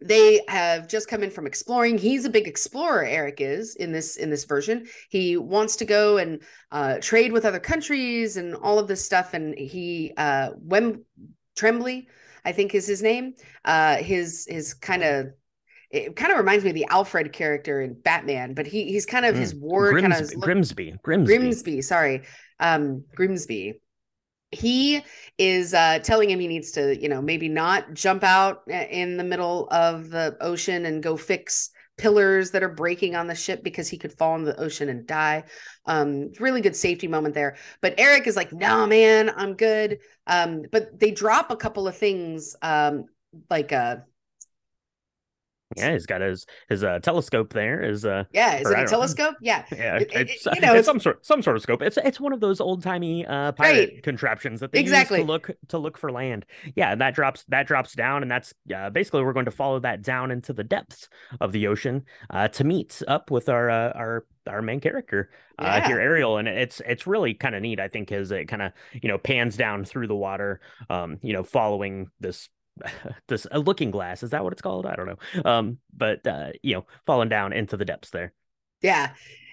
they 0.00 0.42
have 0.48 0.88
just 0.88 1.08
come 1.08 1.22
in 1.22 1.30
from 1.30 1.46
exploring 1.46 1.96
he's 1.96 2.24
a 2.24 2.30
big 2.30 2.48
explorer 2.48 3.04
eric 3.04 3.40
is 3.40 3.76
in 3.76 3.92
this 3.92 4.16
in 4.16 4.28
this 4.28 4.44
version 4.44 4.84
he 5.08 5.36
wants 5.36 5.76
to 5.76 5.84
go 5.84 6.18
and 6.18 6.42
uh, 6.72 6.98
trade 7.00 7.32
with 7.32 7.44
other 7.44 7.60
countries 7.60 8.36
and 8.36 8.56
all 8.56 8.78
of 8.78 8.88
this 8.88 9.04
stuff 9.04 9.34
and 9.34 9.56
he 9.56 10.12
uh 10.16 10.50
Wem 10.58 11.04
trembly 11.56 12.08
I 12.44 12.52
think 12.52 12.74
is 12.74 12.86
his 12.86 13.02
name. 13.02 13.34
Uh, 13.64 13.96
his 13.96 14.46
his 14.48 14.74
kind 14.74 15.02
of 15.02 15.26
it 15.90 16.16
kind 16.16 16.32
of 16.32 16.38
reminds 16.38 16.64
me 16.64 16.70
of 16.70 16.74
the 16.74 16.86
Alfred 16.86 17.32
character 17.32 17.80
in 17.80 17.94
Batman, 17.94 18.54
but 18.54 18.66
he 18.66 18.84
he's 18.84 19.06
kind 19.06 19.24
of 19.24 19.34
mm. 19.34 19.38
his 19.38 19.54
ward 19.54 20.00
kind 20.00 20.12
of 20.12 20.40
Grimsby. 20.40 20.94
Grimsby. 21.02 21.36
Grimsby. 21.36 21.82
Sorry, 21.82 22.22
um, 22.60 23.04
Grimsby. 23.14 23.80
He 24.50 25.02
is 25.36 25.74
uh, 25.74 25.98
telling 26.00 26.30
him 26.30 26.38
he 26.38 26.46
needs 26.46 26.72
to, 26.72 27.00
you 27.00 27.08
know, 27.08 27.20
maybe 27.20 27.48
not 27.48 27.92
jump 27.92 28.22
out 28.22 28.62
uh, 28.70 28.74
in 28.74 29.16
the 29.16 29.24
middle 29.24 29.68
of 29.70 30.10
the 30.10 30.36
ocean 30.40 30.86
and 30.86 31.02
go 31.02 31.16
fix 31.16 31.70
pillars 31.96 32.50
that 32.50 32.62
are 32.62 32.68
breaking 32.68 33.14
on 33.14 33.26
the 33.26 33.34
ship 33.34 33.62
because 33.62 33.88
he 33.88 33.98
could 33.98 34.12
fall 34.12 34.34
in 34.36 34.44
the 34.44 34.58
ocean 34.60 34.88
and 34.88 35.06
die. 35.06 35.44
Um, 35.86 36.32
really 36.40 36.60
good 36.60 36.76
safety 36.76 37.06
moment 37.06 37.34
there. 37.34 37.56
But 37.80 37.94
Eric 37.98 38.26
is 38.26 38.36
like, 38.36 38.52
no, 38.52 38.86
man, 38.86 39.30
I'm 39.36 39.54
good. 39.54 39.98
Um, 40.26 40.62
but 40.72 40.98
they 40.98 41.10
drop 41.10 41.50
a 41.50 41.56
couple 41.56 41.86
of 41.86 41.96
things, 41.96 42.56
um, 42.62 43.06
like 43.50 43.72
uh 43.72 43.96
yeah, 45.76 45.92
he's 45.92 46.06
got 46.06 46.20
his 46.20 46.46
his 46.68 46.84
uh, 46.84 46.98
telescope 47.00 47.52
there. 47.52 47.82
Is 47.82 48.04
uh 48.04 48.24
yeah, 48.32 48.56
is 48.56 48.70
it 48.70 48.78
a 48.78 48.86
telescope? 48.86 49.36
Yeah, 49.40 49.64
yeah, 49.72 49.98
it, 49.98 50.10
it's, 50.12 50.46
you 50.46 50.60
know, 50.60 50.74
it's, 50.74 50.86
some 50.86 51.00
sort 51.00 51.24
some 51.24 51.42
sort 51.42 51.56
of 51.56 51.62
scope. 51.62 51.82
It's 51.82 51.96
it's 51.96 52.20
one 52.20 52.32
of 52.32 52.40
those 52.40 52.60
old 52.60 52.82
timey 52.82 53.26
uh 53.26 53.52
pirate 53.52 53.90
right. 53.94 54.02
contraptions 54.02 54.60
that 54.60 54.72
they 54.72 54.80
exactly. 54.80 55.18
use 55.18 55.26
to 55.26 55.32
look 55.32 55.50
to 55.68 55.78
look 55.78 55.98
for 55.98 56.10
land. 56.10 56.46
Yeah, 56.74 56.94
that 56.94 57.14
drops 57.14 57.44
that 57.48 57.66
drops 57.66 57.94
down, 57.94 58.22
and 58.22 58.30
that's 58.30 58.54
uh, 58.74 58.90
basically 58.90 59.22
we're 59.22 59.32
going 59.32 59.44
to 59.46 59.50
follow 59.50 59.80
that 59.80 60.02
down 60.02 60.30
into 60.30 60.52
the 60.52 60.64
depths 60.64 61.08
of 61.40 61.52
the 61.52 61.66
ocean 61.66 62.04
uh, 62.30 62.48
to 62.48 62.64
meet 62.64 63.02
up 63.08 63.30
with 63.30 63.48
our 63.48 63.70
uh, 63.70 63.92
our 63.92 64.26
our 64.46 64.62
main 64.62 64.80
character 64.80 65.30
uh, 65.58 65.80
here 65.82 65.98
ariel 65.98 66.36
and 66.36 66.48
it's 66.48 66.82
it's 66.86 67.06
really 67.06 67.32
kind 67.32 67.54
of 67.54 67.62
neat 67.62 67.80
i 67.80 67.88
think 67.88 68.12
as 68.12 68.30
it 68.30 68.46
kind 68.46 68.60
of 68.60 68.72
you 68.92 69.08
know 69.08 69.16
pans 69.16 69.56
down 69.56 69.84
through 69.84 70.06
the 70.06 70.14
water 70.14 70.60
um 70.90 71.18
you 71.22 71.32
know 71.32 71.42
following 71.42 72.08
this 72.20 72.48
this 73.28 73.46
a 73.50 73.58
looking 73.58 73.90
glass 73.90 74.22
is 74.22 74.30
that 74.30 74.44
what 74.44 74.52
it's 74.52 74.62
called? 74.62 74.86
I 74.86 74.96
don't 74.96 75.06
know. 75.06 75.42
Um 75.44 75.78
but 75.92 76.26
uh 76.26 76.50
you 76.62 76.74
know 76.74 76.86
falling 77.06 77.28
down 77.28 77.52
into 77.52 77.76
the 77.76 77.84
depths 77.84 78.10
there. 78.10 78.32
Yeah. 78.82 79.12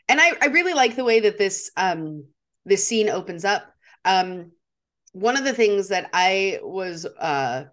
And 0.09 0.19
i 0.19 0.31
i 0.41 0.47
really 0.47 0.73
like 0.73 0.95
the 0.95 1.03
way 1.03 1.19
that 1.21 1.37
this 1.37 1.71
um 1.77 2.25
this 2.65 2.85
scene 2.85 3.09
opens 3.09 3.45
up. 3.45 3.63
Um 4.05 4.51
one 5.13 5.37
of 5.37 5.43
the 5.43 5.53
things 5.53 5.89
that 5.89 6.09
i 6.13 6.59
was 6.63 7.05
uh 7.05 7.65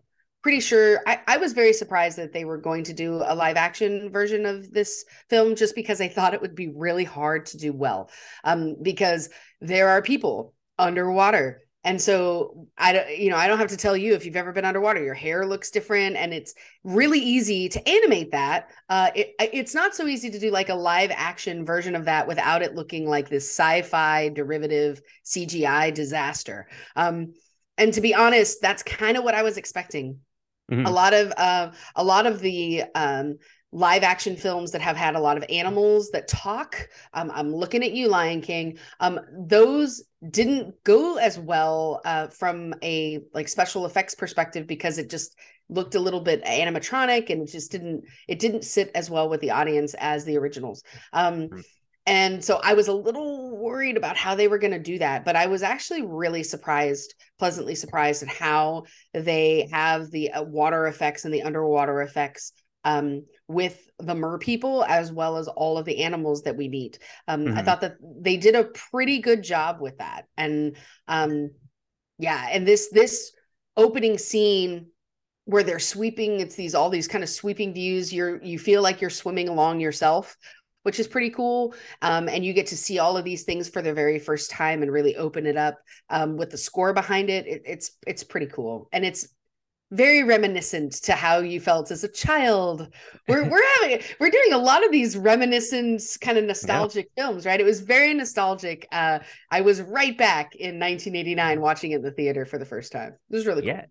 pretty 0.42 0.60
sure 0.60 1.00
I, 1.06 1.20
I 1.26 1.36
was 1.38 1.52
very 1.52 1.72
surprised 1.72 2.16
that 2.18 2.32
they 2.32 2.44
were 2.44 2.58
going 2.58 2.84
to 2.84 2.92
do 2.92 3.16
a 3.16 3.34
live 3.34 3.56
action 3.56 4.10
version 4.10 4.46
of 4.46 4.70
this 4.72 5.04
film 5.28 5.56
just 5.56 5.74
because 5.74 6.00
i 6.00 6.08
thought 6.08 6.34
it 6.34 6.40
would 6.40 6.54
be 6.54 6.68
really 6.68 7.04
hard 7.04 7.46
to 7.46 7.58
do 7.58 7.72
well. 7.72 8.10
Um 8.44 8.76
because 8.82 9.30
there 9.60 9.88
are 9.88 10.02
people 10.02 10.54
underwater 10.78 11.62
and 11.84 12.00
so 12.00 12.66
I 12.76 12.92
don't, 12.92 13.16
you 13.16 13.30
know, 13.30 13.36
I 13.36 13.46
don't 13.46 13.58
have 13.58 13.68
to 13.68 13.76
tell 13.76 13.96
you 13.96 14.14
if 14.14 14.26
you've 14.26 14.36
ever 14.36 14.52
been 14.52 14.64
underwater, 14.64 15.02
your 15.02 15.14
hair 15.14 15.46
looks 15.46 15.70
different 15.70 16.16
and 16.16 16.34
it's 16.34 16.54
really 16.82 17.20
easy 17.20 17.68
to 17.68 17.88
animate 17.88 18.32
that. 18.32 18.70
Uh, 18.88 19.10
it, 19.14 19.34
it's 19.38 19.74
not 19.74 19.94
so 19.94 20.06
easy 20.06 20.28
to 20.30 20.38
do 20.40 20.50
like 20.50 20.70
a 20.70 20.74
live 20.74 21.12
action 21.14 21.64
version 21.64 21.94
of 21.94 22.06
that 22.06 22.26
without 22.26 22.62
it 22.62 22.74
looking 22.74 23.08
like 23.08 23.28
this 23.28 23.48
sci-fi 23.48 24.28
derivative 24.30 25.00
CGI 25.24 25.94
disaster. 25.94 26.68
Um, 26.96 27.34
and 27.76 27.94
to 27.94 28.00
be 28.00 28.14
honest, 28.14 28.60
that's 28.60 28.82
kind 28.82 29.16
of 29.16 29.22
what 29.22 29.34
I 29.34 29.44
was 29.44 29.56
expecting. 29.56 30.18
Mm-hmm. 30.70 30.84
A 30.84 30.90
lot 30.90 31.14
of, 31.14 31.32
uh, 31.36 31.70
a 31.94 32.04
lot 32.04 32.26
of 32.26 32.40
the, 32.40 32.84
um, 32.94 33.38
live 33.72 34.02
action 34.02 34.36
films 34.36 34.72
that 34.72 34.80
have 34.80 34.96
had 34.96 35.14
a 35.14 35.20
lot 35.20 35.36
of 35.36 35.44
animals 35.50 36.10
that 36.10 36.26
talk. 36.26 36.88
Um, 37.12 37.30
I'm 37.34 37.54
looking 37.54 37.84
at 37.84 37.92
you, 37.92 38.08
Lion 38.08 38.40
King. 38.40 38.78
Um, 39.00 39.20
those 39.32 40.02
didn't 40.30 40.82
go 40.84 41.16
as 41.16 41.38
well 41.38 42.00
uh, 42.04 42.28
from 42.28 42.74
a 42.82 43.20
like 43.34 43.48
special 43.48 43.86
effects 43.86 44.14
perspective 44.14 44.66
because 44.66 44.98
it 44.98 45.10
just 45.10 45.36
looked 45.68 45.94
a 45.94 46.00
little 46.00 46.20
bit 46.20 46.44
animatronic 46.44 47.28
and 47.28 47.46
just 47.46 47.70
didn't 47.70 48.04
it 48.26 48.38
didn't 48.38 48.64
sit 48.64 48.90
as 48.94 49.10
well 49.10 49.28
with 49.28 49.40
the 49.40 49.50
audience 49.50 49.94
as 49.98 50.24
the 50.24 50.38
originals. 50.38 50.82
Um, 51.12 51.48
mm. 51.48 51.62
And 52.06 52.42
so 52.42 52.58
I 52.64 52.72
was 52.72 52.88
a 52.88 52.94
little 52.94 53.54
worried 53.58 53.98
about 53.98 54.16
how 54.16 54.34
they 54.34 54.48
were 54.48 54.56
going 54.56 54.72
to 54.72 54.78
do 54.78 54.98
that, 54.98 55.26
but 55.26 55.36
I 55.36 55.46
was 55.46 55.62
actually 55.62 56.00
really 56.00 56.42
surprised, 56.42 57.14
pleasantly 57.38 57.74
surprised 57.74 58.22
at 58.22 58.30
how 58.30 58.84
they 59.12 59.68
have 59.70 60.10
the 60.10 60.32
uh, 60.32 60.42
water 60.42 60.86
effects 60.86 61.26
and 61.26 61.34
the 61.34 61.42
underwater 61.42 62.00
effects 62.00 62.54
um, 62.84 63.24
with 63.46 63.88
the 63.98 64.14
mer 64.14 64.38
people 64.38 64.84
as 64.84 65.12
well 65.12 65.36
as 65.36 65.48
all 65.48 65.78
of 65.78 65.84
the 65.84 66.02
animals 66.04 66.42
that 66.42 66.56
we 66.56 66.68
meet. 66.68 66.98
Um, 67.26 67.44
mm-hmm. 67.44 67.58
I 67.58 67.62
thought 67.62 67.80
that 67.80 67.96
they 68.00 68.36
did 68.36 68.54
a 68.54 68.64
pretty 68.64 69.20
good 69.20 69.42
job 69.42 69.80
with 69.80 69.98
that, 69.98 70.26
and 70.36 70.76
um, 71.06 71.50
yeah, 72.18 72.48
and 72.50 72.66
this 72.66 72.88
this 72.90 73.32
opening 73.76 74.18
scene 74.18 74.86
where 75.44 75.62
they're 75.62 75.78
sweeping 75.78 76.40
it's 76.40 76.56
these 76.56 76.74
all 76.74 76.90
these 76.90 77.08
kind 77.08 77.24
of 77.24 77.30
sweeping 77.30 77.72
views 77.72 78.12
you're 78.12 78.42
you 78.42 78.58
feel 78.58 78.82
like 78.82 79.00
you're 79.00 79.08
swimming 79.08 79.48
along 79.48 79.80
yourself 79.80 80.36
which 80.82 81.00
is 81.00 81.06
pretty 81.06 81.30
cool 81.30 81.74
um, 82.02 82.28
and 82.28 82.44
you 82.44 82.52
get 82.52 82.66
to 82.66 82.76
see 82.76 82.98
all 82.98 83.16
of 83.16 83.24
these 83.24 83.44
things 83.44 83.68
for 83.68 83.80
the 83.80 83.94
very 83.94 84.18
first 84.18 84.50
time 84.50 84.82
and 84.82 84.92
really 84.92 85.16
open 85.16 85.46
it 85.46 85.56
up 85.56 85.78
um, 86.10 86.36
with 86.36 86.50
the 86.50 86.58
score 86.58 86.92
behind 86.92 87.30
it. 87.30 87.46
it 87.46 87.62
it's 87.64 87.92
it's 88.06 88.24
pretty 88.24 88.46
cool 88.46 88.88
and 88.92 89.06
it's 89.06 89.28
very 89.90 90.22
reminiscent 90.22 90.92
to 90.92 91.12
how 91.12 91.38
you 91.38 91.60
felt 91.60 91.90
as 91.90 92.04
a 92.04 92.08
child. 92.08 92.92
We're 93.26 93.44
we're 93.50 93.64
having 93.80 94.02
we're 94.20 94.30
doing 94.30 94.52
a 94.52 94.58
lot 94.58 94.84
of 94.84 94.92
these 94.92 95.16
reminiscent 95.16 96.02
kind 96.20 96.38
of 96.38 96.44
nostalgic 96.44 97.10
yeah. 97.16 97.26
films, 97.26 97.46
right? 97.46 97.60
It 97.60 97.64
was 97.64 97.80
very 97.80 98.12
nostalgic. 98.14 98.86
Uh, 98.92 99.20
I 99.50 99.60
was 99.62 99.80
right 99.80 100.16
back 100.16 100.54
in 100.54 100.78
1989 100.78 101.60
watching 101.60 101.92
it 101.92 101.96
in 101.96 102.02
the 102.02 102.10
theater 102.10 102.44
for 102.44 102.58
the 102.58 102.66
first 102.66 102.92
time. 102.92 103.16
It 103.30 103.34
was 103.34 103.46
really. 103.46 103.62
Cool. 103.62 103.68
Yeah, 103.68 103.84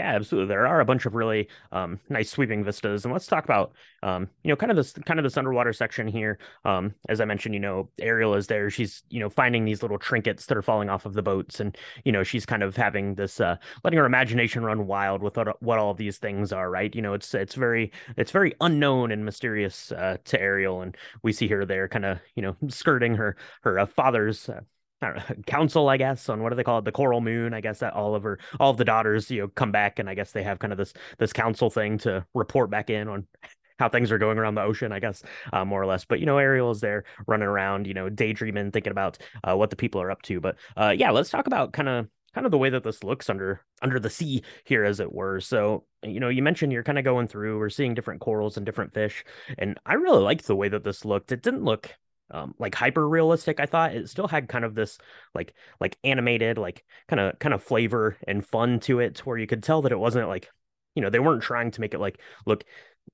absolutely. 0.00 0.48
There 0.48 0.66
are 0.66 0.80
a 0.80 0.84
bunch 0.86 1.04
of 1.04 1.14
really 1.14 1.48
um, 1.70 2.00
nice 2.08 2.30
sweeping 2.30 2.64
vistas, 2.64 3.04
and 3.04 3.12
let's 3.12 3.26
talk 3.26 3.44
about 3.44 3.72
um, 4.02 4.28
you 4.42 4.48
know 4.48 4.56
kind 4.56 4.70
of 4.70 4.76
this 4.76 4.92
kind 4.92 5.20
of 5.20 5.24
this 5.24 5.36
underwater 5.36 5.74
section 5.74 6.08
here. 6.08 6.38
Um, 6.64 6.94
as 7.10 7.20
I 7.20 7.26
mentioned, 7.26 7.54
you 7.54 7.60
know 7.60 7.90
Ariel 8.00 8.34
is 8.34 8.46
there. 8.46 8.70
She's 8.70 9.02
you 9.10 9.20
know 9.20 9.28
finding 9.28 9.66
these 9.66 9.82
little 9.82 9.98
trinkets 9.98 10.46
that 10.46 10.56
are 10.56 10.62
falling 10.62 10.88
off 10.88 11.04
of 11.04 11.12
the 11.12 11.22
boats, 11.22 11.60
and 11.60 11.76
you 12.04 12.12
know 12.12 12.22
she's 12.22 12.46
kind 12.46 12.62
of 12.62 12.74
having 12.74 13.16
this 13.16 13.38
uh, 13.38 13.56
letting 13.84 13.98
her 13.98 14.06
imagination 14.06 14.64
run 14.64 14.86
wild 14.86 15.22
with 15.22 15.36
what, 15.36 15.62
what 15.62 15.78
all 15.78 15.90
of 15.90 15.98
these 15.98 16.16
things 16.16 16.52
are. 16.52 16.70
Right? 16.70 16.94
You 16.94 17.02
know, 17.02 17.12
it's 17.12 17.34
it's 17.34 17.54
very 17.54 17.92
it's 18.16 18.30
very 18.30 18.54
unknown 18.62 19.12
and 19.12 19.26
mysterious 19.26 19.92
uh, 19.92 20.16
to 20.24 20.40
Ariel, 20.40 20.80
and 20.80 20.96
we 21.22 21.34
see 21.34 21.48
her 21.48 21.66
there, 21.66 21.86
kind 21.86 22.06
of 22.06 22.18
you 22.34 22.42
know 22.42 22.56
skirting 22.68 23.16
her 23.16 23.36
her 23.62 23.78
uh, 23.78 23.86
father's 23.86 24.48
uh, 24.48 24.60
know, 25.02 25.22
council, 25.46 25.88
I 25.88 25.96
guess, 25.96 26.28
on 26.28 26.42
what 26.42 26.50
do 26.50 26.56
they 26.56 26.64
call 26.64 26.78
it, 26.78 26.84
the 26.84 26.92
Coral 26.92 27.20
Moon. 27.20 27.54
I 27.54 27.60
guess 27.60 27.80
that 27.80 27.94
all 27.94 28.14
of 28.14 28.22
her, 28.22 28.38
all 28.60 28.70
of 28.70 28.76
the 28.76 28.84
daughters, 28.84 29.30
you 29.30 29.42
know, 29.42 29.48
come 29.48 29.72
back, 29.72 29.98
and 29.98 30.08
I 30.08 30.14
guess 30.14 30.32
they 30.32 30.42
have 30.42 30.58
kind 30.58 30.72
of 30.72 30.78
this 30.78 30.92
this 31.18 31.32
council 31.32 31.70
thing 31.70 31.98
to 31.98 32.24
report 32.34 32.70
back 32.70 32.90
in 32.90 33.08
on 33.08 33.26
how 33.78 33.88
things 33.88 34.12
are 34.12 34.18
going 34.18 34.38
around 34.38 34.54
the 34.54 34.62
ocean, 34.62 34.92
I 34.92 35.00
guess, 35.00 35.22
uh, 35.52 35.64
more 35.64 35.82
or 35.82 35.86
less. 35.86 36.04
But 36.04 36.20
you 36.20 36.26
know, 36.26 36.38
Ariel 36.38 36.70
is 36.70 36.80
there 36.80 37.04
running 37.26 37.48
around, 37.48 37.86
you 37.86 37.94
know, 37.94 38.08
daydreaming, 38.08 38.70
thinking 38.70 38.92
about 38.92 39.18
uh, 39.44 39.56
what 39.56 39.70
the 39.70 39.76
people 39.76 40.00
are 40.00 40.10
up 40.10 40.22
to. 40.22 40.40
But 40.40 40.56
uh, 40.76 40.94
yeah, 40.96 41.10
let's 41.10 41.30
talk 41.30 41.46
about 41.46 41.72
kind 41.72 41.88
of 41.88 42.06
kind 42.34 42.46
of 42.46 42.50
the 42.50 42.58
way 42.58 42.70
that 42.70 42.82
this 42.82 43.04
looks 43.04 43.28
under 43.28 43.64
under 43.82 43.98
the 44.00 44.10
sea 44.10 44.42
here 44.64 44.84
as 44.84 45.00
it 45.00 45.12
were 45.12 45.40
so 45.40 45.84
you 46.02 46.20
know 46.20 46.28
you 46.28 46.42
mentioned 46.42 46.72
you're 46.72 46.82
kind 46.82 46.98
of 46.98 47.04
going 47.04 47.28
through 47.28 47.58
we're 47.58 47.68
seeing 47.68 47.94
different 47.94 48.20
corals 48.20 48.56
and 48.56 48.64
different 48.64 48.94
fish 48.94 49.24
and 49.58 49.78
i 49.84 49.94
really 49.94 50.22
liked 50.22 50.46
the 50.46 50.56
way 50.56 50.68
that 50.68 50.84
this 50.84 51.04
looked 51.04 51.32
it 51.32 51.42
didn't 51.42 51.64
look 51.64 51.94
um, 52.32 52.54
like 52.58 52.74
hyper 52.74 53.08
realistic 53.08 53.60
i 53.60 53.66
thought. 53.66 53.94
It 53.94 54.08
still 54.08 54.28
had 54.28 54.48
kind 54.48 54.64
of 54.64 54.74
this 54.74 54.98
like 55.34 55.54
like 55.80 55.96
animated 56.04 56.58
like 56.58 56.84
kind 57.08 57.20
of 57.20 57.38
kind 57.38 57.54
of 57.54 57.62
flavor 57.62 58.16
and 58.26 58.44
fun 58.44 58.80
to 58.80 59.00
it 59.00 59.20
where 59.20 59.38
you 59.38 59.46
could 59.46 59.62
tell 59.62 59.82
that 59.82 59.92
it 59.92 59.98
wasn't 59.98 60.28
like 60.28 60.48
you 60.94 61.02
know 61.02 61.10
they 61.10 61.18
weren't 61.18 61.42
trying 61.42 61.70
to 61.72 61.80
make 61.80 61.94
it 61.94 62.00
like 62.00 62.20
look 62.46 62.64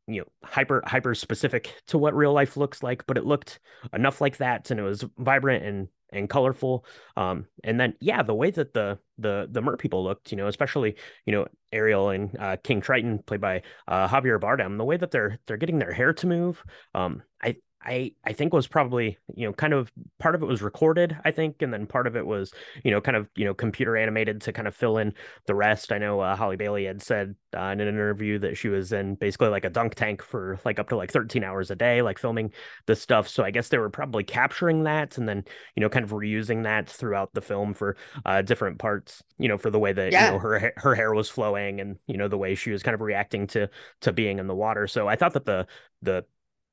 you 0.07 0.21
know 0.21 0.27
hyper 0.45 0.83
hyper 0.87 1.15
specific 1.15 1.75
to 1.87 1.99
what 1.99 2.15
real 2.15 2.33
life 2.33 2.57
looks 2.57 2.83
like 2.83 3.07
but 3.07 3.19
it 3.19 3.25
looked 3.25 3.61
enough 3.93 4.21
like 4.21 4.39
that 4.39 4.71
and 4.71 4.81
it 4.81 4.83
was 4.83 5.05
vibrant 5.19 5.65
and 5.65 5.89
and 6.11 6.31
colorful. 6.31 6.87
Um 7.17 7.47
and 7.65 7.79
then 7.79 7.95
yeah 8.01 8.23
the 8.23 8.35
way 8.35 8.51
that 8.51 8.73
the 8.73 8.99
the 9.19 9.47
the 9.51 9.61
mer 9.61 9.77
people 9.77 10.05
looked 10.05 10.31
you 10.31 10.39
know 10.39 10.47
especially 10.47 10.97
you 11.27 11.33
know 11.33 11.47
ariel 11.73 12.09
and 12.11 12.35
uh, 12.39 12.57
king 12.63 12.81
triton 12.81 13.19
played 13.19 13.41
by 13.41 13.63
uh, 13.87 14.09
javier 14.09 14.41
bardem 14.41 14.79
the 14.79 14.85
way 14.85 14.97
that 14.97 15.11
they're 15.11 15.39
they're 15.47 15.59
getting 15.59 15.79
their 15.79 15.93
hair 15.93 16.15
to 16.15 16.27
move 16.27 16.63
um 16.95 17.23
i 17.43 17.57
I 17.83 18.13
I 18.25 18.33
think 18.33 18.53
was 18.53 18.67
probably 18.67 19.19
you 19.35 19.47
know 19.47 19.53
kind 19.53 19.73
of 19.73 19.93
part 20.19 20.35
of 20.35 20.43
it 20.43 20.47
was 20.47 20.63
recorded 20.63 21.17
I 21.25 21.31
think 21.31 21.63
and 21.63 21.73
then 21.73 21.87
part 21.87 22.07
of 22.07 22.17
it 22.17 22.27
was 22.27 22.53
you 22.83 22.91
know 22.91 23.01
kind 23.01 23.17
of 23.17 23.29
you 23.37 23.45
know 23.45 23.55
computer 23.55 23.97
animated 23.97 24.41
to 24.43 24.53
kind 24.53 24.67
of 24.67 24.75
fill 24.75 24.99
in 24.99 25.15
the 25.47 25.55
rest. 25.55 25.93
I 25.93 25.99
know 25.99 26.21
uh, 26.21 26.35
Halle 26.35 26.57
Bailey 26.57 26.87
had 26.87 27.03
said 27.03 27.37
uh, 27.57 27.63
in 27.63 27.81
an 27.81 27.89
interview 27.89 28.39
that 28.41 28.57
she 28.57 28.69
was 28.69 28.93
in 28.93 29.15
basically 29.15 29.49
like 29.49 29.65
a 29.65 29.71
dunk 29.71 29.95
tank 29.95 30.23
for 30.23 30.59
like 30.65 30.79
up 30.79 30.89
to 30.89 30.97
like 30.97 31.13
13 31.13 31.45
hours 31.45 31.71
a 31.71 31.77
day 31.77 32.03
like 32.03 32.19
filming 32.19 32.53
this 32.87 33.01
stuff. 33.01 33.29
So 33.29 33.45
I 33.45 33.51
guess 33.51 33.69
they 33.69 33.79
were 33.79 33.91
probably 33.91 34.25
capturing 34.25 34.83
that 34.85 35.17
and 35.17 35.29
then 35.29 35.45
you 35.77 35.81
know 35.81 35.89
kind 35.89 36.05
of 36.05 36.11
reusing 36.11 36.65
that 36.65 36.89
throughout 36.89 37.33
the 37.35 37.43
film 37.43 37.75
for 37.75 37.97
uh, 38.27 38.43
different 38.43 38.79
parts. 38.79 39.23
You 39.39 39.49
know 39.49 39.59
for 39.59 39.71
the 39.71 39.79
way 39.79 39.93
that 39.93 40.13
yeah. 40.13 40.27
you 40.27 40.33
know 40.33 40.39
her 40.41 40.73
her 40.77 40.95
hair 40.97 41.15
was 41.15 41.29
flowing 41.29 41.81
and 41.81 41.97
you 42.09 42.17
know 42.17 42.27
the 42.27 42.39
way 42.39 42.57
she 42.57 42.73
was 42.73 42.83
kind 42.83 42.97
of 42.97 43.01
reacting 43.01 43.47
to 43.49 43.71
to 44.01 44.13
being 44.13 44.41
in 44.41 44.49
the 44.49 44.55
water. 44.55 44.89
So 44.89 45.07
I 45.07 45.15
thought 45.15 45.35
that 45.35 45.45
the 45.45 45.67
the 46.03 46.25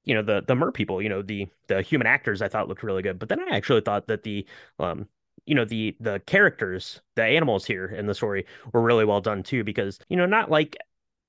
you 0.05 0.13
know 0.13 0.21
the 0.21 0.43
the 0.47 0.55
mer 0.55 0.71
people 0.71 1.01
you 1.01 1.09
know 1.09 1.21
the 1.21 1.47
the 1.67 1.81
human 1.81 2.07
actors 2.07 2.41
i 2.41 2.47
thought 2.47 2.67
looked 2.67 2.83
really 2.83 3.01
good 3.01 3.19
but 3.19 3.29
then 3.29 3.39
i 3.51 3.55
actually 3.55 3.81
thought 3.81 4.07
that 4.07 4.23
the 4.23 4.45
um 4.79 5.07
you 5.45 5.53
know 5.53 5.65
the 5.65 5.95
the 5.99 6.21
characters 6.25 7.01
the 7.15 7.23
animals 7.23 7.65
here 7.65 7.85
in 7.87 8.05
the 8.05 8.15
story 8.15 8.45
were 8.73 8.81
really 8.81 9.05
well 9.05 9.21
done 9.21 9.43
too 9.43 9.63
because 9.63 9.99
you 10.09 10.17
know 10.17 10.25
not 10.25 10.49
like 10.49 10.77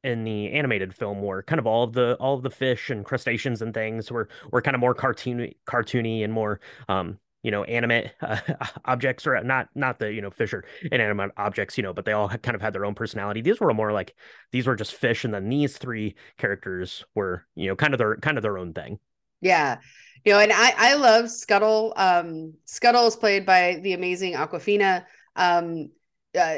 in 0.05 0.25
the 0.25 0.53
animated 0.53 0.95
film 0.95 1.21
where 1.23 1.43
kind 1.43 1.59
of 1.59 1.67
all 1.67 1.83
of 1.83 1.93
the 1.93 2.15
all 2.21 2.35
of 2.35 2.43
the 2.43 2.51
fish 2.51 2.91
and 2.91 3.05
crustaceans 3.05 3.61
and 3.61 3.75
things 3.75 4.11
were 4.11 4.29
were 4.53 4.63
kind 4.63 4.75
of 4.75 4.81
more 4.81 4.95
cartoony 4.95 5.55
cartoony 5.67 6.23
and 6.23 6.33
more 6.33 6.61
um 6.89 7.19
you 7.47 7.53
know 7.53 7.63
animate 7.63 8.11
uh, 8.21 8.39
objects 8.87 9.25
or 9.25 9.41
not 9.45 9.69
not 9.77 10.01
the 10.01 10.13
you 10.13 10.21
know 10.21 10.31
fish 10.31 10.53
or 10.53 10.65
inanimate 10.91 11.31
objects 11.37 11.79
you 11.79 11.83
know 11.85 11.93
but 11.93 12.05
they 12.05 12.11
all 12.11 12.29
kind 12.29 12.57
of 12.57 12.61
had 12.61 12.75
their 12.75 12.85
own 12.85 12.95
personality. 12.95 13.41
These 13.41 13.61
were 13.61 13.73
more 13.73 13.93
like 13.93 14.17
these 14.51 14.67
were 14.67 14.75
just 14.75 14.95
fish 14.95 15.25
and 15.25 15.33
then 15.33 15.49
these 15.49 15.79
three 15.79 16.17
characters 16.39 17.05
were 17.15 17.47
you 17.55 17.69
know 17.69 17.77
kind 17.77 17.95
of 17.95 17.99
their 17.99 18.17
kind 18.17 18.37
of 18.37 18.43
their 18.43 18.59
own 18.59 18.75
thing. 18.75 18.99
Yeah. 19.41 19.79
You 20.25 20.33
know 20.33 20.41
and 20.41 20.53
i 20.53 20.75
i 20.77 20.95
love 20.95 21.31
scuttle 21.31 21.95
um 21.97 22.55
scuttle 22.65 23.07
is 23.07 23.15
played 23.15 23.47
by 23.47 23.79
the 23.81 23.93
amazing 23.93 24.35
awkwafina. 24.35 25.05
Um 25.37 25.91
uh, 26.37 26.57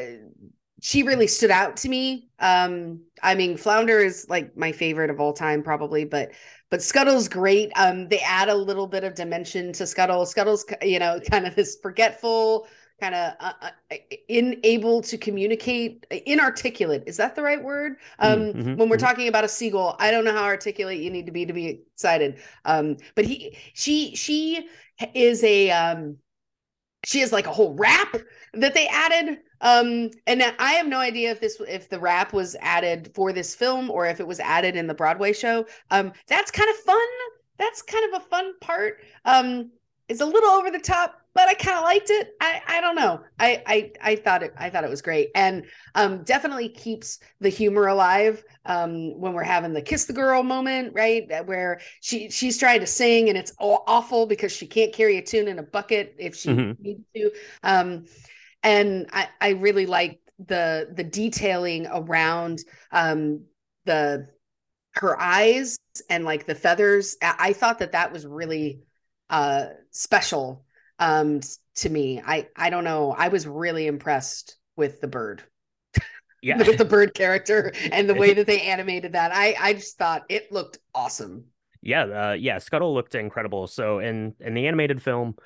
she 0.80 1.02
really 1.02 1.26
stood 1.26 1.50
out 1.50 1.76
to 1.78 1.88
me. 1.90 2.30
Um 2.38 3.02
i 3.22 3.34
mean 3.34 3.58
flounder 3.58 3.98
is 3.98 4.26
like 4.30 4.56
my 4.56 4.72
favorite 4.72 5.10
of 5.10 5.20
all 5.20 5.34
time 5.34 5.62
probably 5.62 6.06
but 6.06 6.30
but 6.70 6.82
Scuttle's 6.82 7.28
great. 7.28 7.72
Um, 7.76 8.08
they 8.08 8.20
add 8.20 8.48
a 8.48 8.54
little 8.54 8.86
bit 8.86 9.04
of 9.04 9.14
dimension 9.14 9.72
to 9.74 9.86
Scuttle. 9.86 10.26
Scuttle's, 10.26 10.64
you 10.82 10.98
know, 10.98 11.20
kind 11.30 11.46
of 11.46 11.54
this 11.54 11.78
forgetful, 11.80 12.66
kind 13.00 13.14
of 13.14 13.34
uh, 13.40 13.52
uh, 13.62 13.96
unable 14.28 15.00
to 15.02 15.16
communicate, 15.16 16.06
inarticulate. 16.26 17.04
Is 17.06 17.16
that 17.16 17.34
the 17.34 17.42
right 17.42 17.62
word? 17.62 17.96
Um, 18.18 18.40
mm-hmm, 18.40 18.74
when 18.74 18.88
we're 18.88 18.96
mm-hmm. 18.96 19.06
talking 19.06 19.28
about 19.28 19.44
a 19.44 19.48
seagull, 19.48 19.96
I 19.98 20.10
don't 20.10 20.24
know 20.24 20.32
how 20.32 20.44
articulate 20.44 21.00
you 21.00 21.10
need 21.10 21.26
to 21.26 21.32
be 21.32 21.46
to 21.46 21.52
be 21.52 21.84
excited. 21.92 22.40
Um, 22.64 22.96
but 23.14 23.24
he, 23.24 23.56
she, 23.74 24.14
she 24.14 24.68
is 25.14 25.42
a, 25.44 25.70
um, 25.70 26.16
she 27.06 27.20
has 27.20 27.32
like 27.32 27.46
a 27.46 27.52
whole 27.52 27.74
rap 27.74 28.16
that 28.54 28.74
they 28.74 28.88
added 28.88 29.38
um 29.60 30.10
and 30.26 30.42
i 30.58 30.72
have 30.72 30.86
no 30.86 30.98
idea 30.98 31.30
if 31.30 31.40
this 31.40 31.60
if 31.68 31.88
the 31.88 31.98
rap 31.98 32.32
was 32.32 32.56
added 32.60 33.10
for 33.14 33.32
this 33.32 33.54
film 33.54 33.90
or 33.90 34.06
if 34.06 34.20
it 34.20 34.26
was 34.26 34.40
added 34.40 34.76
in 34.76 34.86
the 34.86 34.94
broadway 34.94 35.32
show. 35.32 35.66
Um 35.90 36.12
that's 36.26 36.50
kind 36.50 36.68
of 36.70 36.76
fun. 36.76 37.08
That's 37.58 37.82
kind 37.82 38.12
of 38.12 38.22
a 38.22 38.24
fun 38.26 38.52
part. 38.60 39.00
Um 39.24 39.70
it's 40.08 40.20
a 40.20 40.26
little 40.26 40.50
over 40.50 40.70
the 40.70 40.78
top 40.78 41.14
but 41.34 41.48
i 41.48 41.54
kind 41.54 41.76
of 41.76 41.84
liked 41.84 42.10
it. 42.10 42.34
I 42.40 42.62
i 42.66 42.80
don't 42.80 42.94
know. 42.96 43.20
I, 43.38 43.62
I 43.66 43.92
i 44.02 44.16
thought 44.16 44.42
it 44.42 44.54
i 44.58 44.70
thought 44.70 44.84
it 44.84 44.90
was 44.90 45.02
great. 45.02 45.30
And 45.34 45.64
um 45.94 46.22
definitely 46.24 46.68
keeps 46.68 47.18
the 47.40 47.48
humor 47.48 47.86
alive 47.86 48.44
um 48.64 49.18
when 49.20 49.32
we're 49.32 49.42
having 49.42 49.72
the 49.72 49.82
kiss 49.82 50.04
the 50.06 50.12
girl 50.12 50.42
moment 50.42 50.94
right? 50.94 51.26
Where 51.46 51.80
she 52.00 52.30
she's 52.30 52.58
trying 52.58 52.80
to 52.80 52.86
sing 52.86 53.28
and 53.28 53.36
it's 53.36 53.52
awful 53.58 54.26
because 54.26 54.52
she 54.52 54.66
can't 54.66 54.92
carry 54.92 55.18
a 55.18 55.22
tune 55.22 55.48
in 55.48 55.58
a 55.58 55.62
bucket 55.64 56.14
if 56.18 56.36
she 56.36 56.50
mm-hmm. 56.50 56.82
needs 56.82 57.04
to. 57.14 57.30
Um 57.62 58.06
and 58.62 59.08
I, 59.12 59.28
I 59.40 59.48
really 59.50 59.86
like 59.86 60.20
the 60.38 60.88
the 60.94 61.04
detailing 61.04 61.86
around 61.86 62.60
um 62.92 63.44
the 63.84 64.28
her 64.92 65.20
eyes 65.20 65.78
and 66.10 66.24
like 66.24 66.46
the 66.46 66.54
feathers. 66.54 67.16
I 67.22 67.52
thought 67.52 67.78
that 67.80 67.92
that 67.92 68.12
was 68.12 68.26
really 68.26 68.80
uh 69.30 69.66
special 69.90 70.64
um 70.98 71.40
to 71.76 71.90
me. 71.90 72.20
I 72.24 72.48
i 72.56 72.70
don't 72.70 72.84
know. 72.84 73.14
I 73.16 73.28
was 73.28 73.46
really 73.46 73.86
impressed 73.86 74.56
with 74.76 75.00
the 75.00 75.08
bird. 75.08 75.42
Yeah. 76.40 76.58
With 76.66 76.78
the 76.78 76.84
bird 76.84 77.14
character 77.14 77.72
and 77.90 78.08
the 78.08 78.14
way 78.22 78.32
that 78.34 78.46
they 78.46 78.60
animated 78.60 79.12
that. 79.14 79.32
I 79.34 79.56
i 79.60 79.72
just 79.72 79.98
thought 79.98 80.24
it 80.28 80.52
looked 80.52 80.78
awesome. 80.94 81.46
Yeah 81.82 82.04
uh 82.04 82.32
yeah 82.38 82.58
scuttle 82.58 82.94
looked 82.94 83.14
incredible. 83.14 83.66
So 83.66 83.98
in 83.98 84.34
in 84.40 84.54
the 84.54 84.66
animated 84.66 85.02
film 85.02 85.36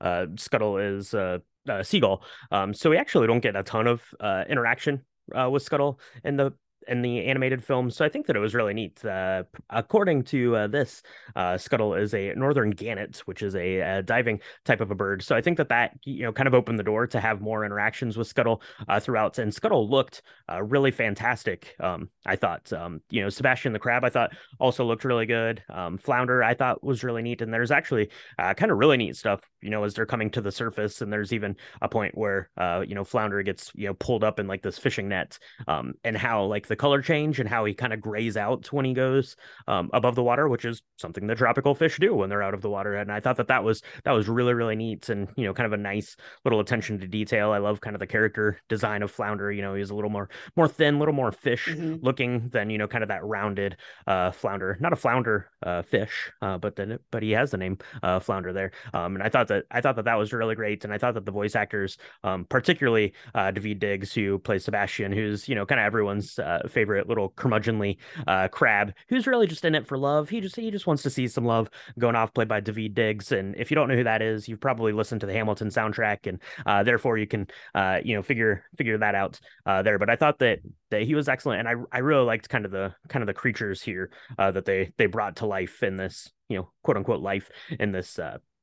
uh 0.00 0.26
scuttle 0.36 0.78
is 0.78 1.14
uh 1.14 1.38
uh, 1.68 1.82
Seagull. 1.82 2.22
Um, 2.50 2.74
so 2.74 2.90
we 2.90 2.96
actually 2.96 3.26
don't 3.26 3.40
get 3.40 3.56
a 3.56 3.62
ton 3.62 3.86
of 3.86 4.02
uh, 4.20 4.44
interaction 4.48 5.02
uh, 5.34 5.48
with 5.50 5.62
Scuttle 5.62 6.00
in 6.24 6.36
the 6.36 6.52
in 6.88 7.02
the 7.02 7.24
animated 7.26 7.64
film. 7.64 7.90
So 7.90 8.04
I 8.04 8.08
think 8.08 8.26
that 8.26 8.36
it 8.36 8.40
was 8.40 8.54
really 8.54 8.74
neat. 8.74 9.04
Uh, 9.04 9.44
according 9.70 10.24
to 10.24 10.56
uh, 10.56 10.66
this, 10.66 11.02
uh, 11.36 11.56
Scuttle 11.56 11.94
is 11.94 12.14
a 12.14 12.34
northern 12.34 12.70
gannet, 12.70 13.18
which 13.26 13.42
is 13.42 13.54
a, 13.54 13.78
a, 13.78 14.02
diving 14.02 14.40
type 14.64 14.80
of 14.80 14.90
a 14.90 14.94
bird. 14.94 15.22
So 15.22 15.36
I 15.36 15.40
think 15.40 15.58
that 15.58 15.68
that 15.68 15.96
you 16.04 16.22
know 16.22 16.32
kind 16.32 16.46
of 16.46 16.54
opened 16.54 16.78
the 16.78 16.84
door 16.84 17.06
to 17.06 17.20
have 17.20 17.40
more 17.40 17.64
interactions 17.64 18.16
with 18.16 18.26
Scuttle 18.26 18.62
uh, 18.88 19.00
throughout. 19.00 19.38
And 19.38 19.54
Scuttle 19.54 19.88
looked 19.88 20.22
uh, 20.50 20.62
really 20.62 20.90
fantastic. 20.90 21.74
Um, 21.80 22.10
I 22.26 22.36
thought, 22.36 22.72
um, 22.72 23.00
you 23.10 23.22
know, 23.22 23.28
Sebastian 23.28 23.72
the 23.72 23.78
crab, 23.78 24.04
I 24.04 24.10
thought 24.10 24.32
also 24.58 24.84
looked 24.84 25.04
really 25.04 25.26
good. 25.26 25.62
Um, 25.70 25.98
Flounder, 25.98 26.42
I 26.42 26.54
thought 26.54 26.82
was 26.82 27.04
really 27.04 27.22
neat. 27.22 27.42
And 27.42 27.52
there's 27.52 27.70
actually 27.70 28.10
uh, 28.38 28.54
kind 28.54 28.70
of 28.70 28.78
really 28.78 28.96
neat 28.96 29.16
stuff, 29.16 29.40
you 29.60 29.70
know, 29.70 29.84
as 29.84 29.94
they're 29.94 30.06
coming 30.06 30.30
to 30.30 30.40
the 30.40 30.52
surface. 30.52 31.00
And 31.00 31.12
there's 31.12 31.32
even 31.32 31.56
a 31.80 31.88
point 31.88 32.16
where, 32.16 32.50
you 32.86 32.94
know, 32.94 33.04
Flounder 33.04 33.42
gets 33.42 33.70
you 33.74 33.86
know 33.86 33.94
pulled 33.94 34.24
up 34.24 34.38
in 34.38 34.46
like 34.46 34.62
this 34.62 34.78
fishing 34.78 35.08
net, 35.08 35.38
um, 35.68 35.94
and 36.04 36.16
how 36.16 36.44
like 36.44 36.66
the 36.72 36.76
color 36.76 37.02
change 37.02 37.38
and 37.38 37.46
how 37.46 37.66
he 37.66 37.74
kind 37.74 37.92
of 37.92 38.00
grays 38.00 38.34
out 38.34 38.72
when 38.72 38.86
he 38.86 38.94
goes 38.94 39.36
um, 39.68 39.90
above 39.92 40.14
the 40.14 40.22
water, 40.22 40.48
which 40.48 40.64
is 40.64 40.80
something 40.96 41.26
that 41.26 41.36
tropical 41.36 41.74
fish 41.74 41.98
do 41.98 42.14
when 42.14 42.30
they're 42.30 42.42
out 42.42 42.54
of 42.54 42.62
the 42.62 42.70
water. 42.70 42.94
And 42.94 43.12
I 43.12 43.20
thought 43.20 43.36
that 43.36 43.48
that 43.48 43.62
was 43.62 43.82
that 44.04 44.12
was 44.12 44.26
really 44.26 44.54
really 44.54 44.74
neat 44.74 45.10
and 45.10 45.28
you 45.36 45.44
know 45.44 45.52
kind 45.52 45.66
of 45.66 45.74
a 45.74 45.82
nice 45.82 46.16
little 46.46 46.60
attention 46.60 46.98
to 47.00 47.06
detail. 47.06 47.50
I 47.50 47.58
love 47.58 47.82
kind 47.82 47.94
of 47.94 48.00
the 48.00 48.06
character 48.06 48.58
design 48.70 49.02
of 49.02 49.10
Flounder. 49.10 49.52
You 49.52 49.60
know, 49.60 49.74
he's 49.74 49.90
a 49.90 49.94
little 49.94 50.08
more 50.08 50.30
more 50.56 50.66
thin, 50.66 50.94
a 50.94 50.98
little 50.98 51.12
more 51.12 51.30
fish 51.30 51.68
mm-hmm. 51.68 51.96
looking 52.02 52.48
than 52.48 52.70
you 52.70 52.78
know 52.78 52.88
kind 52.88 53.04
of 53.04 53.08
that 53.08 53.22
rounded 53.22 53.76
uh, 54.06 54.30
Flounder. 54.30 54.78
Not 54.80 54.94
a 54.94 54.96
Flounder 54.96 55.50
uh, 55.62 55.82
fish, 55.82 56.32
uh, 56.40 56.56
but 56.56 56.76
then 56.76 56.98
but 57.10 57.22
he 57.22 57.32
has 57.32 57.50
the 57.50 57.58
name 57.58 57.76
uh, 58.02 58.18
Flounder 58.18 58.54
there. 58.54 58.70
Um, 58.94 59.16
and 59.16 59.22
I 59.22 59.28
thought 59.28 59.48
that 59.48 59.64
I 59.70 59.82
thought 59.82 59.96
that 59.96 60.06
that 60.06 60.16
was 60.16 60.32
really 60.32 60.54
great, 60.54 60.84
and 60.84 60.92
I 60.94 60.96
thought 60.96 61.12
that 61.12 61.26
the 61.26 61.32
voice 61.32 61.54
actors, 61.54 61.98
um, 62.24 62.46
particularly 62.46 63.12
uh, 63.34 63.52
Daveed 63.52 63.78
Diggs, 63.78 64.14
who 64.14 64.38
plays 64.38 64.64
Sebastian, 64.64 65.12
who's 65.12 65.50
you 65.50 65.54
know 65.54 65.66
kind 65.66 65.78
of 65.78 65.84
everyone's 65.84 66.38
uh, 66.38 66.61
favorite 66.68 67.08
little 67.08 67.30
curmudgeonly 67.30 67.98
uh, 68.26 68.48
crab 68.48 68.92
who's 69.08 69.26
really 69.26 69.46
just 69.46 69.64
in 69.64 69.74
it 69.74 69.86
for 69.86 69.98
love. 69.98 70.28
He 70.28 70.40
just 70.40 70.56
he 70.56 70.70
just 70.70 70.86
wants 70.86 71.02
to 71.02 71.10
see 71.10 71.28
some 71.28 71.44
love 71.44 71.68
going 71.98 72.16
off, 72.16 72.34
played 72.34 72.48
by 72.48 72.60
David 72.60 72.94
Diggs. 72.94 73.32
And 73.32 73.54
if 73.56 73.70
you 73.70 73.74
don't 73.74 73.88
know 73.88 73.96
who 73.96 74.04
that 74.04 74.22
is, 74.22 74.48
you've 74.48 74.60
probably 74.60 74.92
listened 74.92 75.20
to 75.22 75.26
the 75.26 75.32
Hamilton 75.32 75.68
soundtrack, 75.68 76.26
and 76.26 76.40
uh, 76.66 76.82
therefore 76.82 77.18
you 77.18 77.26
can 77.26 77.46
uh, 77.74 77.98
you 78.04 78.14
know 78.14 78.22
figure 78.22 78.64
figure 78.76 78.98
that 78.98 79.14
out 79.14 79.40
uh, 79.66 79.82
there. 79.82 79.98
But 79.98 80.10
I 80.10 80.16
thought 80.16 80.38
that 80.40 80.60
that 80.90 81.02
he 81.02 81.14
was 81.14 81.28
excellent, 81.28 81.60
and 81.60 81.68
I 81.68 81.96
I 81.96 82.00
really 82.00 82.24
liked 82.24 82.48
kind 82.48 82.64
of 82.64 82.70
the 82.70 82.94
kind 83.08 83.22
of 83.22 83.26
the 83.26 83.34
creatures 83.34 83.82
here 83.82 84.10
uh, 84.38 84.50
that 84.52 84.64
they 84.64 84.92
they 84.98 85.06
brought 85.06 85.36
to 85.36 85.46
life 85.46 85.82
in 85.82 85.96
this 85.96 86.30
you 86.48 86.56
know 86.58 86.70
quote 86.82 86.96
unquote 86.96 87.20
life 87.20 87.50
in 87.78 87.92
this 87.92 88.18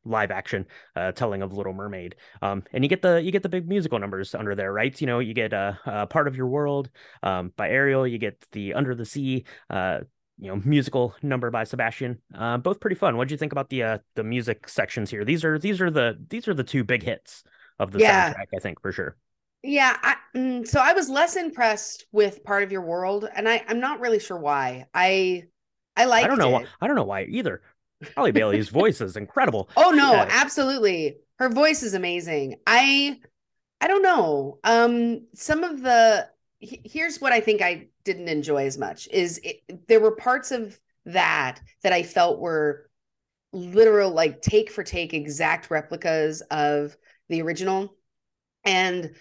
live 0.06 0.32
action 0.32 0.66
uh, 0.96 1.12
telling 1.12 1.42
of 1.42 1.54
Little 1.54 1.74
Mermaid. 1.74 2.16
Um, 2.42 2.64
and 2.74 2.84
you 2.84 2.90
get 2.90 3.02
the 3.02 3.22
you 3.22 3.32
get 3.32 3.44
the 3.44 3.50
big 3.50 3.68
musical 3.68 4.00
numbers 4.00 4.34
under 4.36 4.56
there, 4.56 4.72
right? 4.74 5.00
You 5.00 5.08
know, 5.08 5.20
you 5.20 5.34
get 5.34 5.54
a 5.54 5.78
uh, 5.86 5.90
uh, 5.90 6.06
part 6.06 6.28
of 6.28 6.36
your 6.36 6.48
world 6.48 6.90
um, 7.24 7.52
by 7.56 7.70
Ariel. 7.70 8.08
You 8.08 8.18
get 8.18 8.46
the 8.52 8.74
Under 8.74 8.96
the 8.96 9.06
Sea. 9.06 9.46
Uh, 9.70 10.00
you 10.42 10.48
know 10.48 10.62
musical 10.64 11.14
number 11.22 11.52
by 11.52 11.66
Sebastian. 11.66 12.18
Uh, 12.34 12.58
both 12.58 12.80
pretty 12.80 12.96
fun. 12.96 13.18
What 13.18 13.28
do 13.28 13.34
you 13.34 13.38
think 13.38 13.52
about 13.52 13.70
the 13.70 13.84
uh, 13.84 13.98
the 14.16 14.24
music 14.24 14.70
sections 14.70 15.10
here? 15.10 15.26
These 15.26 15.44
are 15.44 15.60
these 15.60 15.82
are 15.82 15.92
the 15.92 16.18
these 16.30 16.48
are 16.48 16.54
the 16.54 16.64
two 16.64 16.84
big 16.86 17.04
hits 17.04 17.44
of 17.78 17.92
the 17.92 18.00
Yeah. 18.00 18.34
soundtrack, 18.34 18.48
I 18.56 18.60
think 18.60 18.82
for 18.82 18.92
sure. 18.92 19.18
Yeah, 19.62 19.98
I, 20.02 20.16
mm, 20.36 20.66
so 20.68 20.80
I 20.80 20.94
was 20.94 21.10
less 21.10 21.36
impressed 21.36 22.06
with 22.12 22.44
part 22.46 22.64
of 22.64 22.72
your 22.72 22.82
world, 22.82 23.28
and 23.36 23.48
I 23.48 23.64
I'm 23.68 23.80
not 23.80 24.00
really 24.00 24.20
sure 24.20 24.38
why. 24.38 24.88
I 24.94 25.48
I 25.98 26.06
like 26.06 26.26
I 26.26 26.28
don't 26.28 26.38
know. 26.38 26.50
it. 26.50 26.52
Why, 26.52 26.62
I 26.82 26.88
don't 26.88 26.96
know 26.96 27.04
why 27.04 27.24
either. 27.24 27.62
Halle 28.16 28.32
Bailey's 28.32 28.70
voice 28.70 29.02
is 29.02 29.18
incredible. 29.18 29.70
Oh 29.78 29.92
no, 29.92 30.14
Yeah. 30.14 30.28
absolutely. 30.30 31.18
Her 31.38 31.50
voice 31.50 31.84
is 31.84 31.94
amazing. 31.94 32.56
I 32.68 33.20
I 33.82 33.88
don't 33.88 34.04
know. 34.04 34.60
Um 34.64 35.28
some 35.36 35.64
of 35.64 35.82
the 35.82 36.30
he- 36.60 36.82
here's 36.86 37.20
what 37.22 37.32
I 37.34 37.40
think 37.42 37.62
I 37.62 37.88
didn't 38.04 38.28
enjoy 38.30 38.66
as 38.66 38.78
much 38.78 39.08
is 39.12 39.40
it, 39.44 39.88
there 39.88 40.00
were 40.00 40.16
parts 40.16 40.52
of 40.52 40.80
that 41.06 41.60
that 41.84 41.94
I 41.94 42.04
felt 42.04 42.40
were 42.40 42.90
literal 43.52 44.12
like 44.12 44.42
take 44.42 44.72
for 44.72 44.84
take 44.84 45.14
exact 45.14 45.72
replicas 45.72 46.42
of 46.52 46.96
the 47.30 47.42
original 47.42 47.96
and 48.66 49.16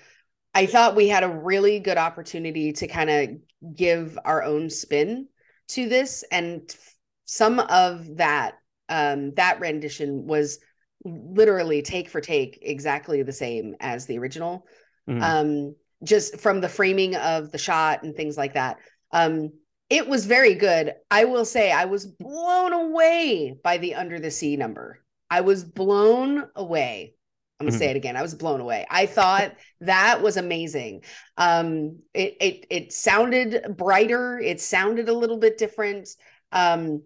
I 0.55 0.67
thought 0.67 0.97
we 0.97 1.09
had 1.09 1.25
a 1.25 1.29
really 1.29 1.79
good 1.81 1.99
opportunity 1.99 2.73
to 2.75 2.89
kind 2.89 3.11
of 3.11 3.77
give 3.77 4.19
our 4.25 4.43
own 4.43 4.71
spin 4.71 5.29
to 5.69 5.89
this 5.89 6.25
and 6.33 6.75
some 7.27 7.61
of 7.61 8.17
that 8.17 8.55
um 8.89 9.33
that 9.35 9.61
rendition 9.61 10.27
was 10.27 10.59
literally 11.05 11.83
take 11.83 12.09
for 12.09 12.21
take 12.21 12.59
exactly 12.63 13.23
the 13.23 13.33
same 13.33 13.77
as 13.81 14.07
the 14.07 14.19
original. 14.19 14.67
Mhm. 15.09 15.23
um 15.23 15.77
just 16.05 16.39
from 16.39 16.61
the 16.61 16.69
framing 16.69 17.17
of 17.17 17.51
the 17.51 17.59
shot 17.59 18.03
and 18.03 18.15
things 18.15 18.37
like 18.37 18.55
that. 18.55 18.79
Um 19.13 19.53
it 19.91 20.07
was 20.07 20.27
very 20.27 20.55
good. 20.55 20.95
I 21.11 21.25
will 21.25 21.45
say 21.47 21.73
i 21.73 21.87
was 21.87 22.05
blown 22.07 22.73
away 22.73 23.57
by 23.65 23.79
the 23.79 23.95
under 23.95 24.21
the 24.21 24.31
sea 24.31 24.57
number. 24.57 25.03
I 25.31 25.41
was 25.43 25.65
blown 25.65 26.47
away. 26.55 27.15
I'm 27.61 27.67
gonna 27.67 27.77
say 27.79 27.91
it 27.91 27.97
again. 27.97 28.17
I 28.17 28.23
was 28.23 28.35
blown 28.35 28.61
away. 28.61 28.87
I 28.89 29.07
thought 29.07 29.55
that 29.81 30.23
was 30.23 30.37
amazing. 30.37 31.03
Um 31.37 32.01
it 32.15 32.37
it 32.41 32.67
it 32.71 32.93
sounded 32.93 33.77
brighter. 33.77 34.39
It 34.39 34.61
sounded 34.61 35.09
a 35.09 35.15
little 35.15 35.39
bit 35.39 35.59
different. 35.59 36.09
Um 36.53 37.03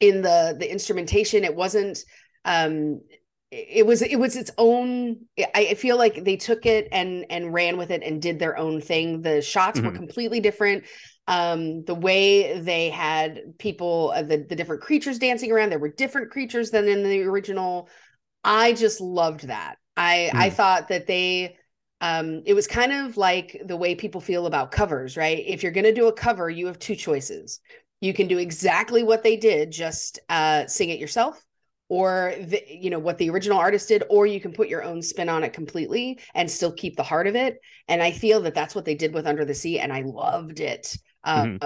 in 0.00 0.22
the 0.22 0.56
the 0.58 0.70
instrumentation. 0.70 1.44
It 1.44 1.54
wasn't 1.54 1.98
um 2.44 3.00
it 3.50 3.86
was 3.86 4.02
it 4.02 4.18
was 4.18 4.36
its 4.36 4.50
own 4.58 5.18
I, 5.38 5.68
I 5.70 5.74
feel 5.74 5.96
like 5.96 6.24
they 6.24 6.36
took 6.36 6.66
it 6.66 6.88
and 6.92 7.24
and 7.30 7.52
ran 7.54 7.76
with 7.78 7.90
it 7.90 8.02
and 8.02 8.20
did 8.20 8.38
their 8.38 8.56
own 8.58 8.80
thing. 8.80 9.22
The 9.22 9.40
shots 9.42 9.82
were 9.82 9.90
Mhm. 9.90 9.92
completely 9.92 10.40
different. 10.40 10.84
Um 11.28 11.84
the 11.84 11.94
way 11.94 12.60
they 12.60 12.90
had 12.90 13.58
people 13.58 14.12
uh, 14.14 14.22
the, 14.22 14.38
the 14.48 14.56
different 14.56 14.82
creatures 14.82 15.18
dancing 15.18 15.52
around 15.52 15.70
there 15.70 15.78
were 15.78 15.88
different 15.92 16.30
creatures 16.30 16.70
than 16.70 16.88
in 16.88 17.02
the 17.02 17.22
original. 17.22 17.88
I 18.44 18.72
just 18.72 19.00
loved 19.00 19.48
that. 19.48 19.76
I 19.96 20.32
i 20.36 20.50
Mhm. 20.50 20.50
thought 20.50 20.88
that 20.88 21.06
they 21.06 21.56
um 22.00 22.42
it 22.46 22.54
was 22.54 22.66
kind 22.66 22.92
of 22.92 23.16
like 23.16 23.60
the 23.64 23.76
way 23.76 23.94
people 23.94 24.20
feel 24.20 24.46
about 24.46 24.72
covers 24.72 25.16
right? 25.16 25.42
If 25.46 25.62
you're 25.62 25.72
going 25.72 25.84
to 25.84 25.94
do 25.94 26.08
a 26.08 26.12
cover 26.12 26.50
you 26.50 26.66
have 26.66 26.78
two 26.78 26.94
choices 26.96 27.60
you 28.00 28.12
can 28.12 28.26
do 28.26 28.38
exactly 28.38 29.02
what 29.02 29.22
they 29.22 29.36
did 29.36 29.70
just 29.70 30.18
uh 30.28 30.66
sing 30.66 30.90
it 30.90 30.98
yourself 30.98 31.42
or 31.88 32.34
the, 32.40 32.62
you 32.68 32.90
know 32.90 32.98
what 32.98 33.18
the 33.18 33.30
original 33.30 33.58
artist 33.58 33.88
did 33.88 34.02
or 34.10 34.26
you 34.26 34.40
can 34.40 34.52
put 34.52 34.68
your 34.68 34.82
own 34.82 35.00
spin 35.02 35.28
on 35.28 35.44
it 35.44 35.52
completely 35.52 36.18
and 36.34 36.50
still 36.50 36.72
keep 36.72 36.96
the 36.96 37.02
heart 37.02 37.26
of 37.26 37.36
it. 37.36 37.58
And 37.88 38.02
i 38.02 38.10
feel 38.10 38.40
that 38.42 38.54
that's 38.54 38.74
what 38.74 38.84
they 38.84 38.94
did 38.94 39.14
with 39.14 39.26
under 39.26 39.44
the 39.44 39.54
sea 39.54 39.78
and 39.78 39.92
i 39.92 40.02
loved 40.02 40.60
it. 40.60 40.96
Um 41.24 41.58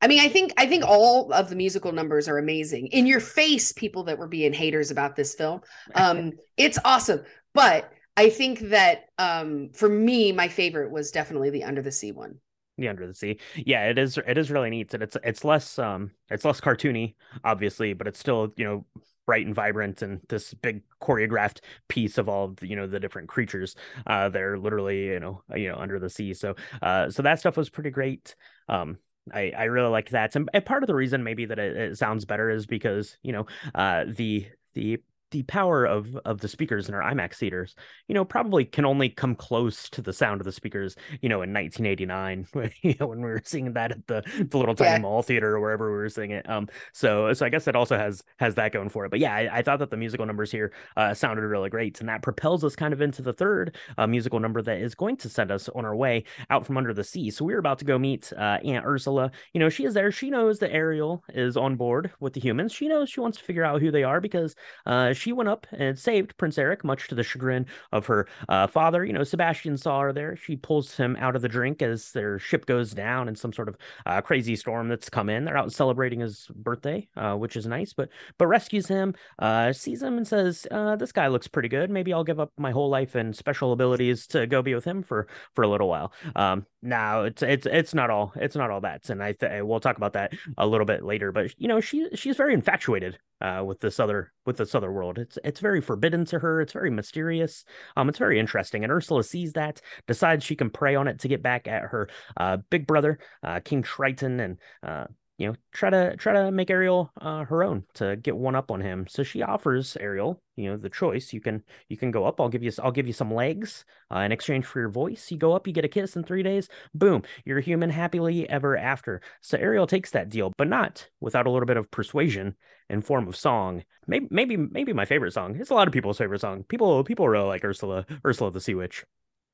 i 0.00 0.06
mean 0.06 0.20
i 0.20 0.28
think 0.28 0.52
i 0.56 0.66
think 0.66 0.84
all 0.84 1.32
of 1.32 1.48
the 1.48 1.56
musical 1.56 1.92
numbers 1.92 2.28
are 2.28 2.38
amazing. 2.38 2.88
In 2.88 3.06
your 3.06 3.20
face 3.20 3.72
people 3.72 4.04
that 4.04 4.18
were 4.18 4.28
being 4.28 4.52
haters 4.52 4.90
about 4.90 5.16
this 5.16 5.34
film. 5.34 5.60
Um 5.94 6.32
it's 6.56 6.78
awesome. 6.84 7.22
But 7.54 7.90
i 8.16 8.28
think 8.28 8.60
that 8.70 9.06
um 9.18 9.70
for 9.74 9.88
me 9.88 10.32
my 10.32 10.48
favorite 10.48 10.90
was 10.90 11.10
definitely 11.10 11.50
the 11.50 11.64
under 11.64 11.82
the 11.82 11.92
sea 11.92 12.12
one 12.12 12.36
the 12.80 12.88
under 12.88 13.06
the 13.06 13.14
sea. 13.14 13.38
Yeah 13.56 13.84
it 13.86 13.98
is 13.98 14.18
it 14.18 14.38
is 14.38 14.50
really 14.50 14.70
neat 14.70 14.92
and 14.94 15.02
it's 15.02 15.16
it's 15.22 15.44
less 15.44 15.78
um 15.78 16.10
it's 16.30 16.44
less 16.44 16.60
cartoony 16.60 17.14
obviously 17.44 17.92
but 17.92 18.06
it's 18.06 18.18
still 18.18 18.52
you 18.56 18.64
know 18.64 18.84
bright 19.26 19.46
and 19.46 19.54
vibrant 19.54 20.02
and 20.02 20.20
this 20.28 20.54
big 20.54 20.82
choreographed 21.00 21.60
piece 21.88 22.18
of 22.18 22.28
all 22.28 22.46
of 22.46 22.62
you 22.62 22.74
know 22.74 22.86
the 22.86 22.98
different 22.98 23.28
creatures 23.28 23.76
uh 24.06 24.28
they're 24.28 24.58
literally 24.58 25.06
you 25.06 25.20
know 25.20 25.42
you 25.54 25.68
know 25.68 25.76
under 25.76 25.98
the 25.98 26.10
sea. 26.10 26.34
So 26.34 26.54
uh 26.82 27.10
so 27.10 27.22
that 27.22 27.38
stuff 27.38 27.56
was 27.56 27.70
pretty 27.70 27.90
great. 27.90 28.34
Um 28.68 28.98
I, 29.32 29.52
I 29.56 29.64
really 29.64 29.90
like 29.90 30.10
that. 30.10 30.34
And, 30.34 30.48
and 30.54 30.64
part 30.64 30.82
of 30.82 30.86
the 30.88 30.94
reason 30.94 31.22
maybe 31.22 31.44
that 31.44 31.58
it, 31.58 31.76
it 31.76 31.98
sounds 31.98 32.24
better 32.24 32.50
is 32.50 32.66
because 32.66 33.16
you 33.22 33.32
know 33.32 33.46
uh 33.74 34.04
the 34.08 34.48
the 34.74 34.98
the 35.30 35.42
power 35.44 35.84
of 35.84 36.16
of 36.24 36.40
the 36.40 36.48
speakers 36.48 36.88
in 36.88 36.94
our 36.94 37.02
IMAX 37.02 37.34
theaters, 37.36 37.74
you 38.08 38.14
know, 38.14 38.24
probably 38.24 38.64
can 38.64 38.84
only 38.84 39.08
come 39.08 39.34
close 39.34 39.88
to 39.90 40.02
the 40.02 40.12
sound 40.12 40.40
of 40.40 40.44
the 40.44 40.52
speakers, 40.52 40.96
you 41.20 41.28
know, 41.28 41.42
in 41.42 41.52
1989, 41.52 42.46
when, 42.52 42.70
you 42.82 42.94
know, 42.98 43.06
when 43.06 43.18
we 43.20 43.28
were 43.30 43.42
seeing 43.44 43.72
that 43.74 43.92
at 43.92 44.06
the 44.06 44.22
the 44.50 44.58
little 44.58 44.74
tiny 44.74 44.96
Yeah. 44.96 44.98
mall 44.98 45.22
theater 45.22 45.56
or 45.56 45.60
wherever 45.60 45.90
we 45.90 45.98
were 45.98 46.08
seeing 46.08 46.30
it. 46.32 46.48
Um, 46.48 46.68
so 46.92 47.32
so 47.32 47.46
I 47.46 47.48
guess 47.48 47.64
that 47.64 47.76
also 47.76 47.96
has 47.96 48.22
has 48.38 48.54
that 48.56 48.72
going 48.72 48.88
for 48.88 49.04
it. 49.04 49.10
But 49.10 49.20
yeah, 49.20 49.34
I, 49.34 49.58
I 49.58 49.62
thought 49.62 49.78
that 49.80 49.90
the 49.90 49.96
musical 49.96 50.26
numbers 50.26 50.50
here 50.50 50.72
uh, 50.96 51.14
sounded 51.14 51.42
really 51.42 51.70
great, 51.70 52.00
and 52.00 52.08
that 52.08 52.22
propels 52.22 52.64
us 52.64 52.76
kind 52.76 52.92
of 52.92 53.00
into 53.00 53.22
the 53.22 53.32
third 53.32 53.76
uh, 53.98 54.06
musical 54.06 54.40
number 54.40 54.62
that 54.62 54.78
is 54.78 54.94
going 54.94 55.16
to 55.18 55.28
send 55.28 55.50
us 55.50 55.68
on 55.70 55.84
our 55.84 55.94
way 55.96 56.24
out 56.50 56.66
from 56.66 56.76
under 56.76 56.92
the 56.94 57.04
sea. 57.04 57.30
So 57.30 57.44
we're 57.44 57.58
about 57.58 57.78
to 57.80 57.84
go 57.84 57.98
meet 57.98 58.32
uh, 58.36 58.58
Aunt 58.64 58.84
Ursula. 58.84 59.30
You 59.52 59.60
know, 59.60 59.68
she 59.68 59.84
is 59.84 59.94
there. 59.94 60.10
She 60.12 60.30
knows 60.30 60.58
that 60.60 60.72
Ariel 60.72 61.24
is 61.30 61.56
on 61.56 61.76
board 61.76 62.12
with 62.20 62.32
the 62.34 62.40
humans. 62.40 62.72
She 62.72 62.88
knows 62.88 63.10
she 63.10 63.20
wants 63.20 63.38
to 63.38 63.44
figure 63.44 63.64
out 63.64 63.80
who 63.80 63.90
they 63.90 64.02
are 64.04 64.20
because 64.20 64.54
uh, 64.86 65.12
she 65.20 65.32
went 65.32 65.48
up 65.48 65.66
and 65.72 65.98
saved 65.98 66.36
Prince 66.36 66.58
Eric, 66.58 66.84
much 66.84 67.08
to 67.08 67.14
the 67.14 67.22
chagrin 67.22 67.66
of 67.92 68.06
her 68.06 68.26
uh, 68.48 68.66
father. 68.66 69.04
You 69.04 69.12
know, 69.12 69.24
Sebastian 69.24 69.76
saw 69.76 70.00
her 70.00 70.12
there. 70.12 70.36
She 70.36 70.56
pulls 70.56 70.96
him 70.96 71.16
out 71.20 71.36
of 71.36 71.42
the 71.42 71.48
drink 71.48 71.82
as 71.82 72.12
their 72.12 72.38
ship 72.38 72.66
goes 72.66 72.92
down 72.92 73.28
in 73.28 73.36
some 73.36 73.52
sort 73.52 73.68
of 73.68 73.76
uh, 74.06 74.20
crazy 74.20 74.56
storm 74.56 74.88
that's 74.88 75.10
come 75.10 75.28
in. 75.28 75.44
They're 75.44 75.56
out 75.56 75.72
celebrating 75.72 76.20
his 76.20 76.48
birthday, 76.54 77.08
uh, 77.16 77.34
which 77.36 77.56
is 77.56 77.66
nice, 77.66 77.92
but 77.92 78.08
but 78.38 78.46
rescues 78.46 78.86
him, 78.86 79.14
uh, 79.38 79.72
sees 79.72 80.02
him, 80.02 80.16
and 80.16 80.26
says, 80.26 80.66
uh, 80.70 80.96
"This 80.96 81.12
guy 81.12 81.28
looks 81.28 81.48
pretty 81.48 81.68
good. 81.68 81.90
Maybe 81.90 82.12
I'll 82.12 82.24
give 82.24 82.40
up 82.40 82.52
my 82.58 82.70
whole 82.70 82.88
life 82.88 83.14
and 83.14 83.36
special 83.36 83.72
abilities 83.72 84.26
to 84.28 84.46
go 84.46 84.62
be 84.62 84.74
with 84.74 84.84
him 84.84 85.02
for 85.02 85.28
for 85.54 85.62
a 85.62 85.68
little 85.68 85.88
while." 85.88 86.12
Um, 86.36 86.66
now 86.82 87.24
it's 87.24 87.42
it's 87.42 87.66
it's 87.66 87.94
not 87.94 88.10
all 88.10 88.32
it's 88.36 88.56
not 88.56 88.70
all 88.70 88.80
that, 88.80 89.10
and 89.10 89.22
I 89.22 89.32
th- 89.32 89.62
we'll 89.62 89.80
talk 89.80 89.96
about 89.96 90.14
that 90.14 90.32
a 90.56 90.66
little 90.66 90.86
bit 90.86 91.04
later. 91.04 91.30
But 91.32 91.52
you 91.58 91.68
know, 91.68 91.80
she 91.80 92.08
she's 92.14 92.36
very 92.36 92.54
infatuated 92.54 93.18
uh, 93.40 93.62
with 93.66 93.80
this 93.80 94.00
other 94.00 94.32
with 94.46 94.56
this 94.56 94.74
other 94.74 94.90
world. 94.90 95.18
It's 95.18 95.38
it's 95.44 95.60
very 95.60 95.80
forbidden 95.80 96.24
to 96.26 96.38
her. 96.38 96.60
It's 96.60 96.72
very 96.72 96.90
mysterious. 96.90 97.64
Um, 97.96 98.08
it's 98.08 98.18
very 98.18 98.38
interesting. 98.38 98.82
And 98.82 98.92
Ursula 98.92 99.24
sees 99.24 99.52
that, 99.54 99.80
decides 100.06 100.44
she 100.44 100.56
can 100.56 100.70
prey 100.70 100.94
on 100.94 101.08
it 101.08 101.18
to 101.20 101.28
get 101.28 101.42
back 101.42 101.68
at 101.68 101.82
her 101.82 102.08
uh, 102.36 102.58
big 102.70 102.86
brother, 102.86 103.18
uh, 103.42 103.60
King 103.60 103.82
Triton, 103.82 104.40
and 104.40 104.58
uh, 104.82 105.04
you 105.40 105.46
know 105.46 105.54
try 105.72 105.88
to 105.88 106.14
try 106.18 106.34
to 106.34 106.50
make 106.50 106.68
Ariel 106.70 107.10
uh, 107.18 107.44
her 107.46 107.64
own 107.64 107.84
to 107.94 108.14
get 108.16 108.36
one 108.36 108.54
up 108.54 108.70
on 108.70 108.82
him. 108.82 109.06
So 109.08 109.22
she 109.22 109.40
offers 109.42 109.96
Ariel, 109.98 110.42
you 110.54 110.68
know, 110.70 110.76
the 110.76 110.90
choice. 110.90 111.32
You 111.32 111.40
can 111.40 111.62
you 111.88 111.96
can 111.96 112.10
go 112.10 112.26
up. 112.26 112.42
I'll 112.42 112.50
give 112.50 112.62
you 112.62 112.70
I'll 112.82 112.92
give 112.92 113.06
you 113.06 113.14
some 113.14 113.32
legs 113.32 113.86
uh, 114.14 114.18
in 114.18 114.32
exchange 114.32 114.66
for 114.66 114.80
your 114.80 114.90
voice. 114.90 115.30
You 115.30 115.38
go 115.38 115.54
up, 115.54 115.66
you 115.66 115.72
get 115.72 115.86
a 115.86 115.88
kiss 115.88 116.14
in 116.14 116.24
three 116.24 116.42
days. 116.42 116.68
Boom, 116.92 117.22
you're 117.46 117.60
human 117.60 117.88
happily 117.88 118.46
ever 118.50 118.76
after. 118.76 119.22
So 119.40 119.56
Ariel 119.56 119.86
takes 119.86 120.10
that 120.10 120.28
deal, 120.28 120.52
but 120.58 120.68
not 120.68 121.08
without 121.20 121.46
a 121.46 121.50
little 121.50 121.66
bit 121.66 121.78
of 121.78 121.90
persuasion 121.90 122.54
in 122.90 123.00
form 123.00 123.26
of 123.26 123.34
song. 123.34 123.82
Maybe 124.06 124.28
maybe 124.30 124.58
maybe 124.58 124.92
my 124.92 125.06
favorite 125.06 125.32
song. 125.32 125.56
It's 125.58 125.70
a 125.70 125.74
lot 125.74 125.88
of 125.88 125.94
people's 125.94 126.18
favorite 126.18 126.42
song. 126.42 126.64
People 126.64 127.02
people 127.02 127.26
really 127.26 127.48
like 127.48 127.64
Ursula 127.64 128.04
Ursula 128.26 128.50
the 128.50 128.60
Sea 128.60 128.74
Witch. 128.74 129.06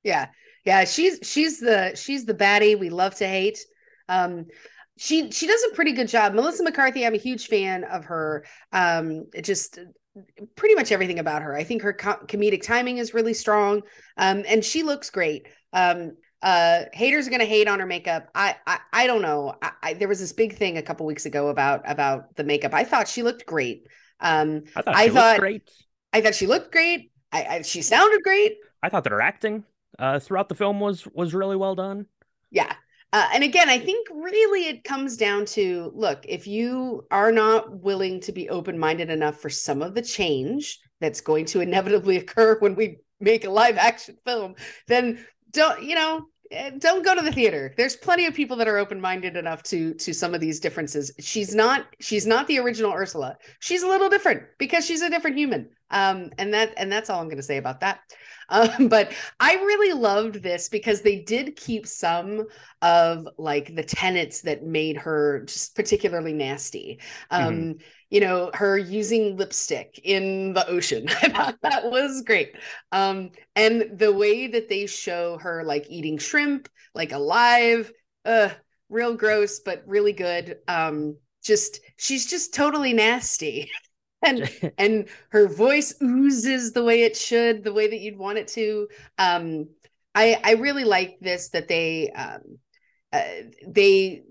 Yeah. 0.02 0.30
Yeah, 0.64 0.82
she's 0.82 1.20
she's 1.22 1.60
the 1.60 1.94
she's 1.94 2.24
the 2.24 2.34
baddie 2.34 2.76
we 2.76 2.90
love 2.90 3.14
to 3.16 3.28
hate. 3.28 3.64
Um 4.08 4.46
she 4.98 5.30
she 5.30 5.46
does 5.46 5.62
a 5.70 5.74
pretty 5.74 5.92
good 5.92 6.08
job. 6.08 6.34
Melissa 6.34 6.62
McCarthy, 6.64 7.04
I'm 7.06 7.14
a 7.14 7.18
huge 7.18 7.46
fan 7.48 7.84
of 7.84 8.06
her. 8.06 8.44
Um 8.72 9.26
just 9.42 9.78
pretty 10.56 10.74
much 10.74 10.92
everything 10.92 11.18
about 11.18 11.42
her. 11.42 11.54
I 11.54 11.64
think 11.64 11.82
her 11.82 11.92
co- 11.92 12.24
comedic 12.26 12.62
timing 12.62 12.98
is 12.98 13.14
really 13.14 13.34
strong. 13.34 13.82
Um 14.16 14.44
and 14.48 14.64
she 14.64 14.82
looks 14.82 15.10
great. 15.10 15.48
Um 15.72 16.12
uh 16.42 16.84
haters 16.92 17.26
are 17.26 17.30
going 17.30 17.40
to 17.40 17.46
hate 17.46 17.66
on 17.66 17.80
her 17.80 17.86
makeup. 17.86 18.28
I 18.34 18.56
I 18.66 18.78
I 18.92 19.06
don't 19.06 19.22
know. 19.22 19.54
I, 19.62 19.70
I 19.82 19.94
there 19.94 20.08
was 20.08 20.20
this 20.20 20.32
big 20.32 20.56
thing 20.56 20.76
a 20.78 20.82
couple 20.82 21.06
weeks 21.06 21.26
ago 21.26 21.48
about 21.48 21.82
about 21.90 22.34
the 22.36 22.44
makeup. 22.44 22.72
I 22.74 22.84
thought 22.84 23.08
she 23.08 23.22
looked 23.22 23.46
great. 23.46 23.86
Um 24.20 24.64
I 24.74 24.82
thought 24.82 24.96
I 24.96 25.04
she 25.06 25.10
thought- 25.10 25.28
looked 25.30 25.40
great. 25.40 25.70
I 26.12 26.20
thought 26.20 26.34
she 26.34 26.46
looked 26.46 26.72
great. 26.72 27.10
I 27.32 27.60
she 27.62 27.82
sounded 27.82 28.22
great. 28.22 28.56
I 28.82 28.88
thought 28.88 29.04
that 29.04 29.12
her 29.12 29.20
acting 29.20 29.64
uh, 29.98 30.18
throughout 30.18 30.48
the 30.48 30.54
film 30.54 30.80
was 30.80 31.06
was 31.12 31.34
really 31.34 31.56
well 31.56 31.74
done. 31.74 32.06
Yeah. 32.50 32.72
Uh, 33.12 33.28
and 33.34 33.44
again, 33.44 33.68
I 33.68 33.78
think 33.78 34.08
really 34.26 34.66
it 34.66 34.84
comes 34.84 35.16
down 35.16 35.44
to 35.46 35.92
look, 35.94 36.24
if 36.28 36.46
you 36.46 37.06
are 37.10 37.30
not 37.30 37.80
willing 37.80 38.20
to 38.20 38.32
be 38.32 38.48
open 38.48 38.78
minded 38.78 39.08
enough 39.08 39.40
for 39.40 39.48
some 39.48 39.82
of 39.82 39.94
the 39.94 40.02
change 40.02 40.80
that's 41.00 41.20
going 41.20 41.44
to 41.46 41.60
inevitably 41.60 42.16
occur 42.18 42.58
when 42.58 42.74
we 42.74 42.98
make 43.20 43.44
a 43.44 43.50
live 43.50 43.76
action 43.76 44.16
film, 44.26 44.56
then 44.88 45.24
don't, 45.52 45.82
you 45.82 45.94
know, 45.94 46.26
don't 46.78 47.04
go 47.04 47.14
to 47.14 47.22
the 47.22 47.32
theater. 47.32 47.74
There's 47.76 47.96
plenty 47.96 48.26
of 48.26 48.34
people 48.34 48.56
that 48.56 48.68
are 48.68 48.78
open-minded 48.78 49.36
enough 49.36 49.62
to 49.64 49.94
to 49.94 50.12
some 50.12 50.34
of 50.34 50.40
these 50.40 50.60
differences. 50.60 51.10
She's 51.18 51.54
not 51.54 51.86
she's 52.00 52.26
not 52.26 52.46
the 52.46 52.58
original 52.58 52.92
Ursula. 52.92 53.36
She's 53.60 53.82
a 53.82 53.88
little 53.88 54.08
different 54.08 54.42
because 54.58 54.86
she's 54.86 55.02
a 55.02 55.10
different 55.10 55.36
human. 55.36 55.70
Um, 55.90 56.30
and 56.38 56.52
that 56.54 56.74
and 56.76 56.90
that's 56.90 57.10
all 57.10 57.20
I'm 57.20 57.26
going 57.26 57.36
to 57.36 57.42
say 57.42 57.58
about 57.58 57.80
that. 57.80 58.00
Um, 58.48 58.86
but 58.86 59.12
I 59.40 59.54
really 59.54 59.92
loved 59.92 60.40
this 60.40 60.68
because 60.68 61.00
they 61.00 61.18
did 61.18 61.56
keep 61.56 61.84
some 61.84 62.46
of 62.80 63.26
like 63.38 63.74
the 63.74 63.82
tenets 63.82 64.42
that 64.42 64.62
made 64.62 64.96
her 64.98 65.42
just 65.46 65.74
particularly 65.74 66.32
nasty. 66.32 67.00
Um, 67.28 67.54
mm-hmm. 67.54 67.72
You 68.10 68.20
know, 68.20 68.50
her 68.54 68.78
using 68.78 69.36
lipstick 69.36 70.00
in 70.04 70.52
the 70.52 70.66
ocean. 70.68 71.08
I 71.22 71.28
thought 71.28 71.58
that 71.62 71.90
was 71.90 72.22
great. 72.22 72.54
Um, 72.92 73.30
and 73.56 73.98
the 73.98 74.12
way 74.12 74.46
that 74.46 74.68
they 74.68 74.86
show 74.86 75.38
her 75.38 75.64
like 75.64 75.86
eating 75.88 76.18
shrimp, 76.18 76.68
like 76.94 77.12
alive, 77.12 77.92
uh, 78.24 78.50
real 78.88 79.14
gross, 79.14 79.60
but 79.60 79.82
really 79.86 80.12
good. 80.12 80.58
Um, 80.68 81.16
just 81.42 81.80
she's 81.96 82.26
just 82.26 82.54
totally 82.54 82.92
nasty. 82.92 83.70
and 84.22 84.50
and 84.78 85.08
her 85.30 85.48
voice 85.48 85.94
oozes 86.02 86.72
the 86.72 86.84
way 86.84 87.02
it 87.02 87.16
should, 87.16 87.64
the 87.64 87.72
way 87.72 87.88
that 87.88 88.00
you'd 88.00 88.18
want 88.18 88.38
it 88.38 88.48
to. 88.48 88.88
Um, 89.18 89.68
I 90.14 90.38
I 90.42 90.52
really 90.54 90.84
like 90.84 91.18
this 91.20 91.50
that 91.50 91.68
they 91.68 92.10
um, 92.10 92.58
uh, 93.12 93.22
they 93.66 94.22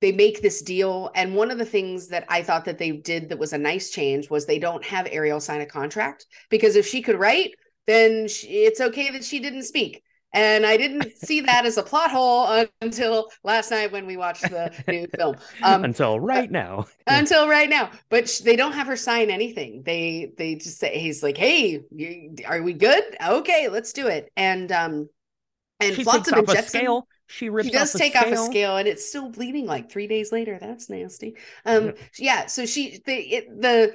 they 0.00 0.12
make 0.12 0.42
this 0.42 0.62
deal 0.62 1.10
and 1.14 1.34
one 1.34 1.50
of 1.50 1.58
the 1.58 1.64
things 1.64 2.08
that 2.08 2.24
i 2.28 2.42
thought 2.42 2.64
that 2.64 2.78
they 2.78 2.92
did 2.92 3.28
that 3.28 3.38
was 3.38 3.52
a 3.52 3.58
nice 3.58 3.90
change 3.90 4.30
was 4.30 4.46
they 4.46 4.58
don't 4.58 4.84
have 4.84 5.08
ariel 5.10 5.40
sign 5.40 5.60
a 5.60 5.66
contract 5.66 6.26
because 6.50 6.76
if 6.76 6.86
she 6.86 7.02
could 7.02 7.18
write 7.18 7.52
then 7.86 8.28
she, 8.28 8.48
it's 8.48 8.80
okay 8.80 9.10
that 9.10 9.24
she 9.24 9.40
didn't 9.40 9.62
speak 9.62 10.02
and 10.32 10.66
I 10.66 10.76
didn't 10.76 11.16
see 11.24 11.40
that 11.42 11.66
as 11.66 11.76
a 11.76 11.82
plot 11.82 12.10
hole 12.10 12.66
until 12.80 13.30
last 13.44 13.70
night 13.70 13.92
when 13.92 14.06
we 14.06 14.16
watched 14.16 14.42
the 14.42 14.72
new 14.88 15.06
film. 15.16 15.36
Um, 15.62 15.84
until 15.84 16.20
right 16.20 16.50
now. 16.50 16.86
until 17.06 17.48
right 17.48 17.68
now. 17.68 17.90
But 18.10 18.28
sh- 18.28 18.40
they 18.40 18.56
don't 18.56 18.72
have 18.72 18.86
her 18.86 18.96
sign 18.96 19.30
anything. 19.30 19.82
They 19.84 20.32
they 20.36 20.56
just 20.56 20.78
say 20.78 20.98
he's 20.98 21.22
like, 21.22 21.36
"Hey, 21.36 21.80
you, 21.90 22.36
are 22.46 22.62
we 22.62 22.74
good? 22.74 23.04
Okay, 23.26 23.68
let's 23.68 23.92
do 23.92 24.06
it." 24.06 24.30
And 24.36 24.70
um, 24.72 25.08
and 25.80 25.94
she 25.94 26.04
Flotsam 26.04 26.38
and 26.38 26.48
Jetsam. 26.48 26.80
Scale. 26.80 27.08
She 27.28 27.50
rips. 27.50 27.68
She 27.68 27.72
does 27.72 27.94
off 27.94 28.00
take 28.00 28.14
scale. 28.14 28.32
off 28.32 28.32
a 28.32 28.36
scale, 28.50 28.76
and 28.78 28.88
it's 28.88 29.06
still 29.06 29.30
bleeding 29.30 29.66
like 29.66 29.90
three 29.90 30.06
days 30.06 30.32
later. 30.32 30.58
That's 30.60 30.90
nasty. 30.90 31.36
Um, 31.64 31.86
yeah. 31.86 31.92
yeah 32.18 32.46
so 32.46 32.66
she 32.66 33.00
the 33.04 33.14
it, 33.14 33.60
the 33.60 33.94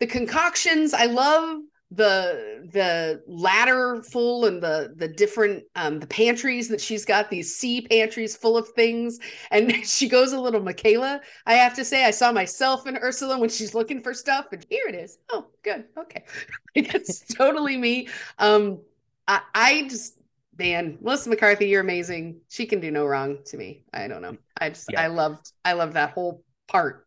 the 0.00 0.06
concoctions. 0.06 0.92
I 0.92 1.06
love 1.06 1.60
the 1.94 2.68
the 2.72 3.22
ladder 3.26 4.02
full 4.02 4.46
and 4.46 4.62
the 4.62 4.94
the 4.96 5.08
different 5.08 5.62
um 5.76 6.00
the 6.00 6.06
pantries 6.06 6.68
that 6.68 6.80
she's 6.80 7.04
got 7.04 7.28
these 7.28 7.54
sea 7.54 7.82
pantries 7.82 8.34
full 8.34 8.56
of 8.56 8.66
things 8.68 9.18
and 9.50 9.70
she 9.86 10.08
goes 10.08 10.32
a 10.32 10.40
little 10.40 10.62
michaela 10.62 11.20
i 11.44 11.52
have 11.52 11.74
to 11.74 11.84
say 11.84 12.04
i 12.04 12.10
saw 12.10 12.32
myself 12.32 12.86
in 12.86 12.96
ursula 12.96 13.38
when 13.38 13.50
she's 13.50 13.74
looking 13.74 14.00
for 14.00 14.14
stuff 14.14 14.46
and 14.52 14.64
here 14.70 14.86
it 14.88 14.94
is 14.94 15.18
oh 15.32 15.46
good 15.62 15.84
okay 15.98 16.24
it's 16.74 17.20
totally 17.34 17.76
me 17.76 18.08
um 18.38 18.80
i 19.28 19.40
i 19.54 19.82
just 19.82 20.21
man 20.62 20.98
melissa 21.00 21.28
mccarthy 21.28 21.66
you're 21.66 21.80
amazing 21.80 22.40
she 22.48 22.66
can 22.66 22.80
do 22.80 22.90
no 22.90 23.04
wrong 23.04 23.38
to 23.44 23.56
me 23.56 23.82
i 23.92 24.06
don't 24.06 24.22
know 24.22 24.36
i 24.60 24.68
just 24.68 24.86
yeah. 24.90 25.02
i 25.02 25.06
loved 25.06 25.52
i 25.64 25.72
loved 25.72 25.94
that 25.94 26.10
whole 26.10 26.42
part 26.68 27.06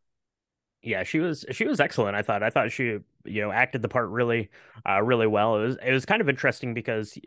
yeah, 0.85 1.03
she 1.03 1.19
was 1.19 1.45
she 1.51 1.65
was 1.65 1.79
excellent. 1.79 2.15
I 2.15 2.21
thought 2.21 2.43
I 2.43 2.51
thought 2.51 2.71
she 2.71 2.99
you 3.25 3.41
know 3.41 3.51
acted 3.51 3.81
the 3.81 3.89
part 3.89 4.07
really 4.09 4.51
uh, 4.87 5.01
really 5.01 5.25
well. 5.25 5.57
It 5.57 5.65
was 5.65 5.77
it 5.83 5.91
was 5.91 6.05
kind 6.05 6.21
of 6.21 6.29
interesting 6.29 6.75
because 6.75 7.17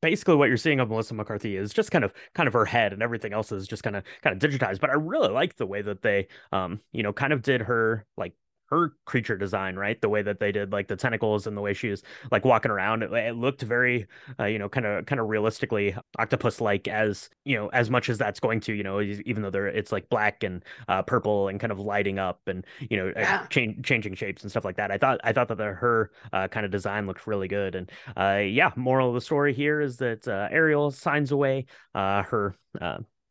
basically 0.00 0.36
what 0.36 0.48
you're 0.48 0.56
seeing 0.56 0.80
of 0.80 0.88
Melissa 0.88 1.12
McCarthy 1.12 1.56
is 1.56 1.74
just 1.74 1.90
kind 1.90 2.02
of 2.02 2.14
kind 2.34 2.46
of 2.46 2.54
her 2.54 2.64
head 2.64 2.94
and 2.94 3.02
everything 3.02 3.34
else 3.34 3.52
is 3.52 3.68
just 3.68 3.82
kind 3.82 3.94
of 3.94 4.04
kind 4.22 4.42
of 4.42 4.50
digitized. 4.50 4.80
But 4.80 4.88
I 4.88 4.94
really 4.94 5.28
like 5.28 5.56
the 5.56 5.66
way 5.66 5.82
that 5.82 6.00
they 6.00 6.28
um 6.50 6.80
you 6.92 7.02
know 7.02 7.12
kind 7.12 7.34
of 7.34 7.42
did 7.42 7.60
her 7.60 8.06
like 8.16 8.32
her 8.70 8.94
creature 9.04 9.36
design, 9.36 9.76
right? 9.76 10.00
The 10.00 10.08
way 10.08 10.22
that 10.22 10.38
they 10.38 10.52
did 10.52 10.72
like 10.72 10.88
the 10.88 10.96
tentacles 10.96 11.46
and 11.46 11.56
the 11.56 11.60
way 11.60 11.74
she 11.74 11.88
was 11.88 12.02
like 12.30 12.44
walking 12.44 12.70
around, 12.70 13.02
it, 13.02 13.12
it 13.12 13.36
looked 13.36 13.62
very, 13.62 14.06
uh, 14.38 14.44
you 14.44 14.58
know, 14.58 14.68
kind 14.68 14.86
of 14.86 15.06
kind 15.06 15.20
of 15.20 15.28
realistically 15.28 15.96
octopus 16.18 16.60
like 16.60 16.88
as 16.88 17.30
you 17.44 17.56
know 17.56 17.68
as 17.68 17.90
much 17.90 18.08
as 18.08 18.18
that's 18.18 18.40
going 18.40 18.60
to, 18.60 18.72
you 18.72 18.82
know, 18.82 19.00
even 19.00 19.42
though 19.42 19.50
they're 19.50 19.66
it's 19.66 19.92
like 19.92 20.08
black 20.08 20.42
and 20.42 20.64
uh, 20.88 21.02
purple 21.02 21.48
and 21.48 21.60
kind 21.60 21.72
of 21.72 21.80
lighting 21.80 22.18
up 22.18 22.40
and 22.46 22.66
you 22.78 22.96
know 22.96 23.08
uh, 23.08 23.20
yeah. 23.20 23.46
change, 23.46 23.84
changing 23.84 24.14
shapes 24.14 24.42
and 24.42 24.50
stuff 24.50 24.64
like 24.64 24.76
that. 24.76 24.90
I 24.90 24.98
thought 24.98 25.20
I 25.24 25.32
thought 25.32 25.48
that 25.48 25.58
the, 25.58 25.64
her 25.64 26.10
uh, 26.32 26.48
kind 26.48 26.64
of 26.64 26.72
design 26.72 27.06
looked 27.06 27.26
really 27.26 27.48
good. 27.48 27.74
And 27.74 27.90
uh, 28.16 28.42
yeah, 28.44 28.70
moral 28.76 29.08
of 29.08 29.14
the 29.14 29.20
story 29.20 29.52
here 29.52 29.80
is 29.80 29.96
that 29.98 30.26
uh, 30.26 30.48
Ariel 30.50 30.90
signs 30.90 31.32
away 31.32 31.66
her 31.94 32.54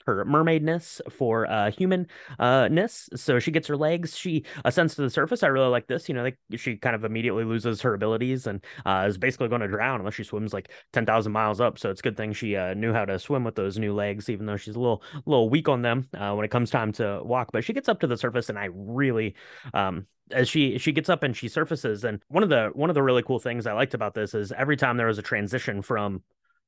her 0.06 0.26
mermaidness 0.26 1.02
for 1.12 1.50
uh 1.50 1.72
humanness. 1.72 3.10
So 3.16 3.40
she 3.40 3.52
gets 3.52 3.68
her 3.68 3.78
legs, 3.78 4.18
she 4.18 4.46
ascends 4.66 4.96
to 4.96 5.02
the 5.02 5.10
surface. 5.10 5.44
I 5.44 5.48
really 5.48 5.68
like 5.68 5.88
this. 5.88 6.10
You 6.10 6.16
know, 6.16 6.24
like 6.24 6.38
she 6.56 6.78
kind 6.78 6.96
of 6.96 7.04
immediately 7.04 7.44
loses 7.44 7.82
her 7.82 7.94
abilities 7.94 8.48
and 8.48 8.64
uh, 8.86 9.06
is 9.08 9.18
basically 9.18 9.48
going 9.48 9.62
to 9.62 9.68
drown 9.68 10.00
unless 10.00 10.16
she 10.16 10.24
swims 10.24 10.54
like 10.54 10.72
ten 10.94 11.06
thousand 11.06 11.32
miles 11.32 11.62
up. 11.62 11.80
So 11.80 11.90
it's 11.90 12.02
a 12.02 12.04
good 12.04 12.18
thing 12.18 12.34
she 12.34 12.56
uh, 12.56 12.74
knew 12.74 12.94
how 12.94 13.06
to 13.06 13.20
swim 13.20 13.44
with 13.44 13.56
those 13.56 13.78
new 13.78 13.94
legs, 13.94 14.30
even 14.30 14.46
though 14.46 14.58
she's 14.58 14.76
a 14.76 14.80
little 14.80 15.04
little 15.26 15.50
weak 15.50 15.70
on 15.70 15.82
them 15.82 16.08
uh, 16.18 16.34
when 16.34 16.46
it 16.46 16.52
comes 16.52 16.70
time 16.70 16.92
to 16.94 17.22
walk. 17.24 17.52
But 17.52 17.64
she 17.64 17.74
gets 17.74 17.90
up 17.90 18.00
to 18.02 18.08
the 18.08 18.18
surface, 18.18 18.50
and 18.50 18.58
I 18.58 18.70
really 18.72 19.36
um 19.74 20.06
as 20.32 20.48
she 20.48 20.78
she 20.78 20.92
gets 20.92 21.10
up 21.10 21.24
and 21.24 21.36
she 21.36 21.48
surfaces 21.48 22.04
and 22.04 22.22
one 22.28 22.44
of 22.44 22.50
the 22.50 22.70
one 22.74 22.90
of 22.90 22.94
the 22.94 23.02
really 23.02 23.24
cool 23.24 23.40
things 23.40 23.66
i 23.66 23.74
liked 23.74 23.94
about 23.94 24.14
this 24.14 24.34
is 24.34 24.52
every 24.52 24.78
time 24.78 24.98
there 24.98 25.08
was 25.08 25.18
a 25.18 25.24
transition 25.24 25.82
from 25.82 26.22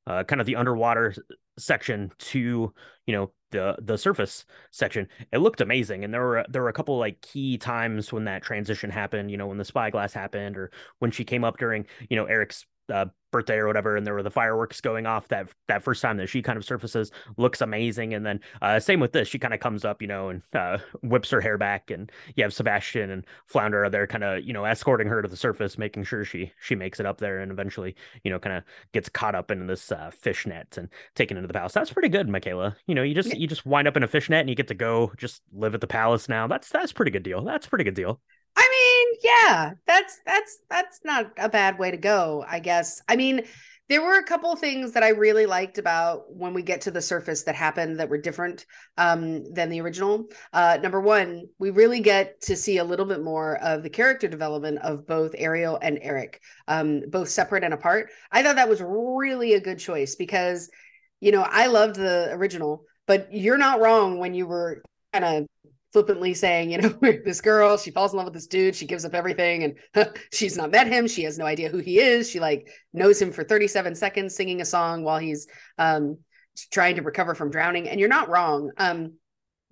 uh, 0.06 0.24
kind 0.24 0.40
of 0.40 0.46
the 0.46 0.56
underwater 0.56 1.14
section 1.58 2.10
to 2.18 2.72
you 3.06 3.14
know 3.14 3.32
the 3.50 3.76
the 3.80 3.98
surface 3.98 4.44
section. 4.70 5.08
It 5.32 5.38
looked 5.38 5.60
amazing 5.60 6.04
and 6.04 6.12
there 6.12 6.22
were 6.22 6.44
there 6.48 6.62
were 6.62 6.68
a 6.68 6.72
couple 6.72 6.98
like 6.98 7.20
key 7.20 7.58
times 7.58 8.12
when 8.12 8.24
that 8.24 8.42
transition 8.42 8.90
happened 8.90 9.30
you 9.30 9.36
know 9.36 9.46
when 9.46 9.58
the 9.58 9.64
spyglass 9.64 10.12
happened 10.12 10.56
or 10.56 10.70
when 10.98 11.10
she 11.10 11.24
came 11.24 11.44
up 11.44 11.58
during 11.58 11.86
you 12.08 12.16
know 12.16 12.24
eric's 12.24 12.66
uh, 12.88 13.06
birthday 13.32 13.56
or 13.56 13.66
whatever, 13.66 13.96
and 13.96 14.06
there 14.06 14.14
were 14.14 14.22
the 14.22 14.30
fireworks 14.30 14.80
going 14.80 15.06
off 15.06 15.28
that 15.28 15.48
that 15.66 15.82
first 15.82 16.02
time 16.02 16.18
that 16.18 16.28
she 16.28 16.42
kind 16.42 16.56
of 16.56 16.64
surfaces 16.64 17.10
looks 17.36 17.60
amazing. 17.60 18.14
And 18.14 18.24
then 18.24 18.40
uh, 18.60 18.78
same 18.78 19.00
with 19.00 19.12
this, 19.12 19.26
she 19.26 19.38
kind 19.38 19.54
of 19.54 19.60
comes 19.60 19.84
up, 19.84 20.00
you 20.00 20.08
know, 20.08 20.28
and 20.28 20.42
uh, 20.54 20.78
whips 21.02 21.30
her 21.30 21.40
hair 21.40 21.58
back, 21.58 21.90
and 21.90 22.12
you 22.36 22.44
have 22.44 22.52
Sebastian 22.52 23.10
and 23.10 23.26
Flounder 23.46 23.84
are 23.84 23.90
there, 23.90 24.06
kind 24.06 24.22
of 24.22 24.44
you 24.44 24.52
know 24.52 24.64
escorting 24.64 25.08
her 25.08 25.22
to 25.22 25.28
the 25.28 25.36
surface, 25.36 25.78
making 25.78 26.04
sure 26.04 26.24
she 26.24 26.52
she 26.60 26.74
makes 26.74 27.00
it 27.00 27.06
up 27.06 27.18
there, 27.18 27.40
and 27.40 27.50
eventually 27.50 27.96
you 28.22 28.30
know 28.30 28.38
kind 28.38 28.56
of 28.56 28.64
gets 28.92 29.08
caught 29.08 29.34
up 29.34 29.50
in 29.50 29.66
this 29.66 29.90
uh, 29.90 30.10
fish 30.10 30.46
net 30.46 30.76
and 30.76 30.88
taken 31.14 31.36
into 31.36 31.48
the 31.48 31.54
palace. 31.54 31.72
That's 31.72 31.92
pretty 31.92 32.08
good, 32.08 32.28
Michaela. 32.28 32.76
You 32.86 32.94
know, 32.94 33.02
you 33.02 33.14
just 33.14 33.34
you 33.34 33.46
just 33.46 33.66
wind 33.66 33.88
up 33.88 33.96
in 33.96 34.02
a 34.02 34.08
fish 34.08 34.28
net 34.28 34.40
and 34.40 34.50
you 34.50 34.56
get 34.56 34.68
to 34.68 34.74
go 34.74 35.12
just 35.16 35.42
live 35.52 35.74
at 35.74 35.80
the 35.80 35.86
palace 35.86 36.28
now. 36.28 36.46
That's 36.46 36.68
that's 36.68 36.92
pretty 36.92 37.10
good 37.10 37.22
deal. 37.22 37.42
That's 37.42 37.66
pretty 37.66 37.84
good 37.84 37.94
deal. 37.94 38.20
Yeah, 39.22 39.72
that's 39.86 40.18
that's 40.26 40.58
that's 40.68 41.00
not 41.04 41.32
a 41.36 41.48
bad 41.48 41.78
way 41.78 41.90
to 41.90 41.96
go, 41.96 42.44
I 42.48 42.58
guess. 42.58 43.00
I 43.08 43.16
mean, 43.16 43.42
there 43.88 44.02
were 44.02 44.18
a 44.18 44.24
couple 44.24 44.54
things 44.56 44.92
that 44.92 45.02
I 45.02 45.10
really 45.10 45.46
liked 45.46 45.78
about 45.78 46.34
when 46.34 46.54
we 46.54 46.62
get 46.62 46.80
to 46.82 46.90
the 46.90 47.02
surface 47.02 47.42
that 47.44 47.54
happened 47.54 48.00
that 48.00 48.08
were 48.08 48.18
different 48.18 48.64
um, 48.96 49.44
than 49.52 49.68
the 49.68 49.80
original. 49.80 50.26
Uh, 50.52 50.78
number 50.82 51.00
one, 51.00 51.44
we 51.58 51.70
really 51.70 52.00
get 52.00 52.40
to 52.42 52.56
see 52.56 52.78
a 52.78 52.84
little 52.84 53.06
bit 53.06 53.22
more 53.22 53.56
of 53.58 53.82
the 53.82 53.90
character 53.90 54.28
development 54.28 54.78
of 54.78 55.06
both 55.06 55.34
Ariel 55.36 55.78
and 55.80 55.98
Eric, 56.02 56.40
um, 56.66 57.02
both 57.08 57.28
separate 57.28 57.64
and 57.64 57.74
apart. 57.74 58.10
I 58.30 58.42
thought 58.42 58.56
that 58.56 58.68
was 58.68 58.80
really 58.82 59.54
a 59.54 59.60
good 59.60 59.78
choice 59.78 60.16
because, 60.16 60.70
you 61.20 61.30
know, 61.32 61.42
I 61.42 61.66
loved 61.66 61.96
the 61.96 62.30
original, 62.32 62.84
but 63.06 63.28
you're 63.32 63.58
not 63.58 63.80
wrong 63.80 64.18
when 64.18 64.34
you 64.34 64.46
were 64.46 64.82
kind 65.12 65.24
of 65.24 65.46
flippantly 65.92 66.34
saying, 66.34 66.70
you 66.70 66.78
know, 66.78 66.88
this 67.24 67.40
girl, 67.40 67.76
she 67.76 67.90
falls 67.90 68.12
in 68.12 68.16
love 68.16 68.26
with 68.26 68.34
this 68.34 68.46
dude, 68.46 68.74
she 68.74 68.86
gives 68.86 69.04
up 69.04 69.14
everything, 69.14 69.76
and 69.94 70.08
she's 70.32 70.56
not 70.56 70.70
met 70.70 70.86
him. 70.86 71.06
She 71.06 71.24
has 71.24 71.38
no 71.38 71.44
idea 71.44 71.68
who 71.68 71.78
he 71.78 71.98
is. 71.98 72.30
She 72.30 72.40
like 72.40 72.68
knows 72.92 73.20
him 73.20 73.32
for 73.32 73.44
37 73.44 73.94
seconds 73.94 74.34
singing 74.34 74.60
a 74.60 74.64
song 74.64 75.04
while 75.04 75.18
he's 75.18 75.46
um 75.78 76.18
trying 76.70 76.96
to 76.96 77.02
recover 77.02 77.34
from 77.34 77.50
drowning. 77.50 77.88
And 77.88 77.98
you're 77.98 78.08
not 78.08 78.28
wrong. 78.28 78.70
Um, 78.76 79.14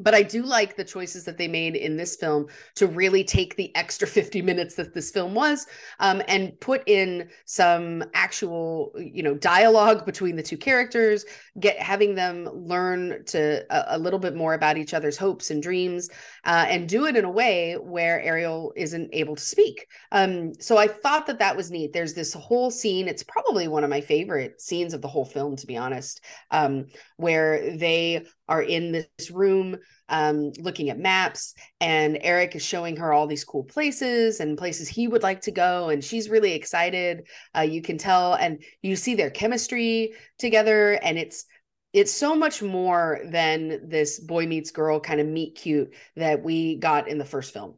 but 0.00 0.14
I 0.14 0.22
do 0.22 0.42
like 0.42 0.76
the 0.76 0.84
choices 0.84 1.24
that 1.24 1.38
they 1.38 1.48
made 1.48 1.76
in 1.76 1.96
this 1.96 2.16
film 2.16 2.46
to 2.76 2.86
really 2.86 3.22
take 3.22 3.56
the 3.56 3.74
extra 3.76 4.06
50 4.20 4.42
minutes 4.42 4.74
that 4.76 4.94
this 4.94 5.10
film 5.10 5.34
was 5.34 5.66
um, 6.00 6.22
and 6.28 6.58
put 6.60 6.82
in 6.86 7.28
some 7.44 8.02
actual, 8.14 8.92
you 8.96 9.22
know, 9.22 9.34
dialogue 9.34 10.04
between 10.06 10.36
the 10.36 10.42
two 10.42 10.56
characters, 10.56 11.24
get 11.59 11.78
having 11.78 12.14
them 12.14 12.48
learn 12.53 13.24
to 13.26 13.64
a, 13.70 13.96
a 13.96 13.98
little 13.98 14.18
bit 14.18 14.34
more 14.34 14.55
about 14.55 14.78
each 14.78 14.94
other's 14.94 15.16
hopes 15.16 15.51
and 15.51 15.62
dreams, 15.62 16.09
uh, 16.44 16.66
and 16.68 16.88
do 16.88 17.07
it 17.07 17.16
in 17.16 17.24
a 17.24 17.30
way 17.30 17.74
where 17.74 18.20
Ariel 18.22 18.72
isn't 18.76 19.11
able 19.12 19.36
to 19.36 19.42
speak. 19.42 19.86
Um, 20.12 20.55
so 20.61 20.78
I 20.78 20.88
thought 20.88 21.26
that 21.26 21.38
that 21.38 21.57
was 21.57 21.70
neat. 21.70 21.92
There's 21.92 22.14
this 22.14 22.32
whole 22.32 22.70
scene. 22.70 23.09
It's 23.09 23.22
probably 23.22 23.68
one 23.68 23.84
of 23.84 23.90
my 23.90 24.01
favorite 24.01 24.61
scenes 24.61 24.94
of 24.94 25.03
the 25.03 25.09
whole 25.09 25.24
film, 25.24 25.57
to 25.57 25.66
be 25.66 25.76
honest, 25.76 26.22
um, 26.51 26.86
where 27.16 27.76
they 27.76 28.24
are 28.51 28.62
in 28.62 28.92
this 28.92 29.30
room 29.30 29.78
um, 30.11 30.53
looking 30.59 30.90
at 30.90 30.98
maps 30.98 31.55
and 31.80 32.18
eric 32.20 32.55
is 32.55 32.62
showing 32.62 32.96
her 32.96 33.12
all 33.12 33.26
these 33.26 33.44
cool 33.44 33.64
places 33.64 34.40
and 34.40 34.59
places 34.59 34.88
he 34.88 35.09
would 35.09 35.22
like 35.22 35.40
to 35.40 35.51
go 35.51 35.88
and 35.88 36.05
she's 36.05 36.28
really 36.28 36.53
excited 36.53 37.26
uh, 37.57 37.61
you 37.61 37.80
can 37.80 37.96
tell 37.96 38.34
and 38.34 38.62
you 38.82 38.94
see 38.96 39.14
their 39.14 39.30
chemistry 39.30 40.12
together 40.38 40.98
and 41.03 41.16
it's 41.16 41.46
it's 41.92 42.12
so 42.12 42.36
much 42.36 42.62
more 42.62 43.20
than 43.24 43.88
this 43.88 44.20
boy 44.20 44.46
meets 44.46 44.70
girl 44.70 45.01
kind 45.01 45.20
of 45.20 45.26
meet 45.26 45.57
cute 45.57 45.92
that 46.16 46.42
we 46.42 46.76
got 46.76 47.09
in 47.09 47.18
the 47.18 47.24
first 47.24 47.53
film. 47.53 47.74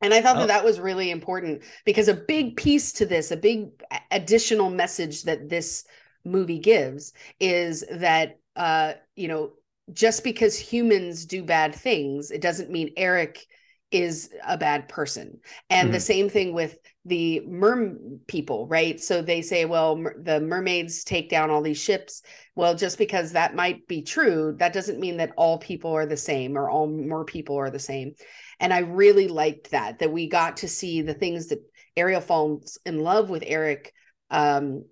And 0.00 0.12
I 0.12 0.20
thought 0.20 0.36
oh. 0.36 0.40
that 0.40 0.48
that 0.48 0.64
was 0.64 0.80
really 0.80 1.10
important 1.10 1.62
because 1.84 2.08
a 2.08 2.14
big 2.14 2.56
piece 2.56 2.92
to 2.94 3.06
this, 3.06 3.30
a 3.30 3.36
big 3.36 3.68
additional 4.10 4.70
message 4.70 5.24
that 5.24 5.48
this 5.48 5.84
movie 6.24 6.58
gives 6.58 7.12
is 7.40 7.84
that 7.90 8.38
uh 8.54 8.92
you 9.16 9.26
know 9.26 9.50
just 9.92 10.24
because 10.24 10.58
humans 10.58 11.26
do 11.26 11.42
bad 11.42 11.74
things 11.74 12.30
it 12.30 12.40
doesn't 12.40 12.70
mean 12.70 12.90
eric 12.96 13.46
is 13.92 14.30
a 14.46 14.56
bad 14.56 14.88
person. 14.88 15.38
And 15.68 15.86
mm-hmm. 15.86 15.92
the 15.92 16.00
same 16.00 16.28
thing 16.30 16.54
with 16.54 16.78
the 17.04 17.40
mer 17.40 17.94
people 18.26 18.66
right? 18.66 18.98
So 19.00 19.22
they 19.22 19.42
say 19.42 19.64
well 19.66 19.96
mer- 19.96 20.16
the 20.20 20.40
mermaids 20.40 21.04
take 21.04 21.28
down 21.28 21.50
all 21.50 21.62
these 21.62 21.80
ships. 21.80 22.22
Well 22.56 22.74
just 22.74 22.96
because 22.96 23.32
that 23.32 23.54
might 23.54 23.86
be 23.86 24.02
true 24.02 24.56
that 24.58 24.72
doesn't 24.72 24.98
mean 24.98 25.18
that 25.18 25.32
all 25.36 25.58
people 25.58 25.92
are 25.92 26.06
the 26.06 26.16
same 26.16 26.56
or 26.56 26.70
all 26.70 26.86
mer 26.86 27.24
people 27.24 27.56
are 27.56 27.70
the 27.70 27.78
same. 27.78 28.14
And 28.58 28.72
i 28.72 28.78
really 28.78 29.28
liked 29.28 29.72
that 29.72 29.98
that 29.98 30.12
we 30.12 30.28
got 30.28 30.58
to 30.58 30.68
see 30.68 31.02
the 31.02 31.14
things 31.14 31.48
that 31.48 31.58
ariel 31.96 32.20
falls 32.20 32.78
in 32.86 33.00
love 33.00 33.28
with 33.28 33.42
eric 33.46 33.92
um 34.30 34.84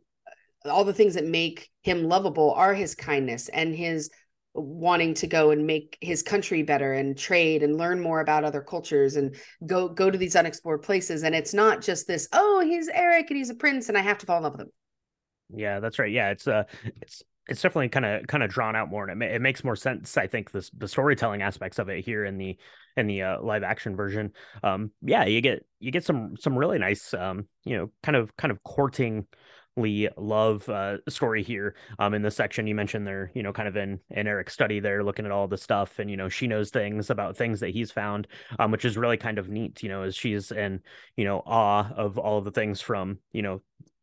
all 0.66 0.84
the 0.84 0.92
things 0.92 1.14
that 1.14 1.24
make 1.24 1.70
him 1.82 2.04
lovable 2.04 2.52
are 2.52 2.74
his 2.74 2.94
kindness 2.94 3.48
and 3.48 3.74
his 3.74 4.10
wanting 4.60 5.14
to 5.14 5.26
go 5.26 5.50
and 5.50 5.66
make 5.66 5.98
his 6.00 6.22
country 6.22 6.62
better 6.62 6.92
and 6.92 7.16
trade 7.16 7.62
and 7.62 7.76
learn 7.76 8.00
more 8.00 8.20
about 8.20 8.44
other 8.44 8.60
cultures 8.60 9.16
and 9.16 9.36
go 9.66 9.88
go 9.88 10.10
to 10.10 10.18
these 10.18 10.36
unexplored 10.36 10.82
places. 10.82 11.22
And 11.22 11.34
it's 11.34 11.54
not 11.54 11.82
just 11.82 12.06
this 12.06 12.28
oh 12.32 12.60
he's 12.60 12.88
eric 12.88 13.30
and 13.30 13.36
he's 13.36 13.50
a 13.50 13.54
prince 13.54 13.88
and 13.88 13.96
i 13.98 14.00
have 14.02 14.18
to 14.18 14.26
fall 14.26 14.38
in 14.38 14.42
love 14.44 14.52
with 14.52 14.62
him. 14.62 14.70
Yeah 15.54 15.80
that's 15.80 15.98
right. 15.98 16.12
Yeah 16.12 16.30
it's 16.30 16.46
uh 16.46 16.64
it's 17.00 17.22
it's 17.48 17.62
definitely 17.62 17.88
kind 17.88 18.06
of 18.06 18.26
kind 18.26 18.42
of 18.42 18.50
drawn 18.50 18.76
out 18.76 18.90
more 18.90 19.08
and 19.08 19.10
it, 19.10 19.26
ma- 19.26 19.34
it 19.34 19.42
makes 19.42 19.64
more 19.64 19.74
sense 19.74 20.16
i 20.16 20.26
think 20.26 20.52
this 20.52 20.70
the 20.76 20.86
storytelling 20.86 21.42
aspects 21.42 21.78
of 21.80 21.88
it 21.88 22.04
here 22.04 22.24
in 22.24 22.38
the 22.38 22.56
in 22.96 23.06
the 23.06 23.22
uh, 23.22 23.40
live 23.40 23.62
action 23.62 23.96
version. 23.96 24.32
Um 24.62 24.90
yeah 25.02 25.24
you 25.24 25.40
get 25.40 25.64
you 25.78 25.90
get 25.90 26.04
some 26.04 26.36
some 26.38 26.56
really 26.56 26.78
nice 26.78 27.14
um 27.14 27.46
you 27.64 27.76
know 27.76 27.90
kind 28.02 28.16
of 28.16 28.36
kind 28.36 28.50
of 28.52 28.62
courting 28.62 29.26
love 30.16 30.68
uh, 30.68 30.98
story 31.08 31.42
here 31.42 31.74
um 31.98 32.14
in 32.14 32.22
the 32.22 32.30
section. 32.30 32.66
You 32.66 32.74
mentioned 32.74 33.06
they're 33.06 33.30
you 33.34 33.42
know 33.42 33.52
kind 33.52 33.68
of 33.68 33.76
in 33.76 34.00
in 34.10 34.26
eric's 34.26 34.52
study 34.52 34.80
there 34.80 35.02
looking 35.02 35.24
at 35.24 35.32
all 35.32 35.48
the 35.48 35.56
stuff 35.56 35.98
and 35.98 36.10
you 36.10 36.16
know 36.16 36.28
she 36.28 36.46
knows 36.46 36.70
things 36.70 37.10
about 37.10 37.36
things 37.36 37.60
that 37.60 37.70
he's 37.70 37.90
found 37.90 38.26
um 38.58 38.70
which 38.70 38.84
is 38.84 38.96
really 38.96 39.16
kind 39.16 39.38
of 39.38 39.48
neat 39.48 39.82
you 39.82 39.88
know 39.88 40.02
as 40.02 40.16
she's 40.16 40.50
in 40.52 40.80
you 41.16 41.24
know 41.24 41.42
awe 41.46 41.90
of 41.94 42.18
all 42.18 42.38
of 42.38 42.44
the 42.44 42.50
things 42.50 42.80
from 42.80 43.18
you 43.32 43.42
know 43.42 43.60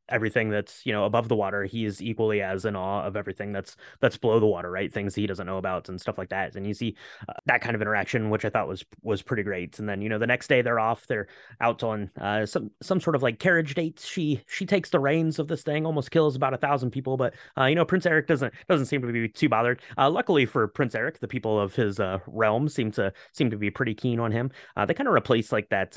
everything 0.10 0.50
that's 0.50 0.86
you 0.86 0.94
know 0.94 1.06
above 1.06 1.28
the 1.28 1.36
water 1.36 1.64
he 1.64 1.86
is 1.86 2.02
equally 2.02 2.42
as 2.42 2.66
in 2.66 2.76
awe 2.76 3.04
of 3.04 3.16
everything 3.16 3.52
that's 3.52 3.76
that's 4.00 4.18
below 4.18 4.40
the 4.40 4.46
water 4.46 4.72
right? 4.72 4.92
Things 4.92 5.16
he 5.16 5.28
doesn't 5.28 5.48
know 5.48 5.58
about 5.58 5.90
and 5.90 6.00
stuff 6.00 6.18
like 6.18 6.30
that 6.30 6.56
and 6.56 6.66
you 6.66 6.74
see 6.74 6.96
uh, 7.28 7.34
that 7.46 7.62
kind 7.62 7.76
of 7.76 7.82
interaction 7.82 8.30
which 8.30 8.46
i 8.46 8.50
thought 8.50 8.68
was 8.68 8.84
was 9.02 9.22
pretty 9.22 9.44
great 9.44 9.80
and 9.80 9.88
then 9.88 10.02
you 10.02 10.10
know 10.10 10.18
the 10.20 10.28
next 10.28 10.48
day 10.48 10.62
they're 10.62 10.80
off 10.80 11.08
they're 11.08 11.28
out 11.62 11.84
on 11.84 12.10
uh, 12.20 12.46
some 12.46 12.72
some 12.82 13.00
sort 13.00 13.16
of 13.16 13.24
like 13.24 13.40
carriage 13.40 13.74
dates. 13.74 14.06
She 14.06 14.42
she 14.48 14.66
takes 14.66 14.90
the 14.90 15.00
reins 15.00 15.40
of 15.40 15.48
this 15.48 15.64
thing 15.64 15.86
almost 15.86 16.12
kills 16.12 16.36
about 16.36 16.54
a 16.54 16.58
thousand 16.58 16.92
people 16.92 17.18
but 17.18 17.34
uh, 17.58 17.66
you 17.66 17.76
know 17.76 17.86
prince 17.86 18.06
eric 18.06 18.28
doesn't 18.28 18.54
doesn't 18.70 18.86
seem 18.88 19.02
to 19.02 19.12
be 19.12 19.28
too 19.28 19.50
bothered. 19.50 19.82
Uh, 19.98 20.10
luckily 20.10 20.46
for 20.46 20.68
prince 20.68 20.96
eric 20.96 21.20
the 21.20 21.28
people 21.28 21.60
of 21.60 21.76
his 21.76 22.00
uh, 22.00 22.20
realm 22.28 22.70
seem 22.70 22.92
to 22.92 23.12
seem 23.34 23.50
to 23.50 23.58
be 23.58 23.70
pretty 23.70 23.94
keen 23.94 24.20
on 24.20 24.32
him. 24.32 24.52
Uh, 24.76 24.86
they 24.86 24.94
kind 24.94 25.08
of 25.08 25.14
replace 25.14 25.52
like 25.52 25.70
that 25.70 25.94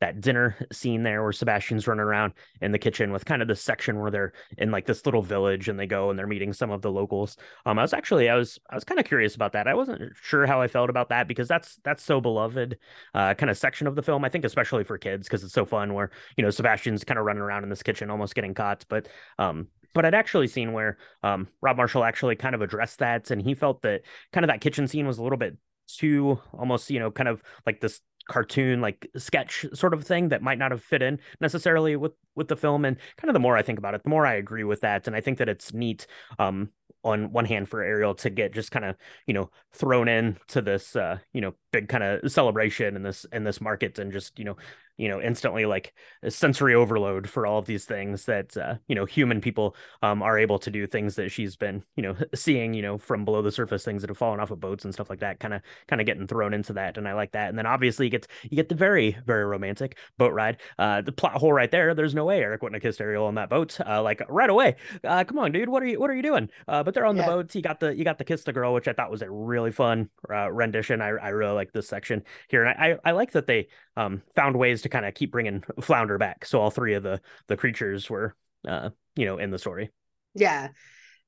that 0.00 0.20
dinner 0.20 0.56
scene 0.72 1.02
there 1.02 1.22
where 1.22 1.32
sebastian's 1.32 1.86
running 1.86 2.04
around 2.04 2.32
in 2.60 2.72
the 2.72 2.78
kitchen 2.78 3.12
with 3.12 3.24
kind 3.24 3.42
of 3.42 3.48
the 3.48 3.53
this 3.54 3.62
section 3.62 4.00
where 4.00 4.10
they're 4.10 4.32
in 4.58 4.70
like 4.70 4.86
this 4.86 5.06
little 5.06 5.22
village 5.22 5.68
and 5.68 5.78
they 5.78 5.86
go 5.86 6.10
and 6.10 6.18
they're 6.18 6.26
meeting 6.26 6.52
some 6.52 6.70
of 6.70 6.82
the 6.82 6.90
locals. 6.90 7.36
Um, 7.64 7.78
I 7.78 7.82
was 7.82 7.92
actually 7.92 8.28
I 8.28 8.34
was 8.34 8.58
I 8.68 8.74
was 8.74 8.84
kind 8.84 8.98
of 8.98 9.06
curious 9.06 9.36
about 9.36 9.52
that. 9.52 9.68
I 9.68 9.74
wasn't 9.74 10.12
sure 10.20 10.46
how 10.46 10.60
I 10.60 10.66
felt 10.66 10.90
about 10.90 11.08
that 11.10 11.28
because 11.28 11.48
that's 11.48 11.78
that's 11.84 12.02
so 12.02 12.20
beloved 12.20 12.78
uh, 13.14 13.34
kind 13.34 13.50
of 13.50 13.56
section 13.56 13.86
of 13.86 13.94
the 13.94 14.02
film. 14.02 14.24
I 14.24 14.28
think 14.28 14.44
especially 14.44 14.84
for 14.84 14.98
kids 14.98 15.28
because 15.28 15.44
it's 15.44 15.54
so 15.54 15.64
fun 15.64 15.94
where 15.94 16.10
you 16.36 16.42
know 16.42 16.50
Sebastian's 16.50 17.04
kind 17.04 17.18
of 17.18 17.24
running 17.24 17.42
around 17.42 17.62
in 17.62 17.70
this 17.70 17.82
kitchen 17.82 18.10
almost 18.10 18.34
getting 18.34 18.54
caught, 18.54 18.84
but 18.88 19.08
um 19.38 19.68
but 19.94 20.04
I'd 20.04 20.14
actually 20.14 20.48
seen 20.48 20.72
where 20.72 20.98
um, 21.22 21.46
Rob 21.62 21.76
Marshall 21.76 22.02
actually 22.02 22.34
kind 22.34 22.56
of 22.56 22.62
addressed 22.62 22.98
that, 22.98 23.30
and 23.30 23.40
he 23.40 23.54
felt 23.54 23.82
that 23.82 24.02
kind 24.32 24.44
of 24.44 24.48
that 24.48 24.60
kitchen 24.60 24.88
scene 24.88 25.06
was 25.06 25.18
a 25.18 25.22
little 25.22 25.38
bit 25.38 25.56
too 25.86 26.40
almost 26.54 26.90
you 26.90 26.98
know 26.98 27.10
kind 27.10 27.28
of 27.28 27.42
like 27.66 27.80
this 27.80 28.00
cartoon 28.28 28.80
like 28.80 29.08
sketch 29.16 29.66
sort 29.74 29.94
of 29.94 30.04
thing 30.04 30.28
that 30.28 30.42
might 30.42 30.58
not 30.58 30.70
have 30.70 30.82
fit 30.82 31.02
in 31.02 31.18
necessarily 31.40 31.96
with 31.96 32.12
with 32.34 32.48
the 32.48 32.56
film 32.56 32.84
and 32.84 32.96
kind 33.16 33.28
of 33.28 33.34
the 33.34 33.40
more 33.40 33.56
i 33.56 33.62
think 33.62 33.78
about 33.78 33.94
it 33.94 34.02
the 34.02 34.10
more 34.10 34.26
i 34.26 34.34
agree 34.34 34.64
with 34.64 34.80
that 34.80 35.06
and 35.06 35.14
i 35.14 35.20
think 35.20 35.38
that 35.38 35.48
it's 35.48 35.74
neat 35.74 36.06
um 36.38 36.70
on 37.02 37.30
one 37.32 37.44
hand 37.44 37.68
for 37.68 37.82
ariel 37.82 38.14
to 38.14 38.30
get 38.30 38.54
just 38.54 38.70
kind 38.70 38.84
of 38.84 38.96
you 39.26 39.34
know 39.34 39.50
thrown 39.72 40.08
in 40.08 40.36
to 40.48 40.62
this 40.62 40.96
uh 40.96 41.18
you 41.32 41.40
know 41.40 41.52
big 41.70 41.88
kind 41.88 42.02
of 42.02 42.30
celebration 42.32 42.96
in 42.96 43.02
this 43.02 43.26
in 43.32 43.44
this 43.44 43.60
market 43.60 43.98
and 43.98 44.12
just 44.12 44.38
you 44.38 44.44
know 44.44 44.56
you 44.96 45.08
know 45.08 45.20
instantly 45.20 45.64
like 45.66 45.92
a 46.22 46.30
sensory 46.30 46.74
overload 46.74 47.28
for 47.28 47.46
all 47.46 47.58
of 47.58 47.66
these 47.66 47.84
things 47.84 48.24
that 48.26 48.56
uh, 48.56 48.74
you 48.86 48.94
know 48.94 49.04
human 49.04 49.40
people 49.40 49.74
um, 50.02 50.22
are 50.22 50.38
able 50.38 50.58
to 50.58 50.70
do 50.70 50.86
things 50.86 51.16
that 51.16 51.30
she's 51.30 51.56
been 51.56 51.82
you 51.96 52.02
know 52.02 52.16
seeing 52.34 52.74
you 52.74 52.82
know 52.82 52.96
from 52.98 53.24
below 53.24 53.42
the 53.42 53.50
surface 53.50 53.84
things 53.84 54.02
that 54.02 54.10
have 54.10 54.18
fallen 54.18 54.40
off 54.40 54.50
of 54.50 54.60
boats 54.60 54.84
and 54.84 54.94
stuff 54.94 55.10
like 55.10 55.20
that 55.20 55.40
kind 55.40 55.54
of 55.54 55.62
kind 55.88 56.00
of 56.00 56.06
getting 56.06 56.26
thrown 56.26 56.54
into 56.54 56.72
that 56.72 56.96
and 56.96 57.08
i 57.08 57.12
like 57.12 57.32
that 57.32 57.48
and 57.48 57.58
then 57.58 57.66
obviously 57.66 58.06
you 58.06 58.10
get 58.10 58.26
you 58.44 58.56
get 58.56 58.68
the 58.68 58.74
very 58.74 59.16
very 59.26 59.44
romantic 59.44 59.98
boat 60.18 60.32
ride 60.32 60.58
uh 60.78 61.00
the 61.00 61.12
plot 61.12 61.34
hole 61.34 61.52
right 61.52 61.70
there 61.70 61.94
there's 61.94 62.14
no 62.14 62.24
way 62.24 62.40
eric 62.40 62.62
wouldn't 62.62 62.82
have 62.82 62.88
kissed 62.88 63.00
ariel 63.00 63.26
on 63.26 63.34
that 63.34 63.50
boat 63.50 63.78
uh 63.86 64.02
like 64.02 64.22
right 64.28 64.50
away 64.50 64.76
uh 65.04 65.24
come 65.24 65.38
on 65.38 65.50
dude 65.50 65.68
what 65.68 65.82
are 65.82 65.86
you 65.86 65.98
what 65.98 66.10
are 66.10 66.14
you 66.14 66.22
doing 66.22 66.48
uh 66.68 66.82
but 66.82 66.94
they're 66.94 67.06
on 67.06 67.16
yeah. 67.16 67.26
the 67.26 67.32
boats 67.32 67.54
you 67.54 67.62
got 67.62 67.80
the 67.80 67.94
you 67.96 68.04
got 68.04 68.18
the 68.18 68.24
kiss 68.24 68.44
the 68.44 68.52
girl 68.52 68.72
which 68.72 68.88
i 68.88 68.92
thought 68.92 69.10
was 69.10 69.22
a 69.22 69.30
really 69.30 69.72
fun 69.72 70.08
uh, 70.30 70.50
rendition 70.50 71.00
i 71.00 71.08
i 71.08 71.28
really 71.28 71.54
like 71.54 71.72
this 71.72 71.88
section 71.88 72.22
here 72.48 72.64
and 72.64 72.78
i 72.78 72.92
i, 73.04 73.10
I 73.10 73.12
like 73.12 73.32
that 73.32 73.46
they 73.46 73.68
um 73.96 74.22
found 74.34 74.56
ways 74.56 74.83
to 74.84 74.88
kind 74.88 75.04
of 75.04 75.14
keep 75.14 75.32
bringing 75.32 75.64
Flounder 75.80 76.16
back. 76.18 76.44
So 76.44 76.60
all 76.60 76.70
three 76.70 76.94
of 76.94 77.02
the 77.02 77.20
the 77.48 77.56
creatures 77.56 78.08
were, 78.08 78.36
uh, 78.66 78.90
you 79.16 79.26
know, 79.26 79.38
in 79.38 79.50
the 79.50 79.58
story. 79.58 79.90
Yeah, 80.34 80.68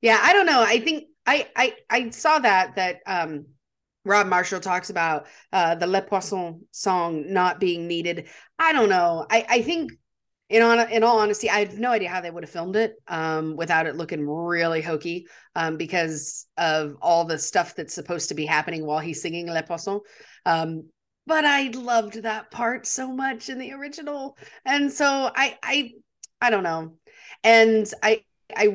yeah. 0.01 0.19
I 0.21 0.33
don't 0.33 0.45
know. 0.45 0.63
I 0.65 0.79
think 0.79 1.05
I 1.25 1.47
I 1.55 1.73
I 1.89 2.09
saw 2.11 2.39
that 2.39 2.75
that 2.75 2.99
um 3.05 3.47
Rob 4.05 4.27
Marshall 4.27 4.61
talks 4.61 4.89
about 4.89 5.27
uh 5.51 5.75
the 5.75 5.87
Le 5.87 6.01
Poisson 6.01 6.61
song 6.71 7.33
not 7.33 7.59
being 7.59 7.87
needed. 7.87 8.27
I 8.57 8.73
don't 8.73 8.89
know. 8.89 9.25
I 9.29 9.45
I 9.49 9.61
think 9.61 9.91
in 10.49 10.61
on 10.61 10.91
in 10.91 11.03
all 11.03 11.19
honesty, 11.19 11.49
I 11.49 11.59
have 11.59 11.77
no 11.77 11.91
idea 11.91 12.09
how 12.09 12.21
they 12.21 12.31
would 12.31 12.43
have 12.43 12.49
filmed 12.49 12.77
it 12.77 12.95
um, 13.07 13.57
without 13.57 13.85
it 13.85 13.97
looking 13.97 14.25
really 14.25 14.81
hokey 14.81 15.27
um, 15.55 15.75
because 15.75 16.45
of 16.57 16.95
all 17.01 17.25
the 17.25 17.37
stuff 17.37 17.75
that's 17.75 17.93
supposed 17.93 18.29
to 18.29 18.35
be 18.35 18.45
happening 18.45 18.85
while 18.85 18.99
he's 18.99 19.21
singing 19.21 19.47
Le 19.47 19.63
Poisson. 19.63 19.99
Um, 20.45 20.89
but 21.27 21.45
I 21.45 21.67
loved 21.67 22.23
that 22.23 22.49
part 22.51 22.87
so 22.87 23.11
much 23.11 23.49
in 23.49 23.59
the 23.59 23.73
original. 23.73 24.37
And 24.65 24.91
so 24.91 25.31
I 25.35 25.57
I 25.61 25.91
I 26.41 26.49
don't 26.49 26.63
know. 26.63 26.93
And 27.43 27.91
I 28.01 28.23
I 28.55 28.69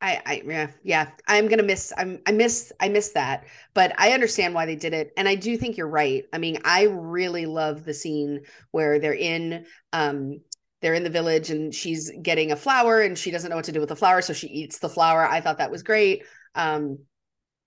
I, 0.00 0.22
I 0.26 0.42
yeah 0.46 0.70
yeah 0.82 1.10
I'm 1.26 1.48
gonna 1.48 1.62
miss 1.62 1.92
I'm 1.96 2.20
I 2.26 2.32
miss 2.32 2.72
I 2.80 2.88
miss 2.88 3.10
that. 3.12 3.46
But 3.74 3.94
I 3.98 4.12
understand 4.12 4.54
why 4.54 4.66
they 4.66 4.76
did 4.76 4.92
it. 4.92 5.12
And 5.16 5.28
I 5.28 5.36
do 5.36 5.56
think 5.56 5.76
you're 5.76 5.88
right. 5.88 6.24
I 6.32 6.38
mean 6.38 6.58
I 6.64 6.84
really 6.84 7.46
love 7.46 7.84
the 7.84 7.94
scene 7.94 8.42
where 8.72 8.98
they're 8.98 9.14
in 9.14 9.64
um 9.92 10.40
they're 10.82 10.94
in 10.94 11.04
the 11.04 11.10
village 11.10 11.50
and 11.50 11.74
she's 11.74 12.10
getting 12.22 12.52
a 12.52 12.56
flower 12.56 13.02
and 13.02 13.16
she 13.18 13.30
doesn't 13.30 13.50
know 13.50 13.56
what 13.56 13.64
to 13.66 13.72
do 13.72 13.80
with 13.80 13.88
the 13.88 13.96
flower. 13.96 14.20
So 14.22 14.32
she 14.32 14.48
eats 14.48 14.80
the 14.80 14.88
flower. 14.88 15.24
I 15.24 15.40
thought 15.40 15.58
that 15.58 15.70
was 15.70 15.82
great. 15.84 16.24
Um 16.56 16.98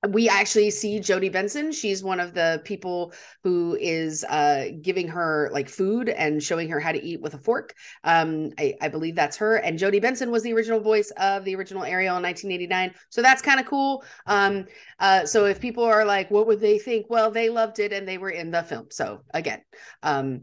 we 0.09 0.27
actually 0.27 0.71
see 0.71 0.99
Jodi 0.99 1.29
Benson. 1.29 1.71
She's 1.71 2.03
one 2.03 2.19
of 2.19 2.33
the 2.33 2.61
people 2.63 3.13
who 3.43 3.77
is 3.79 4.23
uh, 4.23 4.69
giving 4.81 5.07
her 5.09 5.49
like 5.53 5.69
food 5.69 6.09
and 6.09 6.41
showing 6.41 6.69
her 6.69 6.79
how 6.79 6.91
to 6.91 7.03
eat 7.03 7.21
with 7.21 7.35
a 7.35 7.37
fork. 7.37 7.75
Um, 8.03 8.51
I, 8.57 8.73
I, 8.81 8.87
believe 8.87 9.15
that's 9.15 9.37
her. 9.37 9.57
And 9.57 9.77
Jodi 9.77 9.99
Benson 9.99 10.31
was 10.31 10.41
the 10.41 10.53
original 10.53 10.79
voice 10.79 11.11
of 11.17 11.45
the 11.45 11.55
original 11.55 11.83
Ariel 11.83 12.17
in 12.17 12.23
1989. 12.23 12.95
So 13.09 13.21
that's 13.21 13.43
kind 13.43 13.59
of 13.59 13.67
cool. 13.67 14.03
Um, 14.25 14.65
uh, 14.99 15.25
so 15.25 15.45
if 15.45 15.59
people 15.59 15.83
are 15.83 16.03
like, 16.03 16.31
what 16.31 16.47
would 16.47 16.59
they 16.59 16.79
think? 16.79 17.05
Well, 17.09 17.29
they 17.29 17.49
loved 17.49 17.77
it 17.77 17.93
and 17.93 18.07
they 18.07 18.17
were 18.17 18.31
in 18.31 18.49
the 18.49 18.63
film. 18.63 18.87
So 18.89 19.21
again, 19.33 19.61
um, 20.01 20.41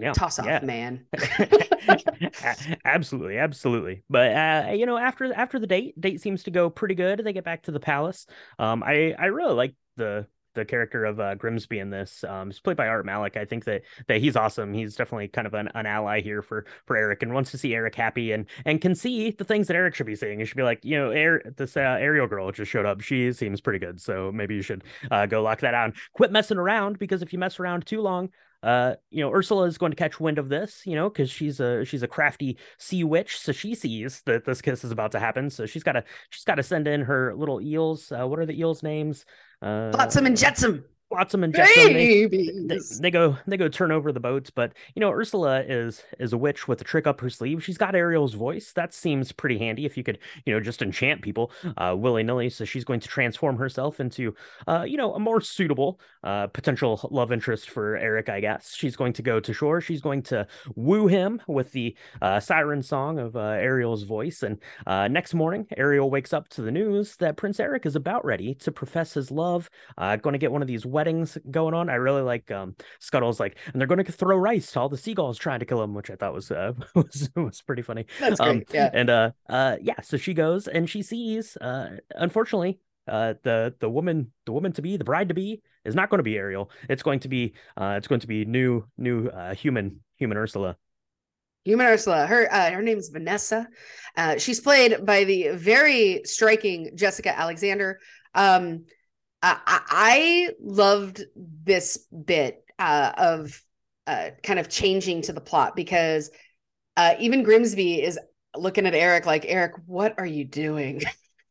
yeah, 0.00 0.12
toss 0.12 0.38
off, 0.38 0.46
yeah. 0.46 0.60
man. 0.62 1.06
absolutely, 2.84 3.38
absolutely. 3.38 4.02
But 4.08 4.32
uh, 4.32 4.72
you 4.72 4.86
know, 4.86 4.96
after 4.96 5.32
after 5.32 5.58
the 5.58 5.66
date, 5.66 6.00
date 6.00 6.20
seems 6.20 6.44
to 6.44 6.50
go 6.50 6.70
pretty 6.70 6.94
good. 6.94 7.20
They 7.24 7.32
get 7.32 7.44
back 7.44 7.64
to 7.64 7.72
the 7.72 7.80
palace. 7.80 8.26
Um, 8.58 8.82
I 8.82 9.14
I 9.18 9.26
really 9.26 9.54
like 9.54 9.74
the 9.96 10.26
the 10.58 10.64
character 10.64 11.04
of 11.04 11.20
uh, 11.20 11.34
Grimsby 11.36 11.78
in 11.78 11.90
this. 11.90 12.24
Um, 12.24 12.48
he's 12.48 12.60
played 12.60 12.76
by 12.76 12.88
Art 12.88 13.06
Malik. 13.06 13.36
I 13.36 13.44
think 13.44 13.64
that 13.64 13.82
that 14.08 14.20
he's 14.20 14.36
awesome. 14.36 14.74
He's 14.74 14.96
definitely 14.96 15.28
kind 15.28 15.46
of 15.46 15.54
an, 15.54 15.68
an 15.74 15.86
ally 15.86 16.20
here 16.20 16.42
for 16.42 16.66
for 16.86 16.96
Eric, 16.96 17.22
and 17.22 17.32
wants 17.32 17.50
to 17.52 17.58
see 17.58 17.74
Eric 17.74 17.94
happy, 17.94 18.32
and 18.32 18.46
and 18.64 18.80
can 18.80 18.94
see 18.94 19.30
the 19.30 19.44
things 19.44 19.68
that 19.68 19.76
Eric 19.76 19.94
should 19.94 20.06
be 20.06 20.16
seeing. 20.16 20.40
He 20.40 20.44
should 20.44 20.56
be 20.56 20.62
like, 20.62 20.84
you 20.84 20.98
know, 20.98 21.10
Air, 21.10 21.42
this 21.56 21.76
uh, 21.76 21.80
Ariel 21.80 22.26
girl 22.26 22.50
just 22.50 22.70
showed 22.70 22.86
up. 22.86 23.00
She 23.00 23.32
seems 23.32 23.60
pretty 23.60 23.78
good, 23.78 24.00
so 24.00 24.32
maybe 24.32 24.54
you 24.54 24.62
should 24.62 24.84
uh, 25.10 25.26
go 25.26 25.42
lock 25.42 25.60
that 25.60 25.72
down. 25.72 25.94
Quit 26.12 26.32
messing 26.32 26.58
around 26.58 26.98
because 26.98 27.22
if 27.22 27.32
you 27.32 27.38
mess 27.38 27.60
around 27.60 27.86
too 27.86 28.00
long, 28.00 28.30
uh, 28.62 28.94
you 29.10 29.22
know, 29.22 29.32
Ursula 29.32 29.64
is 29.64 29.78
going 29.78 29.92
to 29.92 29.96
catch 29.96 30.18
wind 30.18 30.38
of 30.38 30.48
this, 30.48 30.82
you 30.84 30.96
know, 30.96 31.08
because 31.08 31.30
she's 31.30 31.60
a 31.60 31.84
she's 31.84 32.02
a 32.02 32.08
crafty 32.08 32.58
sea 32.78 33.04
witch, 33.04 33.38
so 33.38 33.52
she 33.52 33.74
sees 33.74 34.22
that 34.26 34.44
this 34.44 34.60
kiss 34.60 34.84
is 34.84 34.90
about 34.90 35.12
to 35.12 35.20
happen. 35.20 35.48
So 35.48 35.66
she's 35.66 35.84
got 35.84 35.92
to 35.92 36.04
she's 36.30 36.44
got 36.44 36.56
to 36.56 36.62
send 36.62 36.88
in 36.88 37.02
her 37.02 37.34
little 37.36 37.60
eels. 37.60 38.10
Uh, 38.10 38.26
what 38.26 38.38
are 38.38 38.46
the 38.46 38.58
eels' 38.58 38.82
names? 38.82 39.24
Uh, 39.62 39.92
Flotsam 39.92 40.26
and 40.26 40.36
Jetsam. 40.36 40.84
Flotsam 41.08 41.42
of 41.42 41.52
Jetsam. 41.52 41.94
They, 41.94 42.26
they, 42.26 42.78
they, 43.00 43.10
go 43.10 43.36
they 43.46 43.56
go 43.56 43.68
turn 43.68 43.90
over 43.90 44.12
the 44.12 44.20
boats, 44.20 44.50
but 44.50 44.72
you 44.94 45.00
know 45.00 45.10
Ursula 45.10 45.62
is 45.62 46.02
is 46.18 46.32
a 46.34 46.38
witch 46.38 46.68
with 46.68 46.80
a 46.82 46.84
trick 46.84 47.06
up 47.06 47.20
her 47.20 47.30
sleeve. 47.30 47.64
She's 47.64 47.78
got 47.78 47.94
Ariel's 47.94 48.34
voice. 48.34 48.72
That 48.72 48.92
seems 48.92 49.32
pretty 49.32 49.58
handy 49.58 49.86
if 49.86 49.96
you 49.96 50.04
could 50.04 50.18
you 50.44 50.52
know 50.52 50.60
just 50.60 50.82
enchant 50.82 51.22
people 51.22 51.50
uh, 51.78 51.94
willy 51.96 52.22
nilly. 52.22 52.50
So 52.50 52.64
she's 52.64 52.84
going 52.84 53.00
to 53.00 53.08
transform 53.08 53.56
herself 53.56 54.00
into 54.00 54.34
uh, 54.66 54.84
you 54.86 54.98
know 54.98 55.14
a 55.14 55.18
more 55.18 55.40
suitable 55.40 55.98
uh, 56.24 56.48
potential 56.48 57.08
love 57.10 57.32
interest 57.32 57.70
for 57.70 57.96
Eric. 57.96 58.28
I 58.28 58.40
guess 58.40 58.74
she's 58.74 58.96
going 58.96 59.14
to 59.14 59.22
go 59.22 59.40
to 59.40 59.52
shore. 59.54 59.80
She's 59.80 60.02
going 60.02 60.22
to 60.24 60.46
woo 60.74 61.06
him 61.06 61.40
with 61.46 61.72
the 61.72 61.96
uh, 62.20 62.38
siren 62.40 62.82
song 62.82 63.18
of 63.18 63.34
uh, 63.34 63.40
Ariel's 63.40 64.02
voice. 64.02 64.42
And 64.42 64.58
uh, 64.86 65.08
next 65.08 65.32
morning, 65.32 65.66
Ariel 65.76 66.10
wakes 66.10 66.34
up 66.34 66.48
to 66.50 66.62
the 66.62 66.70
news 66.70 67.16
that 67.16 67.36
Prince 67.36 67.60
Eric 67.60 67.86
is 67.86 67.96
about 67.96 68.26
ready 68.26 68.54
to 68.56 68.70
profess 68.70 69.14
his 69.14 69.30
love. 69.30 69.70
going 69.96 70.32
to 70.34 70.38
get 70.38 70.52
one 70.52 70.60
of 70.60 70.68
these 70.68 70.84
weddings 70.98 71.38
going 71.48 71.74
on. 71.74 71.88
I 71.88 71.94
really 71.94 72.22
like 72.22 72.50
um, 72.50 72.74
Scuttle's 72.98 73.38
like, 73.38 73.56
and 73.72 73.80
they're 73.80 73.86
going 73.86 74.04
to 74.04 74.10
throw 74.10 74.36
rice 74.36 74.72
to 74.72 74.80
all 74.80 74.88
the 74.88 74.98
seagulls 74.98 75.38
trying 75.38 75.60
to 75.60 75.64
kill 75.64 75.80
him, 75.80 75.94
which 75.94 76.10
I 76.10 76.16
thought 76.16 76.34
was 76.34 76.50
uh, 76.50 76.72
was 76.96 77.30
was 77.36 77.62
pretty 77.62 77.82
funny. 77.82 78.06
That's 78.18 78.40
great. 78.40 78.50
Um, 78.50 78.62
yeah. 78.72 78.90
And 78.92 79.08
uh, 79.08 79.30
uh, 79.48 79.76
yeah. 79.80 80.00
So 80.02 80.16
she 80.16 80.34
goes 80.34 80.66
and 80.66 80.90
she 80.90 81.02
sees, 81.02 81.56
uh, 81.58 81.98
unfortunately, 82.16 82.80
uh, 83.06 83.34
the 83.44 83.74
the 83.78 83.88
woman 83.88 84.32
the 84.44 84.52
woman 84.52 84.72
to 84.72 84.82
be 84.82 84.96
the 84.96 85.04
bride 85.04 85.28
to 85.28 85.34
be 85.34 85.62
is 85.84 85.94
not 85.94 86.10
going 86.10 86.18
to 86.18 86.24
be 86.24 86.36
Ariel. 86.36 86.68
It's 86.88 87.04
going 87.04 87.20
to 87.20 87.28
be 87.28 87.54
uh, 87.76 87.94
it's 87.96 88.08
going 88.08 88.20
to 88.22 88.26
be 88.26 88.44
new 88.44 88.84
new 88.98 89.28
uh, 89.28 89.54
human 89.54 90.00
human 90.16 90.36
Ursula. 90.36 90.76
Human 91.64 91.86
Ursula. 91.86 92.26
Her 92.26 92.52
uh, 92.52 92.70
her 92.70 92.82
name's 92.82 93.08
Vanessa. 93.08 93.68
Uh, 94.16 94.38
she's 94.38 94.60
played 94.60 95.04
by 95.06 95.24
the 95.24 95.50
very 95.54 96.22
striking 96.24 96.90
Jessica 96.96 97.38
Alexander. 97.38 98.00
Um, 98.34 98.84
I, 99.42 99.58
I 99.66 100.50
loved 100.60 101.22
this 101.36 101.98
bit 102.24 102.64
uh, 102.78 103.12
of 103.16 103.62
uh, 104.06 104.30
kind 104.42 104.58
of 104.58 104.68
changing 104.68 105.22
to 105.22 105.32
the 105.32 105.40
plot 105.40 105.76
because 105.76 106.30
uh, 106.96 107.14
even 107.20 107.42
Grimsby 107.42 108.02
is 108.02 108.18
looking 108.56 108.86
at 108.86 108.94
Eric 108.94 109.26
like, 109.26 109.44
Eric, 109.46 109.72
what 109.86 110.18
are 110.18 110.26
you 110.26 110.44
doing? 110.44 111.02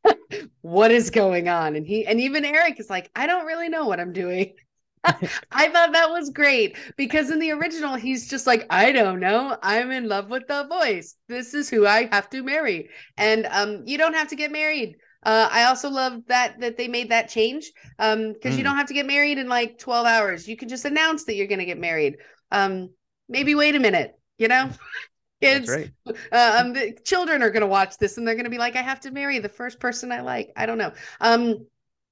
what 0.61 0.91
is 0.91 1.09
going 1.09 1.47
on? 1.47 1.75
And 1.75 1.85
he 1.85 2.05
and 2.05 2.19
even 2.19 2.43
Eric 2.43 2.79
is 2.79 2.89
like, 2.89 3.09
I 3.15 3.27
don't 3.27 3.45
really 3.45 3.69
know 3.69 3.85
what 3.85 3.99
I'm 3.99 4.13
doing. 4.13 4.53
I 5.03 5.69
thought 5.69 5.93
that 5.93 6.09
was 6.09 6.31
great 6.31 6.75
because 6.97 7.29
in 7.31 7.39
the 7.39 7.51
original, 7.51 7.95
he's 7.95 8.29
just 8.29 8.47
like, 8.47 8.65
I 8.69 8.91
don't 8.91 9.19
know. 9.19 9.57
I'm 9.63 9.91
in 9.91 10.07
love 10.09 10.29
with 10.29 10.47
the 10.47 10.65
voice. 10.67 11.15
This 11.29 11.53
is 11.53 11.69
who 11.69 11.87
I 11.87 12.09
have 12.11 12.29
to 12.31 12.43
marry. 12.43 12.89
And 13.15 13.45
um, 13.49 13.83
you 13.85 13.97
don't 13.97 14.15
have 14.15 14.29
to 14.29 14.35
get 14.35 14.51
married. 14.51 14.97
Uh, 15.23 15.49
I 15.51 15.65
also 15.65 15.89
love 15.89 16.21
that 16.27 16.59
that 16.59 16.77
they 16.77 16.87
made 16.87 17.09
that 17.09 17.29
change 17.29 17.71
um 17.99 18.33
because 18.33 18.55
mm. 18.55 18.59
you 18.59 18.63
don't 18.63 18.77
have 18.77 18.87
to 18.87 18.93
get 18.93 19.05
married 19.05 19.37
in 19.37 19.47
like 19.47 19.77
12 19.77 20.05
hours. 20.05 20.47
You 20.47 20.55
can 20.55 20.69
just 20.69 20.85
announce 20.85 21.25
that 21.25 21.35
you're 21.35 21.47
going 21.47 21.59
to 21.59 21.65
get 21.65 21.79
married. 21.79 22.17
Um 22.51 22.91
maybe 23.27 23.55
wait 23.55 23.75
a 23.75 23.79
minute, 23.79 24.13
you 24.37 24.47
know? 24.47 24.69
Kids, 25.41 25.69
right. 25.69 25.91
uh, 26.31 26.61
um, 26.61 26.73
the 26.73 26.97
children 27.05 27.43
are 27.43 27.51
going 27.51 27.61
to 27.61 27.67
watch 27.67 27.97
this 27.97 28.17
and 28.17 28.27
they're 28.27 28.33
going 28.33 28.45
to 28.45 28.49
be 28.49 28.57
like, 28.57 28.75
I 28.75 28.81
have 28.81 29.01
to 29.01 29.11
marry 29.11 29.37
the 29.37 29.49
first 29.49 29.79
person 29.79 30.11
I 30.11 30.21
like. 30.21 30.51
I 30.55 30.65
don't 30.65 30.79
know. 30.79 30.91
Um, 31.21 31.67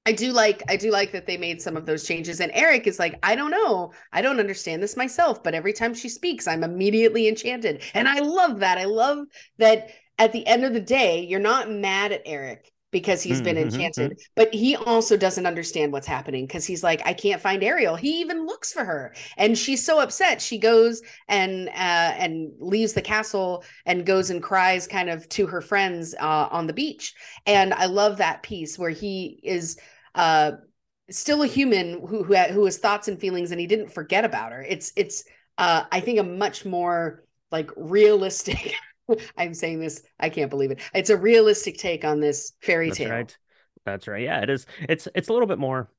I 0.06 0.12
do 0.12 0.32
like 0.32 0.62
I 0.68 0.76
do 0.76 0.92
like 0.92 1.10
that 1.12 1.26
they 1.26 1.36
made 1.36 1.60
some 1.60 1.76
of 1.76 1.84
those 1.84 2.06
changes. 2.06 2.40
And 2.40 2.52
Eric 2.54 2.86
is 2.86 3.00
like, 3.00 3.18
I 3.24 3.34
don't 3.34 3.50
know, 3.50 3.92
I 4.12 4.22
don't 4.22 4.38
understand 4.38 4.80
this 4.80 4.96
myself, 4.96 5.42
but 5.42 5.54
every 5.54 5.72
time 5.72 5.94
she 5.94 6.08
speaks, 6.08 6.46
I'm 6.46 6.62
immediately 6.62 7.26
enchanted, 7.26 7.82
and 7.92 8.08
I 8.08 8.20
love 8.20 8.60
that. 8.60 8.78
I 8.78 8.84
love 8.84 9.26
that 9.58 9.90
at 10.16 10.32
the 10.32 10.46
end 10.46 10.64
of 10.64 10.72
the 10.72 10.80
day, 10.80 11.26
you're 11.26 11.40
not 11.40 11.70
mad 11.70 12.12
at 12.12 12.22
Eric 12.24 12.70
because 12.90 13.22
he's 13.22 13.40
been 13.40 13.56
mm-hmm, 13.56 13.68
enchanted. 13.68 14.12
Mm-hmm. 14.12 14.32
But 14.34 14.54
he 14.54 14.76
also 14.76 15.16
doesn't 15.16 15.46
understand 15.46 15.92
what's 15.92 16.06
happening 16.06 16.46
because 16.46 16.64
he's 16.64 16.84
like, 16.84 17.02
I 17.04 17.12
can't 17.12 17.42
find 17.42 17.62
Ariel. 17.62 17.96
He 17.96 18.20
even 18.20 18.46
looks 18.46 18.72
for 18.72 18.84
her, 18.84 19.14
and 19.36 19.56
she's 19.56 19.84
so 19.84 19.98
upset. 20.00 20.40
She 20.40 20.58
goes 20.58 21.02
and 21.28 21.68
uh, 21.68 21.72
and 21.72 22.52
leaves 22.58 22.92
the 22.92 23.02
castle 23.02 23.64
and 23.84 24.06
goes 24.06 24.30
and 24.30 24.42
cries 24.42 24.86
kind 24.86 25.10
of 25.10 25.28
to 25.30 25.46
her 25.46 25.60
friends 25.60 26.14
uh, 26.18 26.48
on 26.50 26.66
the 26.66 26.72
beach. 26.72 27.14
And 27.44 27.74
I 27.74 27.86
love 27.86 28.18
that 28.18 28.42
piece 28.42 28.78
where 28.78 28.90
he 28.90 29.40
is. 29.42 29.78
Uh, 30.14 30.52
still 31.08 31.42
a 31.42 31.46
human 31.46 32.00
who 32.06 32.24
who, 32.24 32.34
who 32.34 32.64
has 32.64 32.78
thoughts 32.78 33.06
and 33.06 33.20
feelings 33.20 33.52
and 33.52 33.60
he 33.60 33.66
didn't 33.68 33.92
forget 33.92 34.24
about 34.24 34.50
her 34.50 34.60
it's 34.60 34.92
it's 34.96 35.22
uh 35.56 35.84
i 35.92 36.00
think 36.00 36.18
a 36.18 36.22
much 36.24 36.64
more 36.64 37.22
like 37.52 37.70
realistic 37.76 38.74
I'm 39.36 39.54
saying 39.54 39.80
this. 39.80 40.02
I 40.18 40.28
can't 40.28 40.50
believe 40.50 40.70
it. 40.70 40.80
It's 40.94 41.10
a 41.10 41.16
realistic 41.16 41.78
take 41.78 42.04
on 42.04 42.20
this 42.20 42.52
fairy 42.60 42.88
That's 42.88 42.98
tale. 42.98 43.10
Right. 43.10 43.38
That's 43.84 44.08
right. 44.08 44.22
Yeah, 44.22 44.40
it 44.40 44.50
is. 44.50 44.66
It's 44.88 45.06
it's 45.14 45.28
a 45.28 45.32
little 45.32 45.46
bit 45.46 45.58
more. 45.58 45.90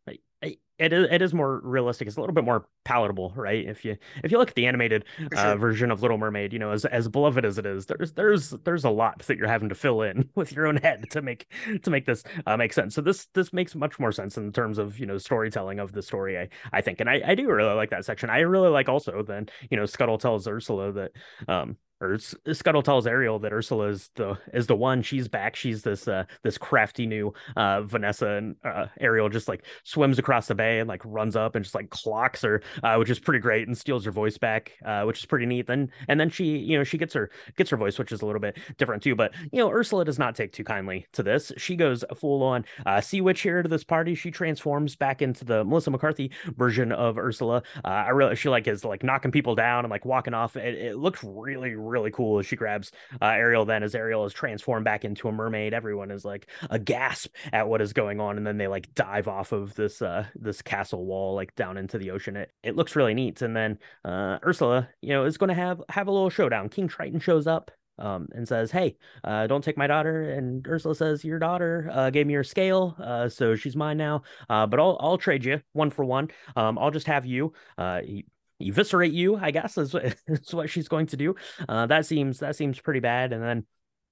It 0.80 0.94
is 0.94 1.08
it 1.10 1.24
is 1.24 1.34
more 1.34 1.60
realistic. 1.64 2.08
It's 2.08 2.18
a 2.18 2.20
little 2.22 2.36
bit 2.36 2.44
more 2.44 2.68
palatable, 2.86 3.34
right? 3.36 3.66
If 3.68 3.84
you 3.84 3.98
if 4.24 4.32
you 4.32 4.38
look 4.38 4.50
at 4.50 4.56
the 4.56 4.68
animated 4.68 5.06
sure. 5.18 5.30
uh, 5.36 5.56
version 5.56 5.90
of 5.90 6.04
Little 6.04 6.20
Mermaid, 6.20 6.54
you 6.54 6.60
know, 6.60 6.72
as 6.72 6.86
as 6.86 7.08
beloved 7.08 7.44
as 7.46 7.58
it 7.58 7.66
is, 7.66 7.88
there's 7.88 8.14
there's 8.14 8.52
there's 8.64 8.84
a 8.84 8.90
lot 8.92 9.20
that 9.24 9.38
you're 9.38 9.48
having 9.48 9.70
to 9.70 9.76
fill 9.76 10.04
in 10.04 10.30
with 10.36 10.52
your 10.52 10.68
own 10.68 10.78
head 10.78 11.06
to 11.12 11.24
make 11.24 11.52
to 11.82 11.90
make 11.90 12.06
this 12.06 12.24
uh, 12.46 12.56
make 12.56 12.74
sense. 12.74 12.94
So 12.94 13.02
this 13.02 13.26
this 13.34 13.52
makes 13.54 13.74
much 13.74 14.00
more 14.00 14.12
sense 14.12 14.38
in 14.38 14.52
terms 14.52 14.78
of 14.78 15.00
you 15.00 15.08
know 15.08 15.18
storytelling 15.18 15.80
of 15.80 15.94
the 15.94 16.04
story. 16.04 16.38
I 16.38 16.50
I 16.72 16.82
think, 16.82 17.00
and 17.00 17.10
I 17.10 17.22
I 17.26 17.34
do 17.34 17.50
really 17.52 17.74
like 17.74 17.90
that 17.90 18.06
section. 18.06 18.30
I 18.30 18.42
really 18.42 18.70
like 18.70 18.88
also 18.88 19.24
then 19.24 19.50
you 19.72 19.78
know 19.78 19.88
Scuttle 19.88 20.20
tells 20.20 20.48
Ursula 20.48 20.92
that 20.92 21.12
um 21.48 21.78
or 22.00 22.18
Scuttle 22.54 22.84
tells 22.84 23.08
Ariel 23.08 23.40
that 23.40 23.54
Ursula 23.54 23.88
is 23.88 24.10
the 24.16 24.38
is 24.54 24.68
the 24.68 24.76
one. 24.76 25.02
She's 25.02 25.28
back. 25.28 25.56
She's 25.56 25.82
this 25.82 26.08
uh 26.08 26.26
this 26.44 26.58
crafty 26.58 27.06
new 27.06 27.34
uh 27.56 27.82
Vanessa 27.82 28.28
and 28.28 28.56
uh, 28.64 28.88
Ariel 29.00 29.30
just 29.30 29.48
like 29.48 29.66
swims 29.84 30.20
across 30.20 30.48
the 30.48 30.56
bay 30.56 30.80
and 30.80 30.88
like 30.88 31.02
runs 31.06 31.36
up 31.36 31.56
and 31.56 31.64
just 31.66 31.76
like 31.76 31.90
clocks 31.90 32.42
her, 32.42 32.62
uh, 32.84 32.96
which 32.98 33.10
is 33.10 33.20
pretty 33.20 33.40
great, 33.40 33.68
and 33.68 33.78
steals 33.78 34.06
her 34.06 34.12
voice 34.12 34.38
back, 34.38 34.74
uh, 34.86 35.04
which 35.04 35.20
is 35.20 35.26
pretty 35.26 35.46
neat. 35.46 35.68
Then 35.68 35.92
and 36.08 36.20
then 36.20 36.30
she 36.30 36.58
you 36.58 36.78
know 36.78 36.84
she 36.84 36.98
gets 36.98 37.14
her 37.14 37.32
gets 37.56 37.70
her 37.70 37.78
voice, 37.78 37.98
which 37.98 38.12
is 38.12 38.22
a 38.22 38.26
little 38.26 38.42
bit 38.42 38.58
different 38.78 39.02
too. 39.02 39.16
But 39.16 39.34
you 39.52 39.60
know 39.60 39.72
Ursula 39.72 40.06
does 40.06 40.20
not 40.20 40.36
take 40.36 40.54
too 40.54 40.64
kindly 40.64 41.08
to 41.14 41.24
this. 41.24 41.52
She 41.58 41.76
goes 41.76 42.04
full 42.16 42.44
on 42.44 42.66
uh, 42.86 43.02
sea 43.02 43.22
witch 43.22 43.42
here 43.42 43.64
to 43.64 43.70
this 43.70 43.84
party. 43.84 44.14
She 44.14 44.30
transforms 44.30 44.96
back 44.96 45.22
into 45.22 45.46
the 45.46 45.64
Melissa 45.64 45.92
McCarthy 45.92 46.32
version 46.56 46.92
of 46.92 47.18
Ursula. 47.18 47.64
I 47.84 48.10
really 48.10 48.36
she 48.36 48.50
like 48.50 48.68
is 48.68 48.86
like 48.86 49.04
knocking 49.04 49.32
people 49.32 49.56
down 49.56 49.84
and 49.86 49.92
like 49.92 50.06
walking 50.06 50.34
off. 50.34 50.56
It, 50.56 50.76
it 50.76 50.98
looks 50.98 51.24
really 51.24 51.76
really 51.88 52.12
cool 52.12 52.40
as 52.40 52.46
she 52.46 52.56
grabs 52.56 52.92
uh, 53.22 53.26
Ariel. 53.26 53.66
Then, 53.66 53.84
as 53.84 53.96
Ariel 53.96 54.26
is 54.26 54.34
transformed 54.34 54.86
back 54.86 55.06
into 55.06 55.28
a 55.28 55.32
mermaid, 55.32 55.74
everyone 55.74 56.12
is 56.12 56.26
like 56.26 56.48
a 56.70 56.80
gasp 56.80 57.34
at 57.54 57.68
what 57.68 57.82
is 57.82 57.94
going 57.94 58.20
on, 58.20 58.38
and 58.38 58.46
then 58.46 58.58
they 58.58 58.68
like 58.68 58.94
dive 58.94 59.28
off 59.28 59.52
of 59.52 59.74
this 59.76 60.02
uh, 60.02 60.26
this 60.36 60.62
castle 60.62 61.06
wall 61.06 61.36
like 61.36 61.56
down 61.56 61.78
into 61.78 61.98
the 61.98 62.12
ocean. 62.12 62.36
It 62.36 62.52
it 62.64 62.76
looks 62.76 62.96
really 62.96 63.14
neat. 63.14 63.42
And 63.42 63.56
then 63.56 63.80
uh, 64.06 64.40
Ursula, 64.46 64.90
you 65.02 65.10
know, 65.10 65.26
is 65.26 65.38
going 65.38 65.50
to 65.50 65.54
have 65.54 65.82
have 65.90 66.08
a 66.08 66.12
little 66.12 66.30
showdown. 66.30 66.70
King 66.70 66.88
Triton 66.88 67.20
shows 67.20 67.48
up. 67.48 67.72
Um, 68.00 68.28
and 68.36 68.48
says, 68.48 68.70
"Hey, 68.70 68.96
uh, 69.24 69.48
don't 69.48 69.64
take 69.64 69.76
my 69.76 69.88
daughter." 69.88 70.30
And 70.30 70.68
Ursula 70.68 70.94
says, 70.94 71.26
"Your 71.26 71.40
daughter 71.40 71.90
uh, 71.92 72.12
gave 72.12 72.28
me 72.28 72.34
your 72.34 72.44
scale, 72.44 72.96
uh, 73.00 73.28
so 73.28 73.56
she's 73.56 73.76
mine 73.76 73.98
now. 73.98 74.22
Uh, 74.48 74.68
but 74.68 74.80
I'll 74.80 74.98
I'll 75.00 75.18
trade 75.18 75.44
you 75.44 75.62
one 75.74 75.90
for 75.90 76.06
one. 76.06 76.30
Um, 76.56 76.78
I'll 76.78 76.92
just 76.92 77.08
have 77.08 77.26
you." 77.26 77.54
Uh, 77.76 78.02
he, 78.02 78.28
eviscerate 78.60 79.14
you, 79.14 79.36
I 79.36 79.52
guess 79.52 79.78
is, 79.78 79.96
is 80.28 80.54
what 80.54 80.70
she's 80.70 80.88
going 80.88 81.08
to 81.08 81.18
do. 81.18 81.36
Uh, 81.68 81.88
that 81.88 82.06
seems 82.06 82.40
that 82.40 82.56
seems 82.56 82.80
pretty 82.80 83.00
bad. 83.00 83.34
And 83.34 83.44
then, 83.44 83.66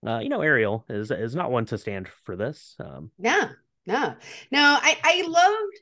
uh, 0.05 0.19
you 0.19 0.29
know, 0.29 0.41
Ariel 0.41 0.85
is 0.89 1.11
is 1.11 1.35
not 1.35 1.51
one 1.51 1.65
to 1.65 1.77
stand 1.77 2.07
for 2.23 2.35
this. 2.35 2.75
Um, 2.79 3.11
yeah, 3.19 3.49
no, 3.85 4.15
no. 4.51 4.79
I 4.81 4.97
I 5.03 5.27
loved 5.27 5.77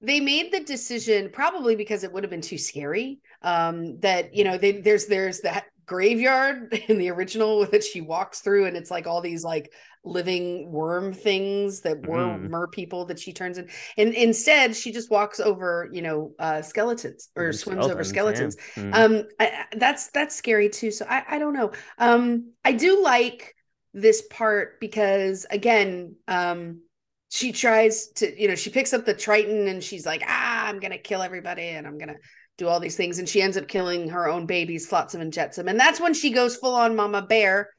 they 0.00 0.20
made 0.20 0.52
the 0.52 0.60
decision 0.60 1.30
probably 1.32 1.76
because 1.76 2.04
it 2.04 2.12
would 2.12 2.22
have 2.22 2.30
been 2.30 2.40
too 2.40 2.58
scary. 2.58 3.20
Um, 3.42 3.98
that 4.00 4.34
you 4.34 4.44
know, 4.44 4.58
they, 4.58 4.72
there's 4.72 5.06
there's 5.06 5.40
that 5.40 5.66
graveyard 5.86 6.72
in 6.88 6.98
the 6.98 7.10
original 7.10 7.66
that 7.70 7.84
she 7.84 8.00
walks 8.00 8.40
through, 8.40 8.66
and 8.66 8.76
it's 8.76 8.90
like 8.90 9.06
all 9.06 9.20
these 9.20 9.44
like 9.44 9.72
living 10.04 10.70
worm 10.70 11.12
things 11.14 11.80
that 11.80 12.06
were 12.06 12.18
mm. 12.18 12.50
mer 12.50 12.66
people 12.66 13.06
that 13.06 13.18
she 13.18 13.32
turns 13.32 13.56
in 13.56 13.68
and 13.96 14.12
instead 14.12 14.76
she 14.76 14.92
just 14.92 15.10
walks 15.10 15.40
over 15.40 15.88
you 15.92 16.02
know 16.02 16.34
uh 16.38 16.60
skeletons 16.60 17.30
or 17.36 17.46
and 17.46 17.56
swims 17.56 17.86
over 17.86 18.04
skeletons 18.04 18.56
yeah. 18.76 18.82
mm. 18.82 18.94
um 18.94 19.24
I, 19.40 19.64
that's 19.72 20.10
that's 20.10 20.36
scary 20.36 20.68
too 20.68 20.90
so 20.90 21.06
i 21.08 21.24
i 21.26 21.38
don't 21.38 21.54
know 21.54 21.72
um 21.96 22.52
i 22.66 22.72
do 22.72 23.02
like 23.02 23.54
this 23.94 24.22
part 24.30 24.78
because 24.78 25.46
again 25.50 26.16
um 26.28 26.82
she 27.30 27.52
tries 27.52 28.08
to 28.08 28.40
you 28.40 28.48
know 28.48 28.54
she 28.54 28.70
picks 28.70 28.92
up 28.92 29.06
the 29.06 29.14
triton 29.14 29.68
and 29.68 29.82
she's 29.82 30.04
like 30.04 30.22
ah 30.26 30.66
i'm 30.66 30.80
gonna 30.80 30.98
kill 30.98 31.22
everybody 31.22 31.68
and 31.68 31.86
i'm 31.86 31.96
gonna 31.96 32.16
do 32.56 32.68
all 32.68 32.80
these 32.80 32.96
things 32.96 33.18
and 33.18 33.28
she 33.28 33.42
ends 33.42 33.56
up 33.56 33.66
killing 33.66 34.08
her 34.08 34.28
own 34.28 34.46
babies 34.46 34.86
flotsam 34.86 35.20
and 35.20 35.32
jetsam 35.32 35.68
and 35.68 35.78
that's 35.78 36.00
when 36.00 36.14
she 36.14 36.30
goes 36.30 36.56
full 36.56 36.74
on 36.74 36.94
mama 36.94 37.20
bear 37.22 37.70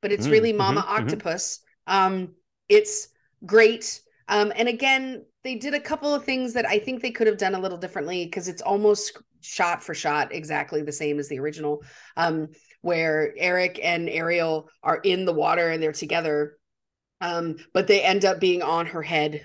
but 0.00 0.12
it's 0.12 0.26
mm, 0.26 0.32
really 0.32 0.52
mama 0.52 0.80
mm-hmm, 0.80 0.88
mm-hmm. 0.88 1.02
octopus 1.02 1.60
um, 1.86 2.34
it's 2.68 3.08
great. 3.44 4.00
Um, 4.28 4.52
and 4.56 4.68
again, 4.68 5.24
they 5.42 5.56
did 5.56 5.74
a 5.74 5.80
couple 5.80 6.14
of 6.14 6.24
things 6.24 6.54
that 6.54 6.66
I 6.66 6.78
think 6.78 7.02
they 7.02 7.10
could 7.10 7.26
have 7.26 7.38
done 7.38 7.54
a 7.54 7.60
little 7.60 7.78
differently 7.78 8.24
because 8.24 8.48
it's 8.48 8.62
almost 8.62 9.18
shot 9.40 9.82
for 9.82 9.94
shot 9.94 10.32
exactly 10.32 10.82
the 10.82 10.92
same 10.92 11.18
as 11.18 11.28
the 11.28 11.38
original. 11.38 11.82
Um, 12.16 12.48
where 12.80 13.32
Eric 13.38 13.80
and 13.82 14.10
Ariel 14.10 14.68
are 14.82 15.00
in 15.04 15.24
the 15.24 15.32
water 15.32 15.70
and 15.70 15.82
they're 15.82 15.92
together, 15.92 16.58
um, 17.22 17.56
but 17.72 17.86
they 17.86 18.02
end 18.02 18.24
up 18.24 18.40
being 18.40 18.62
on 18.62 18.86
her 18.86 19.00
head 19.00 19.44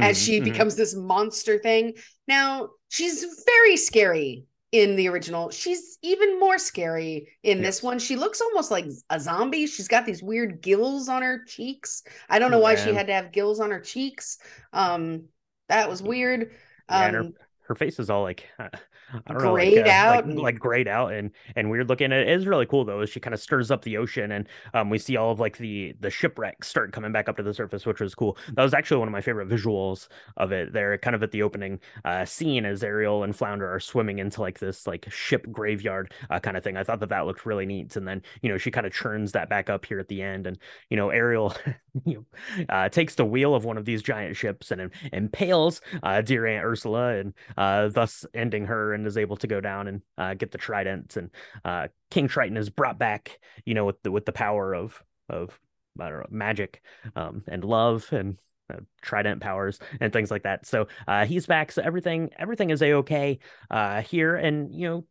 as 0.00 0.20
she 0.20 0.40
Mhm, 0.40 0.44
mhm. 0.44 0.44
becomes 0.44 0.76
this 0.76 0.94
monster 0.94 1.58
thing. 1.58 1.94
Now 2.28 2.70
she's 2.88 3.24
very 3.46 3.76
scary 3.76 4.44
in 4.72 4.96
the 4.96 5.08
original. 5.08 5.50
She's 5.50 5.98
even 6.02 6.38
more 6.40 6.58
scary 6.58 7.28
in 7.42 7.62
this 7.62 7.82
one. 7.82 7.98
She 7.98 8.16
looks 8.16 8.40
almost 8.40 8.70
like 8.70 8.86
a 9.10 9.20
zombie. 9.20 9.66
She's 9.66 9.88
got 9.88 10.06
these 10.06 10.22
weird 10.22 10.60
gills 10.60 11.08
on 11.08 11.22
her 11.22 11.44
cheeks. 11.44 12.02
I 12.28 12.38
don't 12.38 12.50
know 12.50 12.58
why 12.60 12.74
she 12.74 12.92
had 12.92 13.06
to 13.06 13.14
have 13.14 13.32
gills 13.32 13.60
on 13.60 13.70
her 13.70 13.80
cheeks. 13.80 14.38
Um, 14.72 15.24
that 15.68 15.88
was 15.88 16.02
weird. 16.02 16.52
Yeah, 16.90 17.06
and 17.06 17.16
her, 17.16 17.22
Um, 17.22 17.34
her 17.62 17.74
face 17.74 17.98
is 17.98 18.10
all 18.10 18.22
like 18.22 18.48
I 19.26 19.32
don't 19.32 19.42
know, 19.42 19.52
like, 19.54 19.72
Grayed 19.72 19.86
uh, 19.86 19.90
out 19.90 20.16
like, 20.16 20.24
and- 20.24 20.38
like 20.38 20.58
grayed 20.58 20.88
out 20.88 21.12
and 21.12 21.30
and 21.54 21.70
weird 21.70 21.88
looking. 21.88 22.12
It 22.12 22.28
is 22.28 22.46
really 22.46 22.66
cool 22.66 22.84
though. 22.84 23.00
As 23.00 23.10
she 23.10 23.20
kind 23.20 23.34
of 23.34 23.40
stirs 23.40 23.70
up 23.70 23.82
the 23.82 23.96
ocean, 23.96 24.32
and 24.32 24.48
um, 24.74 24.90
we 24.90 24.98
see 24.98 25.16
all 25.16 25.30
of 25.30 25.40
like 25.40 25.58
the 25.58 25.94
the 26.00 26.10
shipwrecks 26.10 26.68
start 26.68 26.92
coming 26.92 27.12
back 27.12 27.28
up 27.28 27.36
to 27.36 27.42
the 27.42 27.54
surface, 27.54 27.86
which 27.86 28.00
was 28.00 28.14
cool. 28.14 28.36
That 28.54 28.62
was 28.62 28.74
actually 28.74 28.98
one 28.98 29.08
of 29.08 29.12
my 29.12 29.20
favorite 29.20 29.48
visuals 29.48 30.08
of 30.36 30.52
it. 30.52 30.72
There, 30.72 30.96
kind 30.98 31.14
of 31.14 31.22
at 31.22 31.30
the 31.30 31.42
opening 31.42 31.80
uh, 32.04 32.24
scene 32.24 32.64
as 32.64 32.82
Ariel 32.82 33.22
and 33.22 33.34
Flounder 33.34 33.72
are 33.72 33.80
swimming 33.80 34.18
into 34.18 34.40
like 34.40 34.58
this 34.58 34.86
like 34.86 35.06
ship 35.10 35.46
graveyard 35.52 36.12
uh, 36.30 36.40
kind 36.40 36.56
of 36.56 36.64
thing. 36.64 36.76
I 36.76 36.82
thought 36.82 37.00
that 37.00 37.08
that 37.10 37.26
looked 37.26 37.46
really 37.46 37.66
neat. 37.66 37.94
And 37.96 38.06
then 38.08 38.22
you 38.42 38.50
know 38.50 38.58
she 38.58 38.70
kind 38.70 38.86
of 38.86 38.92
churns 38.92 39.32
that 39.32 39.48
back 39.48 39.70
up 39.70 39.84
here 39.86 40.00
at 40.00 40.08
the 40.08 40.22
end, 40.22 40.46
and 40.46 40.58
you 40.90 40.96
know 40.96 41.10
Ariel 41.10 41.54
you 42.04 42.24
know, 42.58 42.64
uh, 42.68 42.88
takes 42.88 43.14
the 43.14 43.24
wheel 43.24 43.54
of 43.54 43.64
one 43.64 43.76
of 43.78 43.84
these 43.84 44.02
giant 44.02 44.36
ships 44.36 44.70
and 44.70 44.90
impales 45.12 45.80
uh, 46.02 46.20
dear 46.20 46.46
Aunt 46.46 46.64
Ursula, 46.64 47.16
and 47.16 47.34
uh, 47.56 47.88
thus 47.88 48.26
ending 48.34 48.66
her, 48.66 48.92
is 49.04 49.18
able 49.18 49.36
to 49.38 49.46
go 49.46 49.60
down 49.60 49.88
and 49.88 50.02
uh, 50.16 50.34
get 50.34 50.52
the 50.52 50.58
tridents. 50.58 51.16
And 51.16 51.30
uh, 51.64 51.88
King 52.10 52.28
Triton 52.28 52.56
is 52.56 52.70
brought 52.70 52.98
back, 52.98 53.40
you 53.64 53.74
know, 53.74 53.84
with 53.84 54.02
the 54.02 54.12
with 54.12 54.24
the 54.24 54.32
power 54.32 54.74
of 54.74 55.02
of 55.28 55.58
I 56.00 56.08
don't 56.08 56.20
know 56.20 56.26
magic 56.30 56.82
um, 57.16 57.42
and 57.48 57.64
love 57.64 58.08
and 58.12 58.38
uh, 58.72 58.80
trident 59.02 59.40
powers 59.42 59.78
and 60.00 60.12
things 60.12 60.30
like 60.30 60.42
that. 60.44 60.66
So 60.66 60.88
uh, 61.06 61.26
he's 61.26 61.46
back. 61.46 61.72
So 61.72 61.82
everything 61.82 62.30
everything 62.38 62.70
is 62.70 62.82
a 62.82 62.94
okay 62.94 63.38
uh, 63.70 64.02
here, 64.02 64.36
and 64.36 64.72
you 64.74 64.88
know, 64.88 65.04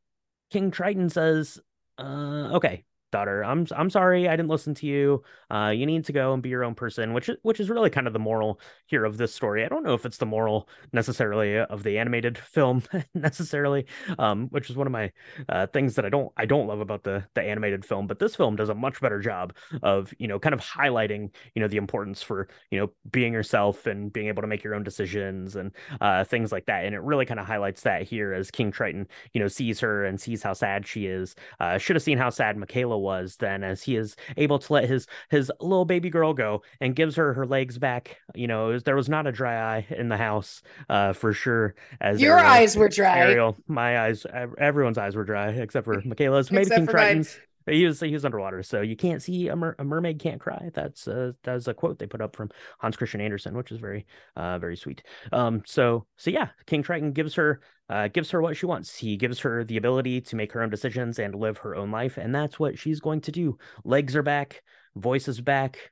King 0.52 0.72
Triton 0.72 1.10
says, 1.10 1.60
uh, 1.98 2.52
"Okay, 2.54 2.84
daughter, 3.16 3.45
I'm 3.45 3.66
I'm 3.74 3.89
sorry 3.89 4.28
I 4.28 4.36
didn't 4.36 4.49
listen 4.49 4.76
to 4.76 4.86
you. 4.86 5.24
Uh, 5.49 5.72
you 5.74 5.86
need 5.86 6.03
to 6.05 6.11
go 6.11 6.34
and 6.34 6.43
be 6.43 6.49
your 6.49 6.66
own 6.66 6.76
person," 6.76 7.13
which 7.13 7.30
is 7.30 7.38
which 7.43 7.61
is 7.61 7.70
really 7.70 7.89
kind 7.89 8.07
of 8.07 8.13
the 8.13 8.20
moral 8.20 8.59
here 8.88 9.05
of 9.05 9.16
this 9.16 9.34
story. 9.34 9.63
I 9.63 9.70
don't 9.70 9.84
know 9.84 9.93
if 9.93 10.05
it's 10.05 10.18
the 10.18 10.26
moral 10.26 10.68
necessarily 10.91 11.57
of 11.57 11.84
the 11.84 11.97
animated 11.97 12.38
film 12.55 12.84
necessarily, 13.13 13.86
um, 14.20 14.47
which 14.49 14.70
is 14.70 14.76
one 14.76 14.86
of 14.86 14.91
my 14.91 15.13
uh, 15.47 15.68
things 15.68 15.95
that 15.95 16.03
I 16.03 16.09
don't 16.09 16.30
I 16.36 16.45
don't 16.45 16.68
love 16.68 16.82
about 16.82 17.03
the 17.03 17.24
the 17.36 17.41
animated 17.41 17.86
film. 17.86 18.05
But 18.05 18.20
this 18.20 18.36
film 18.36 18.57
does 18.57 18.68
a 18.68 18.76
much 18.76 18.99
better 18.99 19.22
job 19.22 19.55
of 19.82 20.13
you 20.20 20.28
know 20.28 20.38
kind 20.38 20.53
of 20.53 20.59
highlighting 20.59 21.34
you 21.53 21.61
know 21.61 21.70
the 21.70 21.78
importance 21.78 22.22
for 22.22 22.49
you 22.70 22.80
know 22.80 22.91
being 23.11 23.32
yourself 23.32 23.86
and 23.86 24.11
being 24.11 24.28
able 24.28 24.41
to 24.41 24.47
make 24.47 24.61
your 24.61 24.76
own 24.76 24.84
decisions 24.84 25.55
and 25.55 25.72
uh, 26.01 26.26
things 26.26 26.51
like 26.51 26.66
that. 26.66 26.84
And 26.84 26.93
it 26.93 27.01
really 27.01 27.26
kind 27.26 27.39
of 27.39 27.45
highlights 27.45 27.84
that 27.84 28.03
here 28.03 28.34
as 28.34 28.51
King 28.51 28.72
Triton 28.72 29.07
you 29.32 29.39
know 29.39 29.47
sees 29.47 29.80
her 29.80 30.03
and 30.03 30.20
sees 30.20 30.43
how 30.43 30.51
sad 30.51 30.86
she 30.86 31.05
is. 31.05 31.34
Uh, 31.61 31.78
should 31.78 31.95
have 31.95 32.03
seen 32.03 32.18
how 32.18 32.30
sad 32.30 32.57
Michaela 32.57 33.05
was 33.06 33.38
then, 33.38 33.64
as 33.64 33.84
he 33.84 33.95
is 33.95 34.16
able 34.36 34.60
to 34.60 34.74
let 34.74 34.89
his 34.89 35.08
his 35.30 35.51
little 35.62 35.86
baby 35.86 36.10
girl 36.10 36.34
go 36.34 36.62
and 36.82 36.95
gives 36.95 37.16
her 37.16 37.34
her 37.34 37.45
legs 37.45 37.78
back. 37.78 38.18
You 38.34 38.47
know, 38.47 38.78
there 38.80 38.95
was 38.97 39.08
not 39.08 39.28
a 39.28 39.32
dry 39.32 39.78
eye 39.78 39.88
in 39.89 40.10
the 40.10 40.18
house 40.18 40.62
uh, 40.89 41.14
for 41.14 41.32
sure. 41.32 41.76
As 42.01 42.20
your 42.20 42.38
Ariel- 42.38 42.51
eyes 42.51 42.76
were 42.76 42.89
dry. 42.89 43.20
Ariel, 43.20 43.56
my 43.68 44.01
eyes, 44.01 44.26
everyone's 44.58 44.97
eyes 44.97 45.16
were 45.16 45.24
dry 45.24 45.49
except 45.51 45.86
for 45.86 46.01
Michaela's. 46.06 46.51
Maybe 46.51 46.64
Except 46.64 46.80
King. 46.80 46.88
Triton's. 46.88 47.39
He 47.66 47.86
was 47.86 47.99
he 47.99 48.11
was 48.11 48.26
underwater, 48.26 48.61
so 48.61 48.82
you 48.82 48.95
can't 48.95 49.24
see 49.24 49.47
a, 49.47 49.55
mer- 49.55 49.76
a 49.80 49.84
mermaid 49.84 50.20
can't 50.20 50.39
cry. 50.39 50.70
That's 50.74 51.07
uh, 51.07 51.32
that's 51.43 51.68
a 51.68 51.74
quote 51.74 51.97
they 51.97 52.05
put 52.05 52.22
up 52.22 52.36
from 52.36 52.49
Hans 52.80 52.95
Christian 52.95 53.22
Andersen, 53.22 53.55
which 53.57 53.72
is 53.72 53.80
very 53.80 54.05
uh 54.36 54.59
very 54.59 54.78
sweet. 54.78 55.03
Um, 55.32 55.63
so 55.66 56.05
so 56.18 56.30
yeah, 56.30 56.49
King 56.68 56.84
Triton 56.84 57.11
gives 57.11 57.34
her 57.36 57.61
uh 57.89 58.07
gives 58.09 58.30
her 58.32 58.41
what 58.41 58.55
she 58.55 58.66
wants. 58.68 58.95
He 58.95 59.18
gives 59.18 59.39
her 59.39 59.63
the 59.63 59.78
ability 59.78 60.22
to 60.22 60.36
make 60.36 60.51
her 60.51 60.61
own 60.61 60.70
decisions 60.70 61.18
and 61.18 61.34
live 61.34 61.57
her 61.59 61.76
own 61.76 61.89
life, 61.91 62.18
and 62.18 62.34
that's 62.36 62.59
what 62.59 62.78
she's 62.78 62.99
going 62.99 63.22
to 63.22 63.32
do. 63.32 63.57
Legs 63.84 64.16
are 64.16 64.24
back, 64.24 64.61
voice 64.95 65.28
is 65.28 65.41
back. 65.41 65.91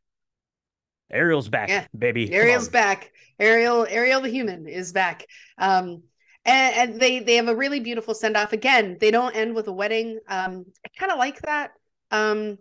Ariel's 1.11 1.49
back, 1.49 1.69
Yeah, 1.69 1.85
baby. 1.97 2.33
Ariel's 2.33 2.69
back. 2.69 3.11
Ariel, 3.39 3.85
Ariel 3.89 4.21
the 4.21 4.29
human 4.29 4.67
is 4.67 4.91
back. 4.91 5.25
Um, 5.57 6.03
and, 6.45 6.91
and 6.91 7.01
they 7.01 7.19
they 7.19 7.35
have 7.35 7.47
a 7.47 7.55
really 7.55 7.79
beautiful 7.79 8.13
send 8.13 8.37
off. 8.37 8.53
Again, 8.53 8.97
they 8.99 9.11
don't 9.11 9.35
end 9.35 9.55
with 9.55 9.67
a 9.67 9.73
wedding. 9.73 10.19
Um, 10.27 10.65
I 10.85 10.89
kind 10.97 11.11
of 11.11 11.17
like 11.17 11.41
that. 11.43 11.71
Um, 12.11 12.57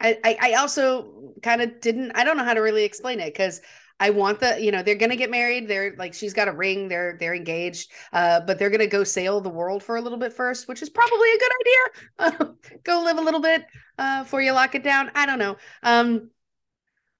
I 0.00 0.18
I, 0.24 0.38
I 0.40 0.54
also 0.54 1.34
kind 1.42 1.62
of 1.62 1.80
didn't. 1.80 2.12
I 2.14 2.24
don't 2.24 2.36
know 2.36 2.44
how 2.44 2.54
to 2.54 2.60
really 2.60 2.84
explain 2.84 3.20
it 3.20 3.32
because. 3.32 3.60
I 3.98 4.10
want 4.10 4.40
the, 4.40 4.60
you 4.62 4.72
know, 4.72 4.82
they're 4.82 4.94
gonna 4.94 5.16
get 5.16 5.30
married. 5.30 5.68
They're 5.68 5.94
like, 5.96 6.12
she's 6.12 6.34
got 6.34 6.48
a 6.48 6.52
ring. 6.52 6.88
They're 6.88 7.16
they're 7.18 7.34
engaged. 7.34 7.90
Uh, 8.12 8.40
but 8.40 8.58
they're 8.58 8.68
gonna 8.68 8.86
go 8.86 9.04
sail 9.04 9.40
the 9.40 9.48
world 9.48 9.82
for 9.82 9.96
a 9.96 10.02
little 10.02 10.18
bit 10.18 10.34
first, 10.34 10.68
which 10.68 10.82
is 10.82 10.90
probably 10.90 11.28
a 11.30 11.38
good 11.38 12.32
idea. 12.36 12.54
go 12.84 13.02
live 13.02 13.16
a 13.16 13.22
little 13.22 13.40
bit 13.40 13.64
uh, 13.98 14.22
before 14.24 14.42
you 14.42 14.52
lock 14.52 14.74
it 14.74 14.82
down. 14.82 15.10
I 15.14 15.24
don't 15.24 15.38
know. 15.38 15.56
Um, 15.82 16.28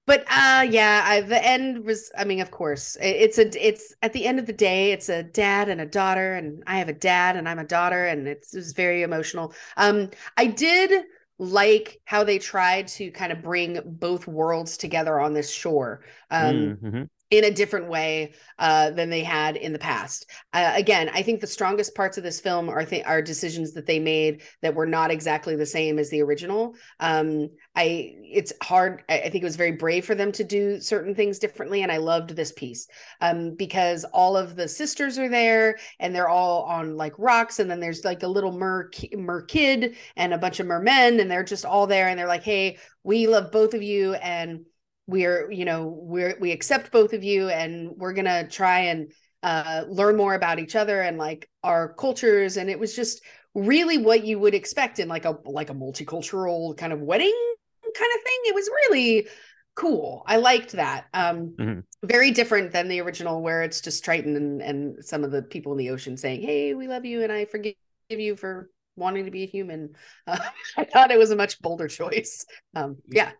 but 0.07 0.21
uh 0.31 0.65
yeah 0.69 1.03
I, 1.05 1.21
the 1.21 1.45
end 1.45 1.85
was 1.85 2.11
i 2.17 2.25
mean 2.25 2.41
of 2.41 2.51
course 2.51 2.97
it's 3.01 3.37
a 3.37 3.67
it's 3.67 3.93
at 4.01 4.13
the 4.13 4.25
end 4.25 4.39
of 4.39 4.47
the 4.47 4.53
day 4.53 4.91
it's 4.93 5.09
a 5.09 5.23
dad 5.23 5.69
and 5.69 5.81
a 5.81 5.85
daughter 5.85 6.35
and 6.35 6.63
i 6.67 6.79
have 6.79 6.89
a 6.89 6.93
dad 6.93 7.37
and 7.37 7.47
i'm 7.47 7.59
a 7.59 7.65
daughter 7.65 8.07
and 8.07 8.27
it's, 8.27 8.53
it 8.55 8.57
was 8.59 8.73
very 8.73 9.03
emotional 9.03 9.53
um 9.77 10.09
i 10.37 10.47
did 10.47 11.03
like 11.39 12.01
how 12.05 12.23
they 12.23 12.39
tried 12.39 12.87
to 12.87 13.11
kind 13.11 13.31
of 13.31 13.43
bring 13.43 13.79
both 13.85 14.27
worlds 14.27 14.77
together 14.77 15.19
on 15.19 15.33
this 15.33 15.51
shore 15.51 16.01
um 16.31 16.79
Mhm. 16.81 17.09
In 17.29 17.43
a 17.43 17.51
different 17.51 17.89
way 17.89 18.33
uh, 18.57 18.89
than 18.91 19.09
they 19.09 19.23
had 19.23 19.57
in 19.57 19.73
the 19.73 19.79
past. 19.79 20.29
Uh, 20.53 20.71
again, 20.75 21.09
I 21.13 21.21
think 21.21 21.41
the 21.41 21.47
strongest 21.47 21.93
parts 21.93 22.17
of 22.17 22.23
this 22.23 22.39
film 22.39 22.69
are 22.69 22.85
th- 22.85 23.05
are 23.05 23.21
decisions 23.21 23.73
that 23.73 23.85
they 23.85 23.99
made 23.99 24.43
that 24.61 24.73
were 24.73 24.85
not 24.85 25.11
exactly 25.11 25.55
the 25.55 25.65
same 25.65 25.99
as 25.99 26.09
the 26.09 26.21
original. 26.21 26.75
Um, 27.01 27.49
I 27.75 28.15
it's 28.21 28.53
hard. 28.63 29.03
I, 29.09 29.19
I 29.19 29.29
think 29.29 29.41
it 29.41 29.43
was 29.43 29.57
very 29.57 29.73
brave 29.73 30.05
for 30.05 30.15
them 30.15 30.31
to 30.33 30.43
do 30.43 30.79
certain 30.79 31.13
things 31.13 31.37
differently, 31.37 31.83
and 31.83 31.91
I 31.91 31.97
loved 31.97 32.29
this 32.29 32.53
piece 32.53 32.87
um, 33.19 33.55
because 33.55 34.05
all 34.05 34.37
of 34.37 34.55
the 34.55 34.67
sisters 34.67 35.19
are 35.19 35.29
there, 35.29 35.77
and 35.99 36.15
they're 36.15 36.29
all 36.29 36.63
on 36.63 36.95
like 36.95 37.13
rocks, 37.17 37.59
and 37.59 37.69
then 37.69 37.81
there's 37.81 38.05
like 38.05 38.23
a 38.23 38.27
little 38.27 38.53
mer 38.53 38.89
mer 39.13 39.41
kid 39.41 39.97
and 40.15 40.33
a 40.33 40.37
bunch 40.37 40.61
of 40.61 40.67
mermen, 40.67 41.19
and 41.19 41.29
they're 41.29 41.43
just 41.43 41.65
all 41.65 41.87
there, 41.87 42.07
and 42.07 42.17
they're 42.17 42.25
like, 42.25 42.43
"Hey, 42.43 42.77
we 43.03 43.27
love 43.27 43.51
both 43.51 43.73
of 43.73 43.83
you," 43.83 44.13
and 44.13 44.65
we're 45.07 45.49
you 45.51 45.65
know 45.65 45.87
we're 45.87 46.37
we 46.39 46.51
accept 46.51 46.91
both 46.91 47.13
of 47.13 47.23
you 47.23 47.49
and 47.49 47.91
we're 47.95 48.13
gonna 48.13 48.47
try 48.47 48.79
and 48.81 49.11
uh 49.43 49.83
learn 49.87 50.17
more 50.17 50.35
about 50.35 50.59
each 50.59 50.75
other 50.75 51.01
and 51.01 51.17
like 51.17 51.49
our 51.63 51.93
cultures. 51.93 52.57
And 52.57 52.69
it 52.69 52.79
was 52.79 52.95
just 52.95 53.23
really 53.55 53.97
what 53.97 54.25
you 54.25 54.39
would 54.39 54.53
expect 54.53 54.99
in 54.99 55.07
like 55.07 55.25
a 55.25 55.37
like 55.45 55.69
a 55.69 55.73
multicultural 55.73 56.77
kind 56.77 56.93
of 56.93 56.99
wedding 57.01 57.35
kind 57.83 58.11
of 58.15 58.23
thing. 58.23 58.39
It 58.45 58.55
was 58.55 58.69
really 58.89 59.27
cool. 59.75 60.23
I 60.27 60.37
liked 60.37 60.73
that 60.73 61.05
um 61.13 61.55
Mhm. 61.59 61.83
very 62.03 62.31
different 62.31 62.71
than 62.71 62.87
the 62.87 63.01
original 63.01 63.41
where 63.41 63.63
it's 63.63 63.81
just 63.81 64.03
triton 64.03 64.35
and 64.35 64.61
and 64.61 65.05
some 65.05 65.23
of 65.23 65.31
the 65.31 65.41
people 65.41 65.71
in 65.71 65.77
the 65.77 65.89
ocean 65.89 66.17
saying 66.17 66.41
hey 66.41 66.73
we 66.75 66.87
love 66.87 67.05
you 67.05 67.23
and 67.23 67.31
i 67.31 67.45
forgive 67.45 67.73
you 68.09 68.35
for 68.35 68.69
wanting 68.95 69.25
to 69.25 69.31
be 69.31 69.43
a 69.43 69.47
human. 69.47 69.95
Uh, 70.25 70.39
i 70.77 70.83
thought 70.83 71.11
it 71.11 71.19
was 71.19 71.31
a 71.31 71.35
much 71.35 71.61
bolder 71.61 71.87
choice. 71.87 72.45
Um 72.75 72.97
yeah 73.07 73.31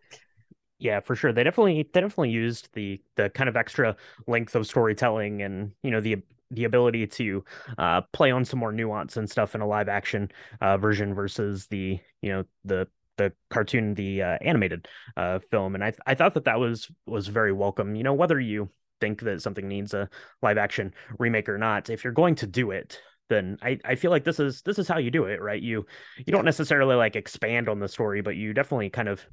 Yeah, 0.78 1.00
for 1.00 1.16
sure. 1.16 1.32
They 1.32 1.42
definitely 1.42 1.82
they 1.92 2.00
definitely 2.00 2.30
used 2.30 2.68
the 2.72 3.00
the 3.16 3.30
kind 3.30 3.48
of 3.48 3.56
extra 3.56 3.96
length 4.26 4.54
of 4.54 4.66
storytelling 4.66 5.42
and 5.42 5.72
you 5.82 5.90
know 5.90 6.00
the 6.00 6.18
the 6.50 6.64
ability 6.64 7.06
to 7.06 7.44
uh 7.78 8.00
play 8.12 8.30
on 8.30 8.44
some 8.44 8.60
more 8.60 8.72
nuance 8.72 9.16
and 9.16 9.28
stuff 9.28 9.54
in 9.54 9.60
a 9.60 9.66
live 9.66 9.88
action 9.88 10.30
uh 10.60 10.78
version 10.78 11.12
versus 11.14 11.66
the 11.66 11.98
you 12.22 12.30
know 12.30 12.44
the 12.64 12.86
the 13.16 13.32
cartoon 13.50 13.94
the 13.94 14.22
uh, 14.22 14.38
animated 14.40 14.86
uh 15.16 15.40
film 15.50 15.74
and 15.74 15.82
I 15.84 15.92
I 16.06 16.14
thought 16.14 16.34
that 16.34 16.44
that 16.44 16.60
was 16.60 16.88
was 17.06 17.26
very 17.26 17.52
welcome. 17.52 17.96
You 17.96 18.04
know 18.04 18.14
whether 18.14 18.38
you 18.38 18.70
think 19.00 19.20
that 19.22 19.42
something 19.42 19.66
needs 19.68 19.94
a 19.94 20.08
live 20.42 20.58
action 20.58 20.94
remake 21.18 21.48
or 21.48 21.58
not, 21.58 21.90
if 21.90 22.04
you're 22.04 22.12
going 22.12 22.34
to 22.36 22.46
do 22.46 22.70
it 22.70 23.00
then 23.28 23.58
I, 23.60 23.78
I 23.84 23.94
feel 23.94 24.10
like 24.10 24.24
this 24.24 24.40
is 24.40 24.62
this 24.62 24.78
is 24.78 24.88
how 24.88 24.96
you 24.98 25.10
do 25.10 25.24
it, 25.24 25.42
right? 25.42 25.60
You 25.60 25.84
you 26.16 26.32
don't 26.32 26.46
necessarily 26.46 26.94
like 26.94 27.14
expand 27.14 27.68
on 27.68 27.78
the 27.78 27.88
story, 27.88 28.22
but 28.22 28.36
you 28.36 28.54
definitely 28.54 28.88
kind 28.88 29.08
of 29.08 29.26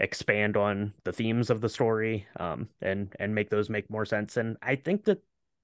expand 0.00 0.56
on 0.56 0.94
the 1.04 1.12
themes 1.12 1.50
of 1.50 1.60
the 1.60 1.68
story 1.68 2.26
um 2.38 2.68
and 2.82 3.14
and 3.20 3.34
make 3.34 3.50
those 3.50 3.70
make 3.70 3.90
more 3.90 4.04
sense. 4.06 4.36
And 4.36 4.56
i 4.62 4.74
think 4.76 5.04
that 5.04 5.22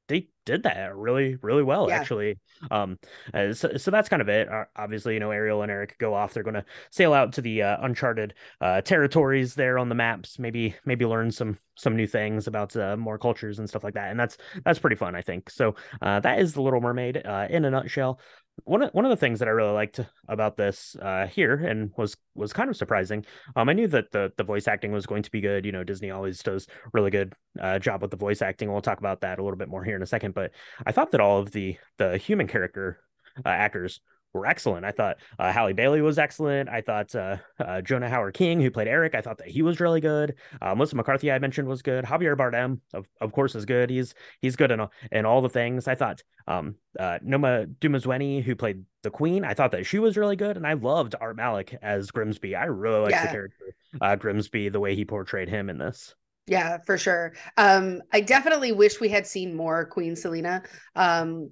they 0.08 0.28
did 0.44 0.62
that 0.62 0.94
really 0.94 1.34
really 1.42 1.64
well 1.64 1.88
Yeah. 1.88 1.96
actually. 1.96 2.38
Um 2.70 2.96
uh, 3.34 3.52
so, 3.52 3.76
so 3.76 3.90
that's 3.90 4.08
kind 4.08 4.22
of 4.22 4.28
it. 4.28 4.48
Uh, 4.48 4.64
obviously 4.76 5.14
you 5.14 5.20
know 5.20 5.32
ariel 5.32 5.62
and 5.62 5.70
eric 5.70 5.96
go 5.98 6.14
off 6.14 6.32
they're 6.32 6.44
going 6.44 6.54
to 6.54 6.64
sail 6.90 7.12
out 7.12 7.32
to 7.34 7.40
the 7.42 7.62
uh, 7.62 7.76
uncharted 7.80 8.34
uh 8.60 8.80
territories 8.82 9.54
there 9.54 9.78
on 9.78 9.88
the 9.88 9.94
maps 9.96 10.38
maybe 10.38 10.76
maybe 10.84 11.04
learn 11.04 11.30
some 11.32 11.58
some 11.74 11.96
new 11.96 12.06
things 12.06 12.46
about 12.46 12.74
uh, 12.76 12.96
more 12.96 13.18
cultures 13.18 13.58
and 13.58 13.68
stuff 13.68 13.84
like 13.84 13.94
that. 13.94 14.10
And 14.10 14.18
that's 14.20 14.38
that's 14.64 14.78
pretty 14.78 14.96
fun 14.96 15.14
i 15.16 15.22
think. 15.22 15.50
So 15.50 15.74
uh 16.00 16.20
that 16.20 16.38
is 16.38 16.54
the 16.54 16.62
little 16.62 16.80
mermaid 16.80 17.22
uh 17.24 17.48
in 17.50 17.64
a 17.64 17.70
nutshell 17.70 18.20
one 18.64 18.82
of 18.82 18.90
one 18.92 19.04
of 19.04 19.10
the 19.10 19.16
things 19.16 19.38
that 19.38 19.48
I 19.48 19.52
really 19.52 19.72
liked 19.72 20.00
about 20.28 20.56
this 20.56 20.96
uh, 21.00 21.26
here 21.26 21.54
and 21.54 21.92
was 21.96 22.16
was 22.34 22.52
kind 22.52 22.70
of 22.70 22.76
surprising. 22.76 23.24
Um, 23.54 23.68
I 23.68 23.72
knew 23.72 23.86
that 23.88 24.12
the 24.12 24.32
the 24.36 24.44
voice 24.44 24.66
acting 24.66 24.92
was 24.92 25.06
going 25.06 25.22
to 25.22 25.30
be 25.30 25.40
good. 25.40 25.64
You 25.64 25.72
know, 25.72 25.84
Disney 25.84 26.10
always 26.10 26.42
does 26.42 26.66
really 26.92 27.10
good 27.10 27.34
uh, 27.60 27.78
job 27.78 28.02
with 28.02 28.10
the 28.10 28.16
voice 28.16 28.42
acting. 28.42 28.72
We'll 28.72 28.80
talk 28.80 28.98
about 28.98 29.20
that 29.20 29.38
a 29.38 29.42
little 29.42 29.58
bit 29.58 29.68
more 29.68 29.84
here 29.84 29.96
in 29.96 30.02
a 30.02 30.06
second. 30.06 30.34
But 30.34 30.52
I 30.84 30.92
thought 30.92 31.10
that 31.12 31.20
all 31.20 31.38
of 31.38 31.50
the 31.52 31.76
the 31.98 32.16
human 32.16 32.46
character 32.46 33.00
uh, 33.44 33.50
actors 33.50 34.00
were 34.32 34.46
excellent. 34.46 34.84
I 34.84 34.92
thought 34.92 35.16
uh, 35.38 35.52
Halle 35.52 35.72
Bailey 35.72 36.02
was 36.02 36.18
excellent. 36.18 36.68
I 36.68 36.80
thought 36.80 37.14
uh, 37.14 37.36
uh, 37.58 37.80
Jonah 37.80 38.08
Hauer-King, 38.08 38.60
who 38.60 38.70
played 38.70 38.88
Eric, 38.88 39.14
I 39.14 39.20
thought 39.20 39.38
that 39.38 39.48
he 39.48 39.62
was 39.62 39.80
really 39.80 40.00
good. 40.00 40.34
Uh, 40.60 40.74
Melissa 40.74 40.96
McCarthy, 40.96 41.32
I 41.32 41.38
mentioned, 41.38 41.68
was 41.68 41.82
good. 41.82 42.04
Javier 42.04 42.36
Bardem, 42.36 42.80
of, 42.92 43.08
of 43.20 43.32
course, 43.32 43.54
is 43.54 43.64
good. 43.64 43.90
He's 43.90 44.14
he's 44.40 44.56
good 44.56 44.70
in 44.70 44.80
all, 44.80 44.92
in 45.10 45.24
all 45.24 45.40
the 45.40 45.48
things. 45.48 45.88
I 45.88 45.94
thought 45.94 46.22
um, 46.46 46.76
uh, 46.98 47.18
Noma 47.22 47.66
Dumezweni, 47.80 48.42
who 48.42 48.54
played 48.54 48.84
the 49.02 49.10
Queen, 49.10 49.44
I 49.44 49.54
thought 49.54 49.72
that 49.72 49.86
she 49.86 49.98
was 49.98 50.16
really 50.16 50.36
good, 50.36 50.56
and 50.56 50.66
I 50.66 50.74
loved 50.74 51.14
Art 51.20 51.36
Malik 51.36 51.76
as 51.82 52.10
Grimsby. 52.10 52.54
I 52.54 52.64
really 52.64 53.00
liked 53.00 53.22
the 53.22 53.28
character 53.28 53.76
uh, 54.00 54.16
Grimsby, 54.16 54.68
the 54.68 54.80
way 54.80 54.94
he 54.94 55.04
portrayed 55.04 55.48
him 55.48 55.70
in 55.70 55.78
this. 55.78 56.14
Yeah, 56.48 56.78
for 56.86 56.96
sure. 56.96 57.34
Um, 57.56 58.02
I 58.12 58.20
definitely 58.20 58.70
wish 58.70 59.00
we 59.00 59.08
had 59.08 59.26
seen 59.26 59.56
more 59.56 59.84
Queen 59.84 60.14
Selina. 60.14 60.62
Um, 60.94 61.50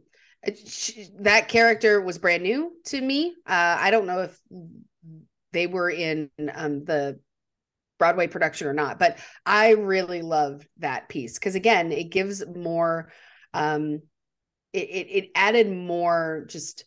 sh 0.66 0.92
that 1.20 1.48
character 1.48 2.00
was 2.00 2.18
brand 2.18 2.42
new 2.42 2.72
to 2.86 3.00
me. 3.00 3.34
Uh, 3.46 3.76
I 3.80 3.90
don't 3.90 4.06
know 4.06 4.20
if 4.20 4.40
they 5.52 5.66
were 5.66 5.90
in 5.90 6.30
um, 6.52 6.84
the 6.84 7.20
Broadway 7.98 8.26
production 8.26 8.66
or 8.66 8.72
not, 8.72 8.98
but 8.98 9.18
I 9.46 9.70
really 9.70 10.22
loved 10.22 10.66
that 10.78 11.08
piece 11.08 11.38
because 11.38 11.54
again, 11.54 11.92
it 11.92 12.10
gives 12.10 12.44
more. 12.46 13.10
Um, 13.52 14.02
it, 14.72 14.88
it 14.90 15.06
it 15.10 15.30
added 15.34 15.70
more 15.70 16.44
just 16.48 16.84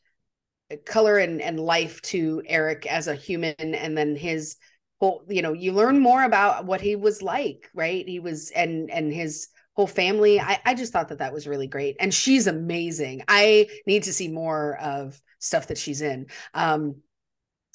color 0.86 1.18
and 1.18 1.41
and 1.41 1.60
life 1.60 2.01
to 2.03 2.43
Eric 2.45 2.86
as 2.86 3.08
a 3.08 3.16
human, 3.16 3.55
and 3.58 3.97
then 3.97 4.16
his 4.16 4.58
whole 4.99 5.24
you 5.30 5.41
know 5.41 5.53
you 5.53 5.72
learn 5.72 5.99
more 5.99 6.24
about 6.24 6.66
what 6.66 6.82
he 6.82 6.95
was 6.95 7.22
like 7.22 7.70
right 7.74 8.08
he 8.08 8.20
was 8.20 8.51
and 8.51 8.89
and 8.89 9.14
his 9.14 9.47
whole 9.78 9.88
family 9.88 10.39
i 10.39 10.59
i 10.65 10.73
just 10.73 10.91
thought 10.91 11.09
that 11.09 11.19
that 11.19 11.32
was 11.32 11.47
really 11.47 11.67
great 11.67 11.95
and 11.99 12.11
she's 12.11 12.47
amazing 12.47 13.21
i 13.28 13.67
need 13.86 14.01
to 14.03 14.11
see 14.11 14.28
more 14.28 14.75
of 14.82 15.21
stuff 15.38 15.67
that 15.67 15.78
she's 15.78 16.01
in 16.01 16.25
um 16.55 16.95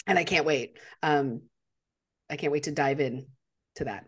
and 0.09 0.19
i 0.19 0.25
can't 0.25 0.45
wait 0.45 0.79
um 1.05 1.41
i 2.29 2.35
can't 2.35 2.53
wait 2.53 2.65
to 2.65 2.73
dive 2.73 2.99
in 3.01 3.25
to 3.77 3.85
that 3.85 4.05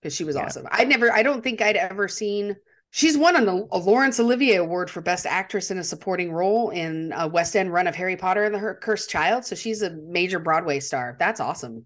because 0.00 0.14
she 0.14 0.22
was 0.22 0.36
Yeah. 0.36 0.44
awesome 0.44 0.68
i'd 0.70 0.88
never 0.88 1.12
i 1.12 1.24
don't 1.24 1.42
think 1.42 1.60
i'd 1.60 1.76
ever 1.76 2.08
seen 2.08 2.56
She's 2.92 3.16
won 3.16 3.36
an, 3.36 3.46
a 3.70 3.78
Laurence 3.78 4.18
Olivier 4.18 4.56
Award 4.56 4.90
for 4.90 5.00
Best 5.00 5.24
Actress 5.24 5.70
in 5.70 5.78
a 5.78 5.84
Supporting 5.84 6.32
Role 6.32 6.70
in 6.70 7.12
a 7.16 7.28
West 7.28 7.54
End 7.54 7.72
run 7.72 7.86
of 7.86 7.94
Harry 7.94 8.16
Potter 8.16 8.42
and 8.42 8.52
the 8.52 8.58
Her- 8.58 8.74
Cursed 8.82 9.08
Child. 9.08 9.44
So 9.44 9.54
she's 9.54 9.82
a 9.82 9.90
major 9.90 10.40
Broadway 10.40 10.80
star. 10.80 11.14
That's 11.16 11.38
awesome. 11.38 11.84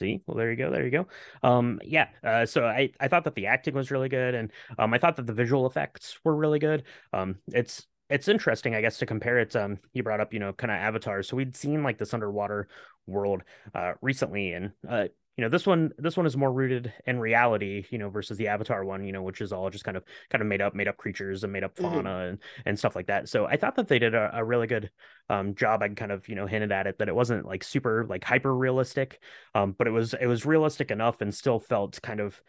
See, 0.00 0.22
well, 0.26 0.34
there 0.36 0.50
you 0.50 0.56
go, 0.56 0.70
there 0.70 0.82
you 0.84 0.90
go. 0.90 1.06
Um, 1.42 1.78
yeah. 1.84 2.08
Uh, 2.24 2.46
so 2.46 2.64
I 2.64 2.90
I 2.98 3.08
thought 3.08 3.24
that 3.24 3.34
the 3.34 3.46
acting 3.48 3.74
was 3.74 3.90
really 3.90 4.08
good, 4.08 4.34
and 4.34 4.50
um, 4.78 4.94
I 4.94 4.98
thought 4.98 5.16
that 5.16 5.26
the 5.26 5.34
visual 5.34 5.66
effects 5.66 6.18
were 6.24 6.34
really 6.34 6.58
good. 6.58 6.84
Um, 7.12 7.36
it's 7.48 7.86
it's 8.08 8.26
interesting, 8.26 8.74
I 8.74 8.80
guess, 8.80 8.96
to 8.98 9.06
compare 9.06 9.38
it. 9.38 9.50
To 9.50 9.64
um, 9.66 9.78
you 9.92 10.02
brought 10.02 10.20
up, 10.20 10.32
you 10.32 10.38
know, 10.40 10.54
kind 10.54 10.70
of 10.70 10.78
Avatar. 10.78 11.22
So 11.22 11.36
we'd 11.36 11.54
seen 11.54 11.82
like 11.82 11.98
this 11.98 12.14
underwater 12.14 12.68
world 13.06 13.42
uh 13.74 13.92
recently, 14.00 14.54
and 14.54 14.72
uh, 14.88 15.08
you 15.40 15.46
know, 15.46 15.48
this 15.48 15.66
one 15.66 15.92
this 15.98 16.16
one 16.16 16.26
is 16.26 16.36
more 16.36 16.52
rooted 16.52 16.92
in 17.06 17.18
reality, 17.18 17.86
you 17.90 17.98
know, 17.98 18.10
versus 18.10 18.36
the 18.38 18.48
Avatar 18.48 18.84
one, 18.84 19.04
you 19.04 19.12
know, 19.12 19.22
which 19.22 19.40
is 19.40 19.52
all 19.52 19.70
just 19.70 19.84
kind 19.84 19.96
of 19.96 20.04
kind 20.28 20.42
of 20.42 20.48
made 20.48 20.60
up 20.60 20.74
made 20.74 20.88
up 20.88 20.96
creatures 20.98 21.44
and 21.44 21.52
made 21.52 21.64
up 21.64 21.78
Mhm. 21.78 22.10
fauna 22.12 22.26
and 22.28 22.38
and 22.66 22.78
stuff 22.78 22.94
like 22.94 23.06
that. 23.06 23.28
So 23.28 23.46
I 23.46 23.56
thought 23.56 23.76
that 23.76 23.88
they 23.88 23.98
did 23.98 24.14
a, 24.14 24.30
a 24.34 24.44
really 24.44 24.66
good 24.66 24.90
um 25.28 25.54
job. 25.54 25.82
I 25.82 25.88
kind 25.88 26.12
of 26.12 26.28
you 26.28 26.34
know 26.34 26.46
hinted 26.46 26.72
at 26.72 26.86
it 26.86 26.98
that 26.98 27.08
it 27.08 27.14
wasn't 27.14 27.46
like 27.46 27.64
super 27.64 28.04
like 28.08 28.24
hyper 28.24 28.54
realistic 28.54 29.20
um 29.54 29.72
but 29.72 29.86
it 29.86 29.90
was 29.90 30.14
it 30.14 30.26
was 30.26 30.44
realistic 30.46 30.90
enough 30.90 31.20
and 31.20 31.34
still 31.34 31.58
felt 31.58 32.00
kind 32.02 32.20
of 32.20 32.40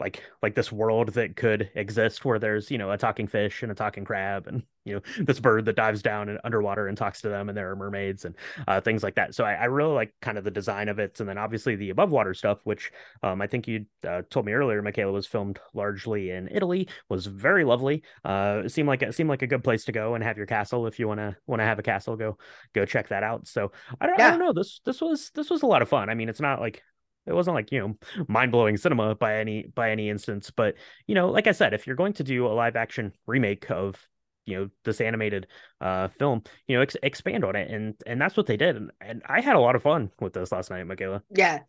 like 0.00 0.22
like 0.42 0.54
this 0.54 0.70
world 0.70 1.08
that 1.14 1.36
could 1.36 1.70
exist 1.74 2.24
where 2.24 2.38
there's 2.38 2.70
you 2.70 2.78
know 2.78 2.90
a 2.90 2.98
talking 2.98 3.26
fish 3.26 3.62
and 3.62 3.72
a 3.72 3.74
talking 3.74 4.04
crab 4.04 4.46
and 4.46 4.62
you 4.84 4.94
know 4.94 5.00
this 5.24 5.38
bird 5.38 5.66
that 5.66 5.76
dives 5.76 6.00
down 6.00 6.30
and 6.30 6.38
underwater 6.44 6.88
and 6.88 6.96
talks 6.96 7.20
to 7.20 7.28
them 7.28 7.50
and 7.50 7.58
there 7.58 7.70
are 7.70 7.76
mermaids 7.76 8.24
and 8.24 8.34
uh, 8.66 8.80
things 8.80 9.02
like 9.02 9.16
that. 9.16 9.34
So 9.34 9.44
I, 9.44 9.52
I 9.52 9.64
really 9.66 9.92
like 9.92 10.14
kind 10.22 10.38
of 10.38 10.44
the 10.44 10.50
design 10.50 10.88
of 10.88 10.98
it. 10.98 11.20
And 11.20 11.28
then 11.28 11.36
obviously 11.36 11.76
the 11.76 11.90
above 11.90 12.10
water 12.10 12.32
stuff 12.32 12.60
which 12.64 12.90
um, 13.22 13.42
i 13.42 13.46
think 13.46 13.68
you 13.68 13.84
uh, 14.08 14.22
told 14.30 14.46
me 14.46 14.52
earlier 14.52 14.80
michaela 14.80 15.12
was 15.12 15.26
filmed 15.26 15.58
largely 15.74 16.30
in 16.30 16.48
italy 16.48 16.88
was 17.10 17.26
very 17.26 17.64
lovely. 17.64 18.02
Uh 18.24 18.62
it 18.64 18.70
seemed 18.70 18.88
like 18.88 19.02
it 19.02 19.14
seemed 19.14 19.28
like 19.28 19.42
a 19.42 19.46
good 19.46 19.64
place 19.64 19.84
to 19.84 19.92
go 19.92 20.14
and 20.14 20.24
have 20.24 20.36
your 20.38 20.46
castle 20.46 20.86
if 20.86 20.98
you 20.98 21.06
want 21.06 21.20
to 21.20 21.36
want 21.46 21.60
to 21.60 21.64
have 21.64 21.78
a 21.78 21.82
castle 21.82 22.16
go 22.16 22.38
go 22.74 22.86
check 22.86 23.08
that 23.08 23.22
out. 23.22 23.46
So 23.46 23.72
I 24.00 24.06
don't, 24.06 24.20
I 24.20 24.30
don't 24.30 24.38
know. 24.38 24.52
This 24.52 24.80
this 24.86 25.00
was 25.00 25.30
this 25.34 25.50
was 25.50 25.62
a 25.62 25.66
lot 25.66 25.82
of 25.82 25.88
fun. 25.88 26.08
I 26.08 26.14
mean 26.14 26.28
it's 26.28 26.40
not 26.40 26.60
like 26.60 26.82
it 27.28 27.34
wasn't 27.34 27.54
like 27.54 27.70
you 27.70 27.80
know 27.80 28.24
mind-blowing 28.28 28.76
cinema 28.76 29.14
by 29.14 29.38
any 29.38 29.64
by 29.74 29.90
any 29.90 30.08
instance 30.08 30.50
but 30.50 30.74
you 31.06 31.14
know 31.14 31.28
like 31.28 31.46
i 31.46 31.52
said 31.52 31.74
if 31.74 31.86
you're 31.86 31.96
going 31.96 32.12
to 32.12 32.24
do 32.24 32.46
a 32.46 32.48
live 32.48 32.76
action 32.76 33.12
remake 33.26 33.70
of 33.70 34.08
you 34.46 34.56
know 34.58 34.70
this 34.84 35.00
animated 35.00 35.46
uh 35.80 36.08
film 36.08 36.42
you 36.66 36.76
know 36.76 36.82
ex- 36.82 36.96
expand 37.02 37.44
on 37.44 37.54
it 37.54 37.70
and 37.70 37.94
and 38.06 38.20
that's 38.20 38.36
what 38.36 38.46
they 38.46 38.56
did 38.56 38.76
and, 38.76 38.90
and 39.00 39.22
i 39.28 39.40
had 39.40 39.56
a 39.56 39.60
lot 39.60 39.76
of 39.76 39.82
fun 39.82 40.10
with 40.20 40.32
this 40.32 40.50
last 40.52 40.70
night 40.70 40.84
michaela 40.84 41.22
Yeah. 41.30 41.60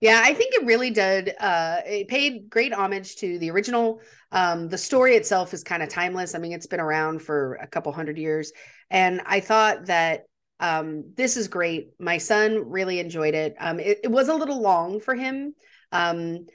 Yeah, 0.00 0.22
I 0.24 0.32
think 0.32 0.54
it 0.54 0.64
really 0.64 0.90
did. 0.90 1.34
Uh, 1.40 1.78
it 1.84 2.06
paid 2.06 2.48
great 2.48 2.72
homage 2.72 3.16
to 3.16 3.36
the 3.40 3.50
original. 3.50 4.00
Um, 4.30 4.68
the 4.68 4.78
story 4.78 5.16
itself 5.16 5.52
is 5.52 5.64
kind 5.64 5.82
of 5.82 5.88
timeless. 5.88 6.36
I 6.36 6.38
mean, 6.38 6.52
it's 6.52 6.68
been 6.68 6.78
around 6.78 7.20
for 7.20 7.54
a 7.54 7.66
couple 7.66 7.90
hundred 7.90 8.16
years. 8.16 8.52
And 8.90 9.20
I 9.26 9.40
thought 9.40 9.86
that 9.86 10.26
um, 10.60 11.12
this 11.16 11.36
is 11.36 11.48
great. 11.48 11.92
My 11.98 12.18
son 12.18 12.70
really 12.70 12.98
enjoyed 13.00 13.34
it. 13.34 13.56
Um, 13.60 13.80
it, 13.80 14.00
it 14.04 14.08
was 14.10 14.28
a 14.28 14.34
little 14.34 14.60
long 14.60 15.00
for 15.00 15.14
him. 15.14 15.54
Um, 15.92 16.46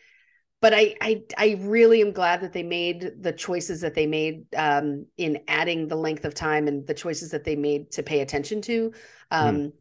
but 0.61 0.73
I, 0.73 0.95
I 1.01 1.23
I 1.37 1.57
really 1.61 2.01
am 2.01 2.13
glad 2.13 2.41
that 2.41 2.53
they 2.53 2.63
made 2.63 3.21
the 3.21 3.33
choices 3.33 3.81
that 3.81 3.95
they 3.95 4.07
made 4.07 4.45
um, 4.55 5.05
in 5.17 5.43
adding 5.47 5.87
the 5.87 5.95
length 5.97 6.25
of 6.25 6.33
time 6.35 6.67
and 6.67 6.87
the 6.87 6.93
choices 6.93 7.31
that 7.31 7.43
they 7.43 7.55
made 7.57 7.91
to 7.91 8.03
pay 8.03 8.21
attention 8.21 8.61
to, 8.63 8.93
um, 9.31 9.73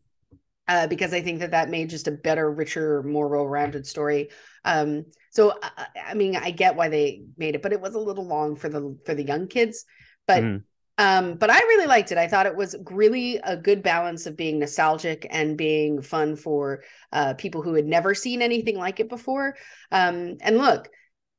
uh, 0.68 0.86
because 0.86 1.12
I 1.12 1.22
think 1.22 1.40
that 1.40 1.50
that 1.52 1.70
made 1.70 1.90
just 1.90 2.08
a 2.08 2.12
better, 2.12 2.50
richer, 2.50 3.02
more 3.02 3.28
well-rounded 3.28 3.86
story. 3.86 4.30
Um, 4.64 5.06
so 5.30 5.54
I, 5.62 5.86
I 6.08 6.14
mean, 6.14 6.36
I 6.36 6.50
get 6.50 6.76
why 6.76 6.88
they 6.88 7.24
made 7.36 7.54
it, 7.54 7.62
but 7.62 7.72
it 7.72 7.80
was 7.80 7.94
a 7.94 8.00
little 8.00 8.26
long 8.26 8.56
for 8.56 8.68
the 8.68 8.96
for 9.04 9.14
the 9.14 9.24
young 9.24 9.48
kids. 9.48 9.84
But 10.26 10.44
Mhm. 10.44 10.64
Um, 10.98 11.34
but 11.34 11.50
I 11.50 11.58
really 11.58 11.86
liked 11.86 12.12
it. 12.12 12.18
I 12.18 12.28
thought 12.28 12.46
it 12.46 12.56
was 12.56 12.76
really 12.90 13.40
a 13.42 13.56
good 13.56 13.82
balance 13.82 14.26
of 14.26 14.36
being 14.36 14.58
nostalgic 14.58 15.26
and 15.30 15.56
being 15.56 16.02
fun 16.02 16.36
for 16.36 16.82
uh, 17.12 17.34
people 17.34 17.62
who 17.62 17.74
had 17.74 17.86
never 17.86 18.14
seen 18.14 18.42
anything 18.42 18.78
like 18.78 19.00
it 19.00 19.08
before. 19.08 19.56
Um, 19.90 20.36
and 20.42 20.58
look, 20.58 20.88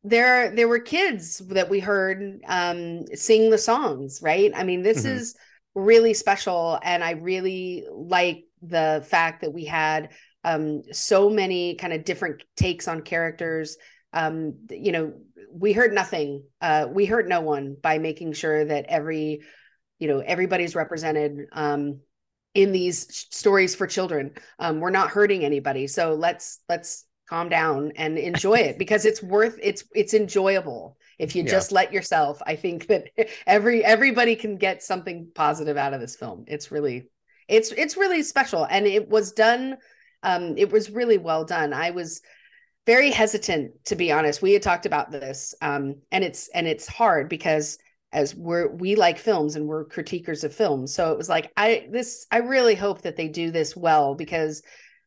there 0.03 0.53
there 0.53 0.67
were 0.67 0.79
kids 0.79 1.37
that 1.49 1.69
we 1.69 1.79
heard 1.79 2.39
um, 2.47 3.05
sing 3.13 3.49
the 3.49 3.57
songs, 3.57 4.19
right? 4.21 4.51
I 4.53 4.63
mean, 4.63 4.81
this 4.81 5.05
Mhm. 5.05 5.05
is 5.05 5.35
really 5.75 6.13
special, 6.13 6.79
and 6.83 7.03
I 7.03 7.11
really 7.11 7.85
like 7.91 8.45
the 8.61 9.05
fact 9.07 9.41
that 9.41 9.53
we 9.53 9.65
had 9.65 10.09
um, 10.43 10.83
so 10.91 11.29
many 11.29 11.75
kind 11.75 11.93
of 11.93 12.03
different 12.03 12.43
takes 12.57 12.87
on 12.87 13.01
characters. 13.01 13.77
Um, 14.11 14.55
you 14.69 14.91
know, 14.91 15.13
we 15.53 15.73
heard 15.73 15.93
nothing. 15.93 16.43
Uh, 16.61 16.87
we 16.91 17.05
hurt 17.05 17.27
no 17.27 17.41
one 17.41 17.75
by 17.81 17.97
making 17.99 18.33
sure 18.33 18.65
that 18.65 18.85
every, 18.89 19.41
you 19.99 20.07
know, 20.07 20.19
everybody's 20.19 20.75
represented 20.75 21.47
um, 21.51 21.99
in 22.53 22.71
these 22.71 23.07
sh- 23.11 23.35
stories 23.35 23.75
for 23.75 23.87
children. 23.87 24.31
Um, 24.59 24.79
we're 24.79 24.89
not 24.89 25.09
hurting 25.11 25.43
anybody, 25.45 25.87
so 25.87 26.13
let's 26.13 26.59
let's 26.69 27.05
calm 27.29 27.49
down 27.49 27.93
and 27.95 28.17
enjoy 28.17 28.55
it 28.55 28.77
because 28.83 29.05
it's 29.05 29.23
worth 29.23 29.57
it's 29.61 29.83
it's 29.95 30.13
enjoyable 30.13 30.97
if 31.19 31.35
you 31.35 31.43
Yeah. 31.43 31.51
just 31.51 31.71
let 31.71 31.93
yourself. 31.93 32.41
I 32.45 32.55
think 32.55 32.87
that 32.87 33.09
every 33.47 33.83
everybody 33.83 34.35
can 34.35 34.57
get 34.57 34.83
something 34.83 35.29
positive 35.33 35.77
out 35.77 35.93
of 35.93 36.01
this 36.01 36.15
film. 36.15 36.45
It's 36.47 36.71
really 36.71 37.09
it's 37.47 37.71
it's 37.73 37.97
really 37.97 38.23
special 38.23 38.65
and 38.65 38.87
it 38.87 39.09
was 39.09 39.33
done 39.33 39.77
um 40.23 40.57
it 40.57 40.71
was 40.71 40.89
really 40.89 41.17
well 41.17 41.43
done 41.43 41.73
i 41.73 41.91
was 41.91 42.21
very 42.85 43.11
hesitant 43.11 43.71
to 43.85 43.95
be 43.95 44.11
honest 44.11 44.41
we 44.41 44.53
had 44.53 44.61
talked 44.61 44.85
about 44.85 45.11
this 45.11 45.55
um 45.61 45.95
and 46.11 46.23
it's 46.23 46.49
and 46.49 46.67
it's 46.67 46.87
hard 46.87 47.29
because 47.29 47.77
as 48.11 48.35
we're 48.35 48.67
we 48.75 48.95
like 48.95 49.17
films 49.17 49.55
and 49.55 49.67
we're 49.67 49.85
critiquers 49.85 50.43
of 50.43 50.53
films 50.53 50.93
so 50.93 51.11
it 51.11 51.17
was 51.17 51.29
like 51.29 51.51
i 51.57 51.87
this 51.91 52.27
i 52.31 52.37
really 52.37 52.75
hope 52.75 53.01
that 53.01 53.15
they 53.15 53.27
do 53.27 53.51
this 53.51 53.75
well 53.75 54.15
because 54.15 54.61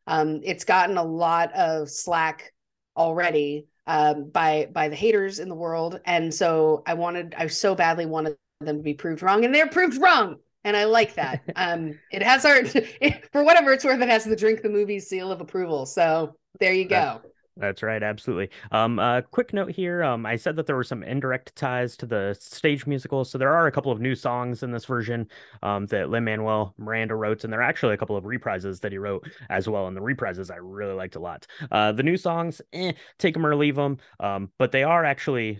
um 0.07 0.41
it's 0.43 0.65
gotten 0.65 0.97
a 0.97 1.03
lot 1.03 1.53
of 1.53 1.89
slack 1.89 2.51
already 2.95 3.67
um, 3.87 4.29
by 4.29 4.67
by 4.71 4.89
the 4.89 4.95
haters 4.95 5.39
in 5.39 5.47
the 5.47 5.55
world, 5.55 6.01
and 6.05 6.33
so 6.33 6.83
I 6.85 6.93
wanted, 6.93 7.33
I 7.37 7.47
so 7.47 7.73
badly 7.73 8.05
wanted 8.05 8.35
them 8.59 8.77
to 8.77 8.83
be 8.83 8.93
proved 8.93 9.23
wrong, 9.23 9.45
and 9.45 9.55
they're 9.55 9.69
proved 9.69 9.99
wrong, 10.01 10.35
and 10.65 10.75
I 10.75 10.83
like 10.83 11.15
that. 11.15 11.41
um, 11.55 11.97
it 12.11 12.21
has 12.21 12.43
our, 12.43 12.57
it, 12.65 13.29
for 13.31 13.43
whatever 13.43 13.71
it's 13.71 13.85
worth, 13.85 14.01
it 14.01 14.09
has 14.09 14.25
the 14.25 14.35
drink 14.35 14.61
the 14.61 14.69
movie 14.69 14.99
seal 14.99 15.31
of 15.31 15.39
approval. 15.39 15.85
So 15.85 16.35
there 16.59 16.73
you 16.73 16.85
go. 16.85 17.21
That's 17.59 17.81
right, 17.81 18.03
absolutely. 18.03 18.49
Um, 18.71 18.99
uh, 18.99 19.21
quick 19.21 19.51
note 19.51 19.71
here. 19.71 20.03
Um, 20.03 20.25
I 20.27 20.35
said 20.35 20.55
that 20.57 20.67
there 20.67 20.75
were 20.75 20.83
some 20.83 21.01
indirect 21.01 21.55
ties 21.55 21.97
to 21.97 22.05
the 22.05 22.35
stage 22.39 22.85
musical, 22.85 23.25
so 23.25 23.37
there 23.37 23.53
are 23.53 23.65
a 23.65 23.71
couple 23.71 23.91
of 23.91 23.99
new 23.99 24.13
songs 24.13 24.61
in 24.61 24.71
this 24.71 24.85
version 24.85 25.27
um, 25.63 25.87
that 25.87 26.09
Lin 26.09 26.23
Manuel 26.23 26.75
Miranda 26.77 27.15
wrote, 27.15 27.43
and 27.43 27.51
there 27.51 27.59
are 27.61 27.63
actually 27.63 27.95
a 27.95 27.97
couple 27.97 28.15
of 28.15 28.25
reprises 28.25 28.79
that 28.81 28.91
he 28.91 28.99
wrote 28.99 29.27
as 29.49 29.67
well. 29.67 29.87
And 29.87 29.97
the 29.97 30.01
reprises 30.01 30.51
I 30.51 30.57
really 30.57 30.93
liked 30.93 31.15
a 31.15 31.19
lot. 31.19 31.47
Uh, 31.71 31.91
the 31.91 32.03
new 32.03 32.17
songs, 32.17 32.61
eh, 32.73 32.91
take 33.17 33.33
them 33.33 33.45
or 33.45 33.55
leave 33.55 33.75
them, 33.75 33.97
um, 34.19 34.51
but 34.59 34.71
they 34.71 34.83
are 34.83 35.03
actually 35.03 35.59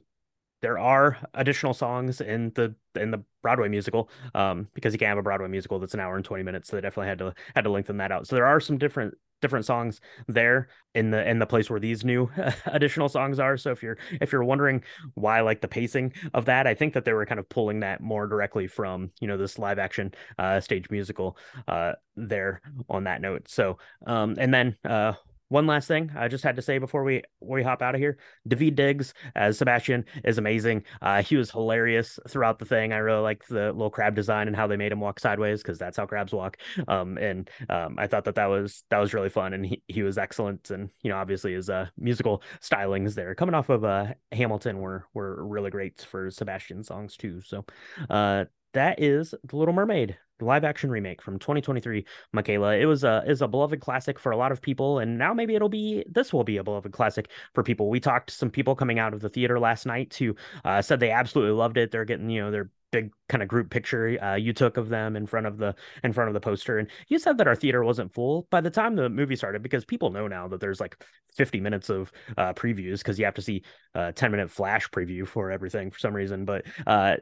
there 0.62 0.80
are 0.80 1.18
additional 1.36 1.74
songs 1.74 2.20
in 2.22 2.52
the 2.56 2.74
in 2.96 3.12
the 3.12 3.24
Broadway 3.44 3.70
musical 3.70 4.10
um, 4.34 4.68
because 4.74 4.94
you 4.94 5.00
can't 5.00 5.10
have 5.10 5.18
a 5.18 5.24
Broadway 5.24 5.48
musical 5.48 5.80
that's 5.80 5.94
an 5.94 6.00
hour 6.00 6.16
and 6.16 6.26
20 6.26 6.44
minutes 6.44 6.70
so 6.70 6.76
they 6.76 6.82
definitely 6.82 7.10
had 7.10 7.20
to 7.20 7.34
had 7.56 7.64
to 7.64 7.70
lengthen 7.70 7.98
that 7.98 8.12
out 8.12 8.28
so 8.28 8.36
there 8.36 8.48
are 8.48 8.60
some 8.60 8.78
different 8.78 9.14
different 9.42 9.66
songs 9.66 10.02
there 10.28 10.70
in 10.96 11.12
the 11.12 11.28
in 11.30 11.40
the 11.40 11.46
place 11.46 11.70
where 11.70 11.80
these 11.80 12.04
new 12.04 12.30
additional 12.66 13.10
songs 13.10 13.40
are. 13.40 13.58
So 13.58 13.72
if 13.72 13.84
you're 13.84 13.98
if 14.22 14.32
you're 14.32 14.44
wondering 14.44 14.84
why 15.14 15.42
like 15.42 15.62
the 15.62 15.68
pacing 15.68 16.14
of 16.34 16.46
that 16.46 16.68
i 16.68 16.74
think 16.74 16.94
that 16.94 17.06
they 17.06 17.14
were 17.14 17.26
kind 17.26 17.40
of 17.40 17.50
pulling 17.50 17.80
that 17.82 18.02
more 18.02 18.28
directly 18.28 18.68
from 18.68 19.12
you 19.20 19.28
know 19.28 19.38
this 19.38 19.58
live 19.60 19.80
action 19.80 20.14
uh 20.38 20.60
stage 20.60 20.90
musical 20.90 21.38
uh 21.68 21.94
there 22.16 22.62
on 22.90 23.04
that 23.06 23.22
note. 23.22 23.48
So 23.48 23.78
um 24.06 24.36
and 24.38 24.54
then 24.54 24.76
uh 24.84 25.14
one 25.50 25.68
last 25.68 25.88
thing 25.88 26.12
I 26.16 26.28
just 26.28 26.44
had 26.44 26.56
to 26.58 26.62
say 26.62 26.78
before 26.78 27.04
we 27.04 27.24
we 27.40 27.64
hop 27.64 27.82
out 27.82 27.96
of 27.96 28.02
here. 28.02 28.18
David 28.48 28.76
Diggs 28.76 29.14
as 29.36 29.58
Sebastian 29.58 30.06
is 30.24 30.38
amazing. 30.38 30.84
Uh, 31.02 31.22
he 31.22 31.36
was 31.38 31.52
hilarious 31.52 32.20
throughout 32.28 32.60
the 32.60 32.66
thing. 32.66 32.92
I 32.94 32.98
really 32.98 33.22
like 33.22 33.46
the 33.48 33.72
little 33.72 33.90
crab 33.90 34.16
design 34.16 34.48
and 34.48 34.56
how 34.56 34.68
they 34.68 34.78
made 34.78 34.92
him 34.92 35.00
walk 35.00 35.20
sideways 35.20 35.62
because 35.62 35.78
that's 35.78 35.98
how 35.98 36.06
crabs 36.06 36.34
walk. 36.34 36.58
Um, 36.88 37.18
and 37.18 37.50
um, 37.70 37.96
I 37.98 38.08
thought 38.08 38.26
that 38.26 38.36
that 38.36 38.48
was 38.48 38.84
that 38.90 39.00
was 39.00 39.14
really 39.14 39.30
fun, 39.30 39.54
and 39.54 39.66
he, 39.66 39.82
he 39.88 40.04
was 40.04 40.18
excellent. 40.18 40.70
And 40.70 40.90
you 41.02 41.10
know, 41.10 41.18
obviously 41.18 41.54
his 41.54 41.70
uh, 41.70 41.88
musical 41.98 42.44
stylings 42.62 43.16
there, 43.16 43.34
coming 43.36 43.56
off 43.56 43.70
of 43.70 43.84
uh, 43.84 44.08
Hamilton, 44.32 44.80
were 44.80 45.06
were 45.14 45.46
really 45.46 45.70
great 45.70 46.02
for 46.02 46.30
Sebastian 46.30 46.84
songs 46.84 47.16
too. 47.16 47.42
So, 47.42 47.66
uh, 48.10 48.46
that 48.74 49.02
is 49.02 49.34
The 49.44 49.56
Little 49.56 49.74
Mermaid 49.74 50.18
live 50.40 50.64
action 50.64 50.90
remake 50.90 51.22
from 51.22 51.40
2023 51.40 52.06
michaela. 52.34 52.76
It 52.76 52.86
was 52.86 53.04
a 53.04 53.24
is 53.28 53.42
a 53.42 53.48
beloved 53.48 53.80
classic 53.80 54.20
for 54.20 54.32
a 54.32 54.38
lot 54.38 54.52
of 54.52 54.62
people 54.62 55.00
and 55.00 55.18
now 55.18 55.34
maybe 55.34 55.56
it'll 55.56 55.70
be 55.70 56.04
this 56.10 56.34
will 56.34 56.44
be 56.44 56.58
a 56.58 56.64
beloved 56.64 56.92
classic 56.92 57.30
for 57.54 57.64
people. 57.64 57.90
We 57.90 58.00
talked 58.00 58.30
to 58.30 58.36
some 58.36 58.50
people 58.50 58.76
coming 58.76 59.00
out 59.00 59.14
of 59.14 59.22
the 59.22 59.30
theater 59.30 59.60
last 59.60 59.86
night 59.86 60.14
who 60.16 60.36
uh, 60.66 60.82
said 60.82 61.00
they 61.00 61.12
absolutely 61.12 61.56
loved 61.56 61.78
it. 61.78 61.92
They're 61.92 62.06
getting 62.06 62.30
you 62.30 62.42
know 62.42 62.52
their 62.52 62.70
big 62.92 63.12
kind 63.28 63.44
of 63.44 63.50
group 63.50 63.70
picture 63.70 64.18
uh, 64.24 64.36
you 64.36 64.54
took 64.54 64.78
of 64.78 64.90
them 64.90 65.16
in 65.16 65.26
front 65.26 65.46
of 65.46 65.58
the 65.58 65.76
in 66.04 66.14
front 66.14 66.30
of 66.30 66.34
the 66.34 66.40
poster. 66.40 66.78
And 66.78 66.90
you 67.08 67.20
said 67.20 67.38
that 67.38 67.48
our 67.48 67.56
theater 67.56 67.84
wasn't 67.84 68.14
full. 68.14 68.48
By 68.50 68.62
the 68.62 68.70
time 68.70 68.96
the 68.96 69.10
movie 69.10 69.36
started 69.36 69.62
because 69.62 69.86
people 69.86 70.12
know 70.12 70.28
now 70.28 70.48
that 70.48 70.60
there's 70.60 70.80
like 70.80 71.04
50 71.36 71.60
minutes 71.60 71.90
of 71.90 72.12
uh, 72.38 72.54
previews 72.54 73.00
because 73.00 73.20
you 73.20 73.26
have 73.26 73.36
to 73.36 73.42
see 73.42 73.64
a 73.94 74.14
10 74.14 74.32
minute 74.32 74.52
flash 74.52 74.90
preview 74.90 75.28
for 75.28 75.52
everything 75.52 75.92
for 75.92 76.00
some 76.00 76.14
reason. 76.14 76.46
But 76.46 76.66
uh, 76.86 77.18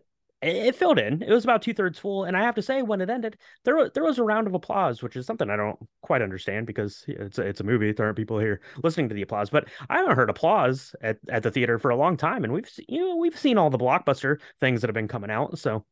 it 0.47 0.75
filled 0.75 0.99
in. 0.99 1.21
It 1.21 1.31
was 1.31 1.43
about 1.43 1.61
two 1.61 1.73
thirds 1.73 1.97
full, 1.97 2.25
and 2.25 2.35
I 2.35 2.43
have 2.43 2.55
to 2.55 2.61
say, 2.61 2.81
when 2.81 3.01
it 3.01 3.09
ended, 3.09 3.37
there 3.63 3.89
there 3.89 4.03
was 4.03 4.19
a 4.19 4.23
round 4.23 4.47
of 4.47 4.53
applause, 4.53 5.01
which 5.01 5.15
is 5.15 5.25
something 5.25 5.49
I 5.49 5.55
don't 5.55 5.77
quite 6.01 6.21
understand 6.21 6.67
because 6.67 7.03
it's 7.07 7.37
a, 7.37 7.41
it's 7.43 7.61
a 7.61 7.63
movie. 7.63 7.91
There 7.91 8.05
aren't 8.05 8.17
people 8.17 8.39
here 8.39 8.61
listening 8.83 9.09
to 9.09 9.15
the 9.15 9.21
applause, 9.21 9.49
but 9.49 9.67
I 9.89 9.97
haven't 9.97 10.15
heard 10.15 10.29
applause 10.29 10.95
at, 11.01 11.17
at 11.29 11.43
the 11.43 11.51
theater 11.51 11.79
for 11.79 11.89
a 11.89 11.95
long 11.95 12.17
time, 12.17 12.43
and 12.43 12.53
we've 12.53 12.69
you 12.87 13.01
know 13.01 13.15
we've 13.15 13.37
seen 13.37 13.57
all 13.57 13.69
the 13.69 13.77
blockbuster 13.77 14.39
things 14.59 14.81
that 14.81 14.87
have 14.87 14.95
been 14.95 15.07
coming 15.07 15.31
out. 15.31 15.57
So, 15.57 15.85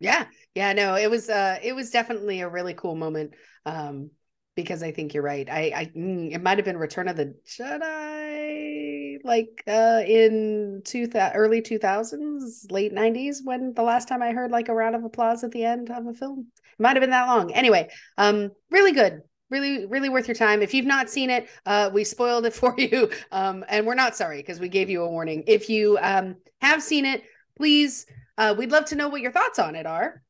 yeah, 0.00 0.26
yeah, 0.54 0.72
no, 0.72 0.94
it 0.94 1.10
was 1.10 1.28
uh 1.28 1.58
it 1.62 1.74
was 1.74 1.90
definitely 1.90 2.40
a 2.40 2.48
really 2.48 2.74
cool 2.74 2.94
moment. 2.94 3.34
Um, 3.66 4.10
because 4.54 4.82
I 4.82 4.92
think 4.92 5.14
you're 5.14 5.22
right. 5.22 5.48
I, 5.50 5.72
I 5.74 5.84
mm, 5.96 6.32
it 6.32 6.42
might 6.42 6.58
have 6.58 6.64
been 6.64 6.76
Return 6.76 7.08
of 7.08 7.16
the 7.16 7.34
Jedi, 7.46 9.18
like 9.24 9.62
uh, 9.66 10.02
in 10.06 10.82
two 10.84 11.06
th- 11.06 11.32
early 11.34 11.60
two 11.60 11.78
thousands, 11.78 12.66
late 12.70 12.92
nineties, 12.92 13.42
when 13.44 13.74
the 13.74 13.82
last 13.82 14.08
time 14.08 14.22
I 14.22 14.32
heard 14.32 14.50
like 14.50 14.68
a 14.68 14.74
round 14.74 14.94
of 14.94 15.04
applause 15.04 15.44
at 15.44 15.50
the 15.50 15.64
end 15.64 15.90
of 15.90 16.06
a 16.06 16.14
film. 16.14 16.46
It 16.56 16.82
might 16.82 16.96
have 16.96 17.00
been 17.02 17.10
that 17.10 17.26
long. 17.26 17.52
Anyway, 17.52 17.88
um, 18.18 18.50
really 18.70 18.92
good, 18.92 19.22
really, 19.50 19.86
really 19.86 20.08
worth 20.08 20.28
your 20.28 20.34
time. 20.34 20.62
If 20.62 20.74
you've 20.74 20.86
not 20.86 21.10
seen 21.10 21.30
it, 21.30 21.48
uh, 21.66 21.90
we 21.92 22.04
spoiled 22.04 22.46
it 22.46 22.54
for 22.54 22.74
you, 22.78 23.10
um, 23.32 23.64
and 23.68 23.86
we're 23.86 23.94
not 23.94 24.16
sorry 24.16 24.38
because 24.38 24.60
we 24.60 24.68
gave 24.68 24.90
you 24.90 25.02
a 25.02 25.08
warning. 25.10 25.44
If 25.46 25.68
you 25.68 25.98
um 26.00 26.36
have 26.60 26.82
seen 26.82 27.06
it, 27.06 27.22
please, 27.56 28.06
uh, 28.38 28.54
we'd 28.56 28.72
love 28.72 28.86
to 28.86 28.96
know 28.96 29.08
what 29.08 29.20
your 29.20 29.32
thoughts 29.32 29.58
on 29.58 29.74
it 29.74 29.86
are. 29.86 30.23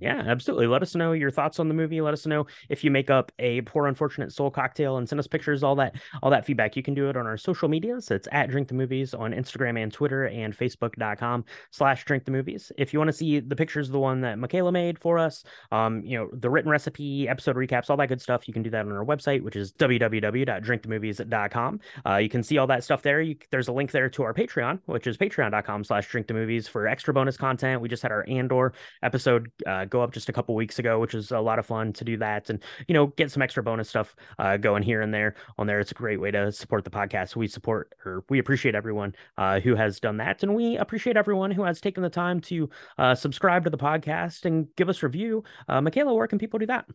Yeah, 0.00 0.22
absolutely. 0.26 0.66
Let 0.66 0.82
us 0.82 0.94
know 0.94 1.12
your 1.12 1.30
thoughts 1.30 1.58
on 1.58 1.68
the 1.68 1.74
movie. 1.74 2.00
Let 2.00 2.14
us 2.14 2.26
know 2.26 2.46
if 2.68 2.84
you 2.84 2.90
make 2.90 3.10
up 3.10 3.32
a 3.38 3.62
poor 3.62 3.86
unfortunate 3.86 4.32
soul 4.32 4.50
cocktail 4.50 4.98
and 4.98 5.08
send 5.08 5.18
us 5.18 5.26
pictures, 5.26 5.62
all 5.62 5.76
that, 5.76 5.96
all 6.22 6.30
that 6.30 6.44
feedback. 6.44 6.76
You 6.76 6.82
can 6.82 6.94
do 6.94 7.08
it 7.08 7.16
on 7.16 7.26
our 7.26 7.36
social 7.36 7.68
medias. 7.68 8.10
It's 8.10 8.28
at 8.32 8.50
Drink 8.50 8.68
the 8.68 8.74
Movies 8.74 9.14
on 9.14 9.32
Instagram 9.32 9.82
and 9.82 9.92
Twitter 9.92 10.26
and 10.26 10.56
Facebook.com 10.56 11.44
slash 11.70 12.04
drink 12.04 12.24
the 12.24 12.30
movies. 12.30 12.70
If 12.76 12.92
you 12.92 12.98
want 12.98 13.08
to 13.08 13.12
see 13.12 13.40
the 13.40 13.56
pictures 13.56 13.88
of 13.88 13.92
the 13.92 13.98
one 13.98 14.20
that 14.22 14.38
Michaela 14.38 14.72
made 14.72 14.98
for 14.98 15.18
us, 15.18 15.44
um, 15.72 16.02
you 16.04 16.18
know, 16.18 16.28
the 16.32 16.50
written 16.50 16.70
recipe, 16.70 17.28
episode 17.28 17.56
recaps, 17.56 17.90
all 17.90 17.96
that 17.96 18.08
good 18.08 18.20
stuff, 18.20 18.46
you 18.46 18.54
can 18.54 18.62
do 18.62 18.70
that 18.70 18.84
on 18.84 18.92
our 18.92 19.04
website, 19.04 19.42
which 19.42 19.56
is 19.56 19.72
www.drinkthemovies.com. 19.72 21.80
Uh, 22.04 22.16
you 22.16 22.28
can 22.28 22.42
see 22.42 22.58
all 22.58 22.66
that 22.66 22.84
stuff 22.84 23.00
there. 23.02 23.22
You, 23.22 23.36
there's 23.50 23.68
a 23.68 23.72
link 23.72 23.90
there 23.90 24.10
to 24.10 24.22
our 24.22 24.34
Patreon, 24.34 24.80
which 24.86 25.06
is 25.06 25.16
patreon.com 25.16 25.84
slash 25.84 26.06
drink 26.08 26.26
the 26.26 26.34
movies 26.34 26.68
for 26.68 26.86
extra 26.86 27.14
bonus 27.14 27.38
content. 27.38 27.80
We 27.80 27.88
just 27.88 28.02
had 28.02 28.12
our 28.12 28.28
Andor 28.28 28.74
episode 29.02 29.50
uh, 29.66 29.85
go 29.86 30.02
up 30.02 30.12
just 30.12 30.28
a 30.28 30.32
couple 30.32 30.54
weeks 30.54 30.78
ago, 30.78 30.98
which 30.98 31.14
is 31.14 31.30
a 31.30 31.40
lot 31.40 31.58
of 31.58 31.66
fun 31.66 31.92
to 31.94 32.04
do 32.04 32.16
that 32.18 32.50
and, 32.50 32.62
you 32.88 32.94
know, 32.94 33.08
get 33.08 33.30
some 33.30 33.42
extra 33.42 33.62
bonus 33.62 33.88
stuff 33.88 34.14
uh, 34.38 34.56
going 34.56 34.82
here 34.82 35.00
and 35.00 35.12
there 35.12 35.34
on 35.58 35.66
there. 35.66 35.80
It's 35.80 35.90
a 35.90 35.94
great 35.94 36.20
way 36.20 36.30
to 36.30 36.52
support 36.52 36.84
the 36.84 36.90
podcast. 36.90 37.36
We 37.36 37.48
support 37.48 37.92
or 38.04 38.24
we 38.28 38.38
appreciate 38.38 38.74
everyone 38.74 39.14
uh, 39.38 39.60
who 39.60 39.74
has 39.74 40.00
done 40.00 40.16
that. 40.18 40.42
And 40.42 40.54
we 40.54 40.76
appreciate 40.76 41.16
everyone 41.16 41.50
who 41.50 41.62
has 41.64 41.80
taken 41.80 42.02
the 42.02 42.10
time 42.10 42.40
to 42.42 42.70
uh, 42.98 43.14
subscribe 43.14 43.64
to 43.64 43.70
the 43.70 43.78
podcast 43.78 44.44
and 44.44 44.68
give 44.76 44.88
us 44.88 45.02
review. 45.02 45.44
Uh, 45.68 45.80
Michaela, 45.80 46.14
where 46.14 46.26
can 46.26 46.38
people 46.38 46.58
do 46.58 46.66
that? 46.66 46.86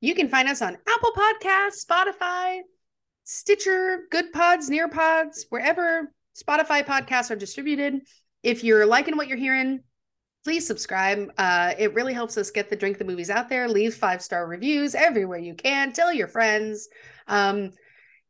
You 0.00 0.14
can 0.14 0.28
find 0.28 0.48
us 0.48 0.60
on 0.60 0.76
Apple 0.86 1.12
Podcasts, 1.16 1.86
Spotify, 1.88 2.60
Stitcher, 3.24 4.00
Good 4.10 4.32
Pods, 4.32 4.68
Near 4.68 4.88
Pods, 4.88 5.46
wherever 5.48 6.12
Spotify 6.36 6.84
podcasts 6.84 7.30
are 7.30 7.36
distributed. 7.36 8.00
If 8.42 8.64
you're 8.64 8.84
liking 8.84 9.16
what 9.16 9.28
you're 9.28 9.38
hearing, 9.38 9.80
please 10.44 10.66
subscribe. 10.66 11.32
Uh, 11.38 11.72
it 11.78 11.94
really 11.94 12.12
helps 12.12 12.36
us 12.36 12.50
get 12.50 12.68
the 12.68 12.76
drink 12.76 12.98
the 12.98 13.04
movies 13.04 13.30
out 13.30 13.48
there. 13.48 13.66
Leave 13.66 13.94
five 13.94 14.22
star 14.22 14.46
reviews 14.46 14.94
everywhere 14.94 15.38
you 15.38 15.54
can. 15.54 15.92
Tell 15.92 16.12
your 16.12 16.28
friends. 16.28 16.88
Um, 17.26 17.72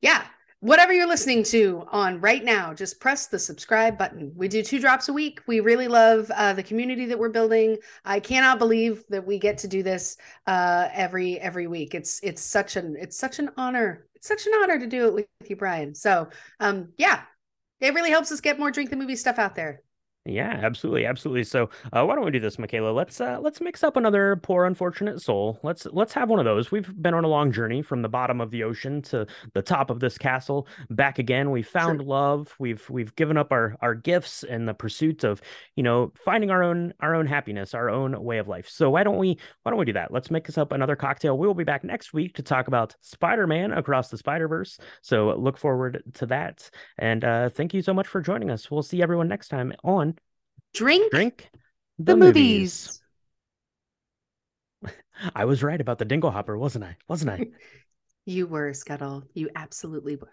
yeah, 0.00 0.24
whatever 0.60 0.94
you're 0.94 1.06
listening 1.08 1.42
to 1.42 1.84
on 1.92 2.20
right 2.22 2.42
now, 2.42 2.72
just 2.72 2.98
press 2.98 3.26
the 3.26 3.38
subscribe 3.38 3.98
button. 3.98 4.32
We 4.34 4.48
do 4.48 4.62
two 4.62 4.80
drops 4.80 5.10
a 5.10 5.12
week. 5.12 5.40
We 5.46 5.60
really 5.60 5.88
love 5.88 6.30
uh, 6.30 6.54
the 6.54 6.62
community 6.62 7.04
that 7.06 7.18
we're 7.18 7.28
building. 7.28 7.76
I 8.04 8.20
cannot 8.20 8.58
believe 8.58 9.04
that 9.10 9.26
we 9.26 9.38
get 9.38 9.58
to 9.58 9.68
do 9.68 9.82
this 9.82 10.16
uh, 10.46 10.88
every 10.92 11.38
every 11.40 11.66
week. 11.66 11.94
It's 11.94 12.20
it's 12.22 12.40
such 12.40 12.76
an 12.76 12.96
it's 12.98 13.18
such 13.18 13.40
an 13.40 13.50
honor. 13.58 14.06
It's 14.14 14.28
such 14.28 14.46
an 14.46 14.52
honor 14.62 14.78
to 14.78 14.86
do 14.86 15.06
it 15.08 15.14
with 15.14 15.26
you, 15.46 15.56
Brian. 15.56 15.94
So 15.94 16.28
um, 16.60 16.92
yeah, 16.96 17.22
it 17.80 17.92
really 17.92 18.10
helps 18.10 18.32
us 18.32 18.40
get 18.40 18.58
more 18.58 18.70
drink 18.70 18.88
the 18.88 18.96
movie 18.96 19.16
stuff 19.16 19.38
out 19.38 19.54
there. 19.54 19.82
Yeah, 20.26 20.58
absolutely, 20.62 21.04
absolutely. 21.04 21.44
So, 21.44 21.68
uh, 21.92 22.02
why 22.06 22.14
don't 22.14 22.24
we 22.24 22.30
do 22.30 22.40
this, 22.40 22.58
Michaela? 22.58 22.92
Let's 22.92 23.20
uh, 23.20 23.38
let's 23.42 23.60
mix 23.60 23.84
up 23.84 23.98
another 23.98 24.36
poor 24.36 24.64
unfortunate 24.64 25.20
soul. 25.20 25.60
Let's 25.62 25.86
let's 25.92 26.14
have 26.14 26.30
one 26.30 26.38
of 26.38 26.46
those. 26.46 26.70
We've 26.70 26.90
been 27.02 27.12
on 27.12 27.24
a 27.24 27.28
long 27.28 27.52
journey 27.52 27.82
from 27.82 28.00
the 28.00 28.08
bottom 28.08 28.40
of 28.40 28.50
the 28.50 28.62
ocean 28.62 29.02
to 29.02 29.26
the 29.52 29.60
top 29.60 29.90
of 29.90 30.00
this 30.00 30.16
castle, 30.16 30.66
back 30.88 31.18
again. 31.18 31.50
We 31.50 31.60
found 31.60 32.00
sure. 32.00 32.06
love. 32.06 32.54
We've 32.58 32.88
we've 32.88 33.14
given 33.16 33.36
up 33.36 33.52
our 33.52 33.76
our 33.82 33.94
gifts 33.94 34.44
in 34.44 34.64
the 34.64 34.72
pursuit 34.72 35.24
of 35.24 35.42
you 35.76 35.82
know 35.82 36.10
finding 36.24 36.50
our 36.50 36.62
own 36.62 36.94
our 37.00 37.14
own 37.14 37.26
happiness, 37.26 37.74
our 37.74 37.90
own 37.90 38.18
way 38.24 38.38
of 38.38 38.48
life. 38.48 38.66
So 38.66 38.88
why 38.88 39.04
don't 39.04 39.18
we 39.18 39.36
why 39.62 39.72
don't 39.72 39.78
we 39.78 39.84
do 39.84 39.92
that? 39.92 40.10
Let's 40.10 40.30
make 40.30 40.48
us 40.48 40.56
up 40.56 40.72
another 40.72 40.96
cocktail. 40.96 41.36
We 41.36 41.46
will 41.46 41.52
be 41.52 41.64
back 41.64 41.84
next 41.84 42.14
week 42.14 42.34
to 42.36 42.42
talk 42.42 42.66
about 42.66 42.96
Spider 43.02 43.46
Man 43.46 43.72
across 43.72 44.08
the 44.08 44.16
Spider 44.16 44.48
Verse. 44.48 44.78
So 45.02 45.34
look 45.36 45.58
forward 45.58 46.02
to 46.14 46.24
that. 46.26 46.70
And 46.96 47.24
uh, 47.24 47.50
thank 47.50 47.74
you 47.74 47.82
so 47.82 47.92
much 47.92 48.06
for 48.06 48.22
joining 48.22 48.50
us. 48.50 48.70
We'll 48.70 48.82
see 48.82 49.02
everyone 49.02 49.28
next 49.28 49.48
time 49.48 49.74
on 49.84 50.13
Drink, 50.74 51.10
drink 51.12 51.50
the, 51.98 52.12
the 52.12 52.16
movies. 52.16 53.00
movies. 54.82 54.94
I 55.34 55.44
was 55.44 55.62
right 55.62 55.80
about 55.80 55.98
the 55.98 56.04
dingle 56.04 56.30
hopper, 56.30 56.58
wasn't 56.58 56.84
I? 56.84 56.96
Wasn't 57.08 57.30
I? 57.30 57.46
you 58.26 58.46
were, 58.46 58.72
Scuttle. 58.74 59.24
You 59.34 59.50
absolutely 59.54 60.16
were. 60.16 60.32